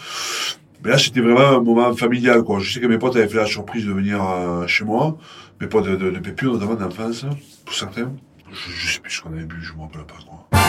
Mais 0.83 0.90
là, 0.90 0.99
c'était 0.99 1.20
vraiment 1.20 1.57
un 1.59 1.61
moment 1.61 1.94
familial, 1.94 2.42
quoi. 2.42 2.59
Je 2.61 2.73
sais 2.73 2.81
que 2.81 2.87
mes 2.87 2.99
potes 2.99 3.16
avaient 3.16 3.29
fait 3.29 3.38
la 3.38 3.47
surprise 3.47 3.87
de 3.87 3.92
venir 3.92 4.23
euh, 4.23 4.66
chez 4.66 4.85
moi, 4.85 5.16
mes 5.61 5.66
potes 5.66 5.87
de, 5.87 5.97
de, 5.97 6.11
de 6.11 6.18
Pépu, 6.18 6.47
notamment 6.47 6.75
d'enfance, 6.75 7.25
pour 7.64 7.75
certains. 7.75 8.12
Je, 8.53 8.70
je 8.70 8.92
sais 8.94 9.01
plus 9.01 9.11
ce 9.12 9.23
qu'on 9.23 9.33
avait 9.33 9.44
bu, 9.44 9.57
je 9.62 9.73
me 9.73 9.81
rappelle 9.81 10.05
pas, 10.05 10.14
quoi. 10.29 10.61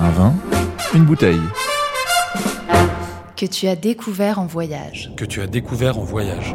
Un 0.00 0.10
vin, 0.10 0.34
une 0.94 1.04
bouteille. 1.04 1.40
Que 3.36 3.46
tu 3.46 3.66
as 3.66 3.76
découvert 3.76 4.38
en 4.38 4.46
voyage. 4.46 5.10
Que 5.16 5.24
tu 5.24 5.40
as 5.42 5.46
découvert 5.46 5.98
en 5.98 6.04
voyage. 6.04 6.54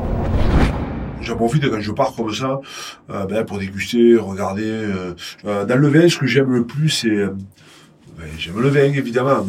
J'en 1.28 1.36
profite 1.36 1.70
quand 1.70 1.82
je 1.82 1.92
pars 1.92 2.14
comme 2.16 2.34
ça, 2.34 2.62
euh, 3.10 3.26
ben, 3.26 3.44
pour 3.46 3.60
déguster, 3.60 4.16
regarder. 4.16 4.64
euh, 4.66 5.14
euh, 5.46 5.66
dans 5.66 5.76
le 5.78 5.90
vin, 5.90 6.08
ce 6.08 6.18
que 6.18 6.26
j'aime 6.26 6.52
le 6.54 6.64
plus, 6.66 6.90
c'est... 6.90 7.10
ben, 8.18 8.28
j'aime 8.38 8.60
le 8.62 8.70
vin, 8.70 8.84
évidemment. 9.04 9.46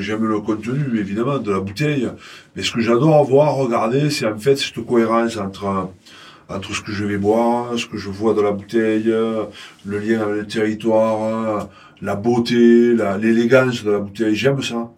J'aime 0.00 0.26
le 0.26 0.40
contenu, 0.40 0.98
évidemment, 0.98 1.38
de 1.38 1.50
la 1.50 1.60
bouteille. 1.60 2.08
Mais 2.54 2.62
ce 2.62 2.72
que 2.72 2.80
j'adore 2.80 3.24
voir, 3.24 3.54
regarder, 3.54 4.10
c'est 4.10 4.26
en 4.26 4.36
fait 4.38 4.56
cette 4.56 4.84
cohérence 4.84 5.38
entre, 5.38 5.88
entre 6.50 6.74
ce 6.74 6.82
que 6.82 6.92
je 6.92 7.04
vais 7.06 7.16
boire, 7.16 7.78
ce 7.78 7.86
que 7.86 7.96
je 7.96 8.10
vois 8.10 8.34
dans 8.34 8.42
la 8.42 8.52
bouteille, 8.52 9.04
le 9.04 9.98
lien 9.98 10.20
avec 10.20 10.36
le 10.42 10.46
territoire, 10.46 11.68
la 12.02 12.14
beauté, 12.16 12.94
l'élégance 13.20 13.82
de 13.82 13.92
la 13.92 13.98
bouteille. 14.00 14.34
J'aime 14.34 14.62
ça. 14.62 14.90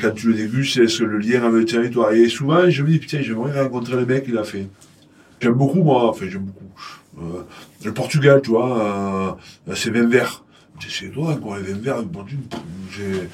Quand 0.00 0.10
tu 0.14 0.28
le 0.28 0.34
dégustes, 0.34 0.74
c'est 0.76 0.88
ce- 0.88 1.02
le 1.04 1.18
lien 1.18 1.42
avec 1.42 1.60
le 1.60 1.64
territoire. 1.64 2.12
Et 2.12 2.28
souvent, 2.28 2.70
je 2.70 2.82
me 2.82 2.88
dis, 2.88 2.98
putain, 2.98 3.20
j'aimerais 3.22 3.60
rencontrer 3.60 3.96
le 3.96 4.06
mec 4.06 4.24
qui 4.24 4.32
l'a 4.32 4.44
fait. 4.44 4.66
J'aime 5.40 5.54
beaucoup, 5.54 5.82
moi, 5.82 6.08
enfin, 6.08 6.26
j'aime 6.28 6.44
beaucoup. 6.44 6.68
Euh, 7.20 7.42
le 7.84 7.92
Portugal, 7.92 8.40
tu 8.42 8.50
vois, 8.50 9.36
euh, 9.68 9.74
c'est 9.74 9.90
vin 9.90 10.06
vert. 10.06 10.44
C'est 10.88 11.10
toi, 11.10 11.36
quoi, 11.36 11.58
les 11.58 11.72
vins 11.72 11.80
verts, 11.80 12.04
j'ai. 12.90 13.28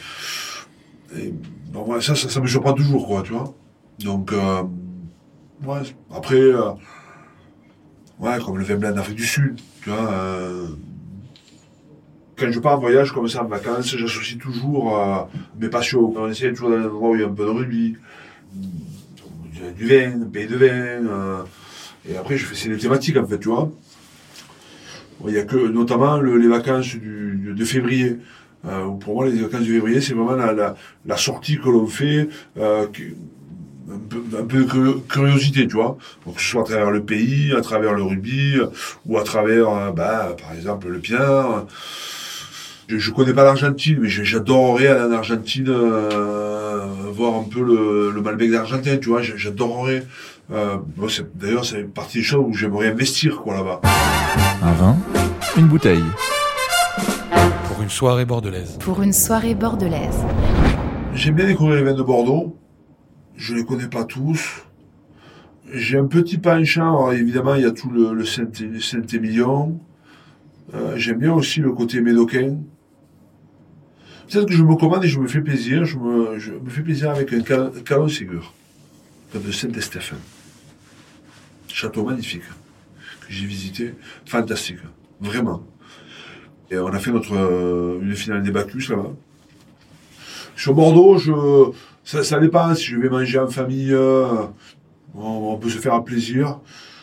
bon, 1.72 1.84
ouais, 1.84 2.00
ça, 2.00 2.14
ça, 2.14 2.28
ça 2.28 2.40
me 2.40 2.46
surprend 2.46 2.72
toujours, 2.72 3.06
quoi, 3.06 3.22
tu 3.22 3.32
vois. 3.32 3.54
Donc, 4.00 4.32
euh, 4.32 4.62
ouais, 5.64 5.82
après, 6.10 6.42
ouais, 8.18 8.38
comme 8.44 8.58
le 8.58 8.64
vin 8.64 8.76
blanc 8.76 8.92
d'Afrique 8.92 9.16
du 9.16 9.26
Sud, 9.26 9.60
tu 9.82 9.90
vois. 9.90 10.10
quand 12.36 12.50
je 12.50 12.58
pars 12.58 12.76
en 12.76 12.80
voyage 12.80 13.12
comme 13.12 13.28
ça 13.28 13.44
en 13.44 13.46
vacances, 13.46 13.96
j'associe 13.96 14.38
toujours 14.38 15.28
mes 15.58 15.68
passions. 15.68 16.12
On 16.16 16.28
essaie 16.28 16.50
toujours 16.52 16.70
d'aller 16.70 16.82
dans 16.82 16.88
un 16.88 16.92
endroit 16.92 17.10
où 17.10 17.14
il 17.14 17.20
y 17.20 17.24
a 17.24 17.28
un 17.28 17.32
peu 17.32 17.44
de 17.44 17.50
rugby, 17.50 17.96
du 19.76 19.86
vin, 19.86 20.22
un 20.22 20.28
pays 20.30 20.46
de 20.46 20.56
vin. 20.56 21.44
Et 22.08 22.16
après, 22.16 22.36
je 22.36 22.44
fais 22.46 22.54
c'est 22.54 22.68
des 22.68 22.78
thématiques 22.78 23.16
en 23.16 23.26
fait, 23.26 23.38
tu 23.38 23.48
vois. 23.48 23.70
Il 25.26 25.32
y 25.34 25.38
a 25.38 25.42
que 25.44 25.56
notamment 25.56 26.18
le- 26.18 26.36
les 26.36 26.48
vacances 26.48 26.94
du, 26.96 27.54
de 27.56 27.64
février. 27.64 28.16
Euh, 28.66 28.88
pour 29.00 29.14
moi, 29.14 29.26
les 29.28 29.40
vacances 29.40 29.60
de 29.60 29.72
février, 29.72 30.00
c'est 30.00 30.14
vraiment 30.14 30.36
la, 30.36 30.74
la, 31.06 31.16
sortie 31.16 31.58
que 31.58 31.68
l'on 31.68 31.86
fait, 31.86 32.28
euh, 32.58 32.86
un 33.90 34.44
peu, 34.44 34.58
de 34.58 34.64
curio- 34.64 35.02
curiosité, 35.08 35.66
tu 35.66 35.74
vois. 35.76 35.98
Donc, 36.26 36.36
que 36.36 36.40
ce 36.42 36.48
soit 36.48 36.62
à 36.62 36.64
travers 36.64 36.90
le 36.90 37.02
pays, 37.02 37.52
à 37.56 37.60
travers 37.60 37.92
le 37.94 38.02
rugby, 38.02 38.56
ou 39.06 39.18
à 39.18 39.22
travers, 39.22 39.68
euh, 39.68 39.90
bah, 39.92 40.34
par 40.40 40.52
exemple, 40.54 40.88
le 40.88 40.98
piano. 40.98 41.66
Je, 42.88 42.98
je 42.98 43.10
connais 43.12 43.32
pas 43.32 43.44
l'Argentine, 43.44 43.98
mais 44.00 44.08
j'adorerais 44.08 44.88
aller 44.88 45.04
en 45.04 45.12
Argentine, 45.12 45.70
voir 45.70 47.34
un 47.34 47.44
peu 47.44 47.62
le, 47.62 48.10
le 48.10 48.20
Malbec 48.20 48.50
d'Argentine, 48.50 48.98
tu 49.00 49.08
vois. 49.08 49.22
J'adorerais. 49.22 50.06
Euh, 50.52 50.78
D'ailleurs, 51.34 51.64
c'est 51.64 51.84
partie 51.84 52.18
des 52.18 52.24
choses 52.24 52.44
où 52.46 52.52
j'aimerais 52.52 52.88
investir, 52.88 53.40
quoi, 53.40 53.54
là-bas. 53.54 53.80
Un 54.62 54.72
vin, 54.72 54.96
une 55.56 55.66
bouteille. 55.68 56.04
Pour 57.68 57.82
une 57.82 57.88
soirée 57.88 58.24
bordelaise. 58.24 58.76
Pour 58.80 59.02
une 59.02 59.12
soirée 59.12 59.54
bordelaise. 59.54 60.18
J'aime 61.14 61.34
bien 61.36 61.46
découvrir 61.46 61.76
les 61.76 61.82
vins 61.82 61.94
de 61.94 62.02
Bordeaux. 62.02 62.56
Je 63.36 63.54
les 63.54 63.64
connais 63.64 63.88
pas 63.88 64.04
tous. 64.04 64.64
J'ai 65.72 65.98
un 65.98 66.06
petit 66.06 66.38
penchant, 66.38 66.88
alors 66.88 67.12
évidemment, 67.14 67.54
il 67.54 67.62
y 67.62 67.66
a 67.66 67.72
tout 67.72 67.90
le, 67.90 68.12
le 68.12 68.24
Saint- 68.24 68.60
le 68.60 68.80
Saint-Émilion. 68.80 69.80
Euh, 70.74 70.94
J'aime 70.96 71.18
bien 71.18 71.32
aussi 71.32 71.60
le 71.60 71.72
côté 71.72 72.00
médocain. 72.00 72.56
Peut-être 74.30 74.46
que 74.46 74.54
je 74.54 74.62
me 74.62 74.74
commande 74.76 75.04
et 75.04 75.08
je 75.08 75.18
me 75.20 75.26
fais 75.26 75.40
plaisir. 75.40 75.84
Je 75.84 75.98
me, 75.98 76.38
je 76.38 76.52
me 76.52 76.68
fais 76.68 76.82
plaisir 76.82 77.10
avec 77.10 77.32
un 77.32 77.40
cal- 77.40 77.70
calon 77.84 78.08
Ségur, 78.08 78.52
de 79.32 79.52
Saint-Estéphan. 79.52 80.16
Château 81.68 82.04
magnifique, 82.04 82.42
que 83.20 83.26
j'ai 83.32 83.46
visité. 83.46 83.94
Fantastique, 84.26 84.78
vraiment. 85.20 85.62
Et 86.70 86.78
on 86.78 86.86
a 86.88 86.98
fait 86.98 87.10
notre, 87.10 87.34
euh, 87.34 87.98
une 88.00 88.14
finale 88.14 88.42
des 88.42 88.50
Bacchus 88.50 88.90
là-bas. 88.90 89.10
Sur 90.56 90.74
Bordeaux, 90.74 91.18
je, 91.18 91.32
ça, 92.04 92.22
ça 92.22 92.38
dépend 92.38 92.74
si 92.74 92.84
je 92.84 92.96
vais 92.98 93.08
manger 93.08 93.38
en 93.38 93.48
famille. 93.48 93.92
euh, 93.92 94.46
on, 95.14 95.52
on 95.52 95.56
peut 95.58 95.68
se 95.68 95.78
faire 95.78 95.94
un 95.94 96.00
plaisir. 96.00 96.60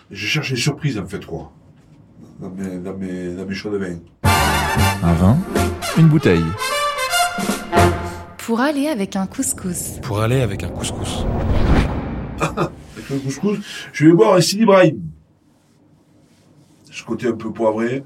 Je 0.09 0.25
cherche 0.25 0.51
des 0.51 0.57
surprises 0.59 0.97
en 0.97 1.05
fait, 1.05 1.25
quoi. 1.25 1.51
Dans 2.39 2.49
mes, 2.49 2.77
dans 2.77 2.95
mes, 2.95 3.33
dans 3.35 3.45
mes 3.45 3.53
choix 3.55 3.71
de 3.71 3.77
vin. 3.77 3.97
Un 5.03 5.13
vin, 5.13 5.37
une 5.97 6.07
bouteille. 6.07 6.43
Pour 8.37 8.59
aller 8.61 8.87
avec 8.87 9.15
un 9.15 9.27
couscous. 9.27 9.99
Pour 10.01 10.21
aller 10.21 10.41
avec 10.41 10.63
un 10.63 10.69
couscous. 10.69 11.25
Avec 12.41 13.09
le 13.09 13.19
couscous, 13.19 13.59
je 13.93 14.05
vais 14.05 14.13
boire 14.13 14.35
un 14.35 14.41
Sidi 14.41 14.65
Brahim. 14.65 14.99
Ce 16.91 17.03
côté 17.03 17.27
un 17.27 17.33
peu 17.33 17.51
poivré, 17.51 18.03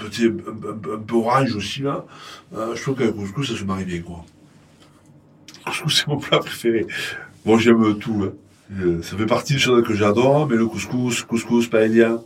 un, 0.00 0.04
un, 0.04 0.98
peu 0.98 1.14
orange 1.14 1.54
aussi, 1.54 1.82
là. 1.82 2.04
Euh, 2.54 2.74
je 2.74 2.82
trouve 2.82 3.00
le 3.00 3.12
couscous, 3.12 3.48
ça 3.50 3.58
se 3.58 3.64
marie 3.64 3.84
bien, 3.84 4.02
quoi. 4.02 4.24
Le 5.64 5.70
couscous, 5.70 5.98
c'est 6.00 6.06
mon 6.08 6.18
plat 6.18 6.38
préféré. 6.38 6.86
Bon, 7.44 7.58
j'aime 7.58 7.98
tout, 7.98 8.24
hein. 8.24 8.32
Euh, 8.80 9.00
Ça 9.02 9.16
fait 9.16 9.26
partie 9.26 9.54
des 9.54 9.58
choses 9.58 9.84
que 9.86 9.94
j'adore, 9.94 10.46
mais 10.48 10.56
le 10.56 10.66
couscous, 10.66 11.22
couscous, 11.22 11.68
paella. 11.68 12.20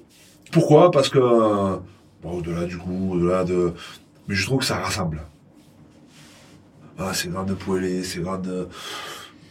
Pourquoi? 0.51 0.91
Parce 0.91 1.09
que, 1.09 1.19
euh, 1.19 1.77
au-delà 2.25 2.65
du 2.65 2.77
goût, 2.77 3.13
au-delà 3.15 3.45
de... 3.45 3.73
Mais 4.27 4.35
je 4.35 4.45
trouve 4.47 4.61
que 4.61 4.65
ça 4.65 4.79
rassemble. 4.79 5.23
Ah, 6.99 7.15
ces 7.15 7.29
grandes 7.29 7.55
poêlées, 7.55 8.03
ces 8.03 8.21
grandes... 8.21 8.69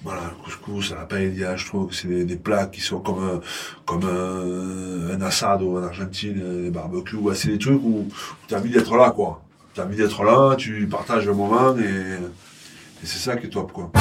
Voilà, 0.01 0.21
le 0.29 0.43
couscous, 0.43 0.91
la 0.91 1.05
paella, 1.05 1.57
je 1.57 1.65
trouve 1.65 1.89
que 1.89 1.95
c'est 1.95 2.07
des, 2.07 2.23
des 2.23 2.37
plats 2.37 2.67
qui 2.67 2.79
sont 2.79 2.99
comme 2.99 3.21
un, 3.21 3.41
comme 3.85 4.05
un, 4.05 5.13
un 5.13 5.21
assado 5.21 5.77
en 5.77 5.83
Argentine, 5.83 6.39
euh, 6.41 6.63
des 6.63 6.69
barbecues, 6.69 7.17
ouais, 7.17 7.35
c'est 7.35 7.49
des 7.49 7.57
trucs 7.57 7.83
où, 7.83 8.07
tu 8.47 8.55
as 8.55 8.59
envie 8.59 8.69
d'être 8.69 8.95
là, 8.95 9.11
quoi. 9.11 9.43
Tu 9.73 9.81
as 9.81 9.83
envie 9.83 9.97
d'être 9.97 10.23
là, 10.23 10.55
tu 10.55 10.87
partages 10.87 11.27
un 11.27 11.33
moment 11.33 11.77
et, 11.77 11.83
et 11.83 13.05
c'est 13.05 13.19
ça 13.19 13.35
qui 13.35 13.47
est 13.47 13.49
top, 13.49 13.73
quoi. 13.73 13.91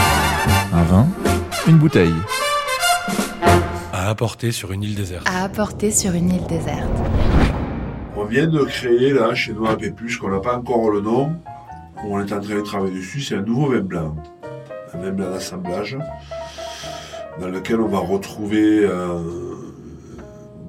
Un 0.73 0.83
vin, 0.85 1.09
une 1.67 1.79
bouteille. 1.79 2.15
À 3.93 4.09
apporter 4.09 4.53
sur 4.53 4.71
une 4.71 4.85
île 4.85 4.95
déserte. 4.95 5.29
À 5.29 5.43
apporter 5.43 5.91
sur 5.91 6.13
une 6.13 6.31
île 6.31 6.47
déserte. 6.47 6.89
On 8.15 8.25
vient 8.25 8.47
de 8.47 8.63
créer, 8.63 9.13
là, 9.13 9.35
chez 9.35 9.53
nous 9.53 9.67
à 9.67 9.77
Pépus, 9.77 10.17
qu'on 10.17 10.31
n'a 10.31 10.39
pas 10.39 10.57
encore 10.57 10.91
le 10.91 11.01
nom, 11.01 11.33
où 12.05 12.17
on 12.17 12.21
est 12.21 12.33
en 12.33 12.41
train 12.41 12.55
de 12.55 12.61
travailler 12.61 12.99
dessus, 12.99 13.21
c'est 13.21 13.35
un 13.35 13.43
nouveau 13.43 13.73
vin 13.73 13.81
blanc. 13.81 14.15
Un 14.95 14.99
vin 14.99 15.11
blanc 15.11 15.31
d'assemblage, 15.31 15.99
dans 17.41 17.49
lequel 17.49 17.81
on 17.81 17.89
va 17.89 17.99
retrouver 17.99 18.81
euh, 18.85 19.21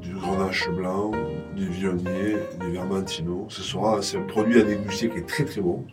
du 0.01 0.13
grenache 0.13 0.69
blanc, 0.69 1.11
du 1.55 1.69
viognier, 1.69 2.37
du 2.59 2.71
vermentino. 2.71 3.45
Ce 3.49 3.61
sera, 3.61 4.01
c'est 4.01 4.17
un 4.17 4.23
produit 4.23 4.59
à 4.59 4.63
déguster 4.63 5.09
qui 5.09 5.19
est 5.19 5.27
très 5.27 5.45
très 5.45 5.61
bon. 5.61 5.85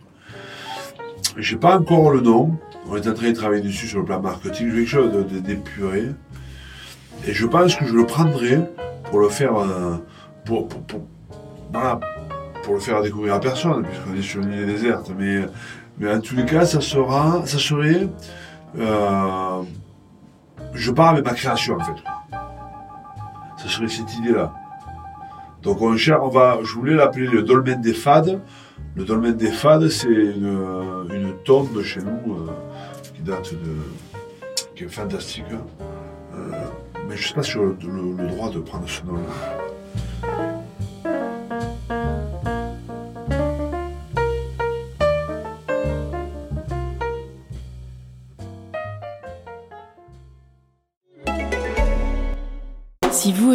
J'ai 1.37 1.55
pas 1.55 1.77
encore 1.77 2.11
le 2.11 2.19
nom. 2.19 2.57
On 2.89 2.97
est 2.97 3.07
en 3.07 3.13
train 3.13 3.29
de 3.29 3.35
travailler 3.35 3.61
dessus 3.61 3.87
sur 3.87 3.99
le 3.99 4.05
plan 4.05 4.21
marketing. 4.21 4.69
Je 4.69 4.73
vais 4.73 4.85
quelque 4.85 4.89
chose 4.89 5.25
d'épuré. 5.43 6.07
Et 7.25 7.33
je 7.33 7.45
pense 7.45 7.75
que 7.75 7.85
je 7.85 7.93
le 7.93 8.05
prendrai 8.05 8.59
pour 9.05 9.19
le 9.19 9.29
faire, 9.29 9.57
euh, 9.57 9.95
pour 10.45 10.67
le 12.73 12.79
faire 12.79 13.01
découvrir 13.01 13.35
à 13.35 13.39
personne, 13.39 13.83
puisqu'on 13.83 14.15
est 14.15 14.21
sur 14.21 14.41
une 14.41 14.51
île 14.51 14.65
déserte. 14.65 15.11
Mais, 15.17 15.41
mais 15.99 16.11
en 16.13 16.19
tous 16.21 16.35
les 16.35 16.45
cas, 16.45 16.65
ça 16.65 16.81
sera, 16.81 17.41
ça 17.45 17.57
serait, 17.57 18.07
euh, 18.77 19.61
je 20.73 20.91
pars 20.91 21.09
avec 21.09 21.25
ma 21.25 21.33
création 21.33 21.75
en 21.75 21.83
fait. 21.83 22.01
Ça 23.57 23.67
serait 23.67 23.87
cette 23.87 24.13
idée-là. 24.17 24.53
Donc 25.63 25.81
on 25.81 25.95
cherche, 25.97 26.19
on 26.21 26.29
va, 26.29 26.59
je 26.63 26.73
voulais 26.73 26.93
l'appeler 26.95 27.27
le 27.27 27.41
dolmen 27.43 27.81
des 27.81 27.93
fades. 27.93 28.39
Le 28.95 29.03
dolmen 29.05 29.35
des 29.35 29.51
fades, 29.51 29.89
c'est 29.89 30.07
une, 30.07 31.33
tombe 31.43 31.81
chez 31.83 31.99
nous 32.01 32.33
euh, 32.35 32.51
qui 33.15 33.21
date 33.21 33.53
de, 33.53 33.75
qui 34.75 34.83
est 34.85 34.87
fantastique. 34.89 35.45
Euh, 35.51 36.51
mais 37.07 37.15
je 37.17 37.27
sais 37.27 37.33
pas 37.33 37.41
si 37.43 37.51
j'ai 37.51 37.59
le, 37.59 37.75
le- 37.81 38.23
le 38.23 38.27
droit 38.27 38.49
de 38.49 38.59
prendre 38.59 38.87
ce 38.87 39.01
nom-là. 39.03 40.46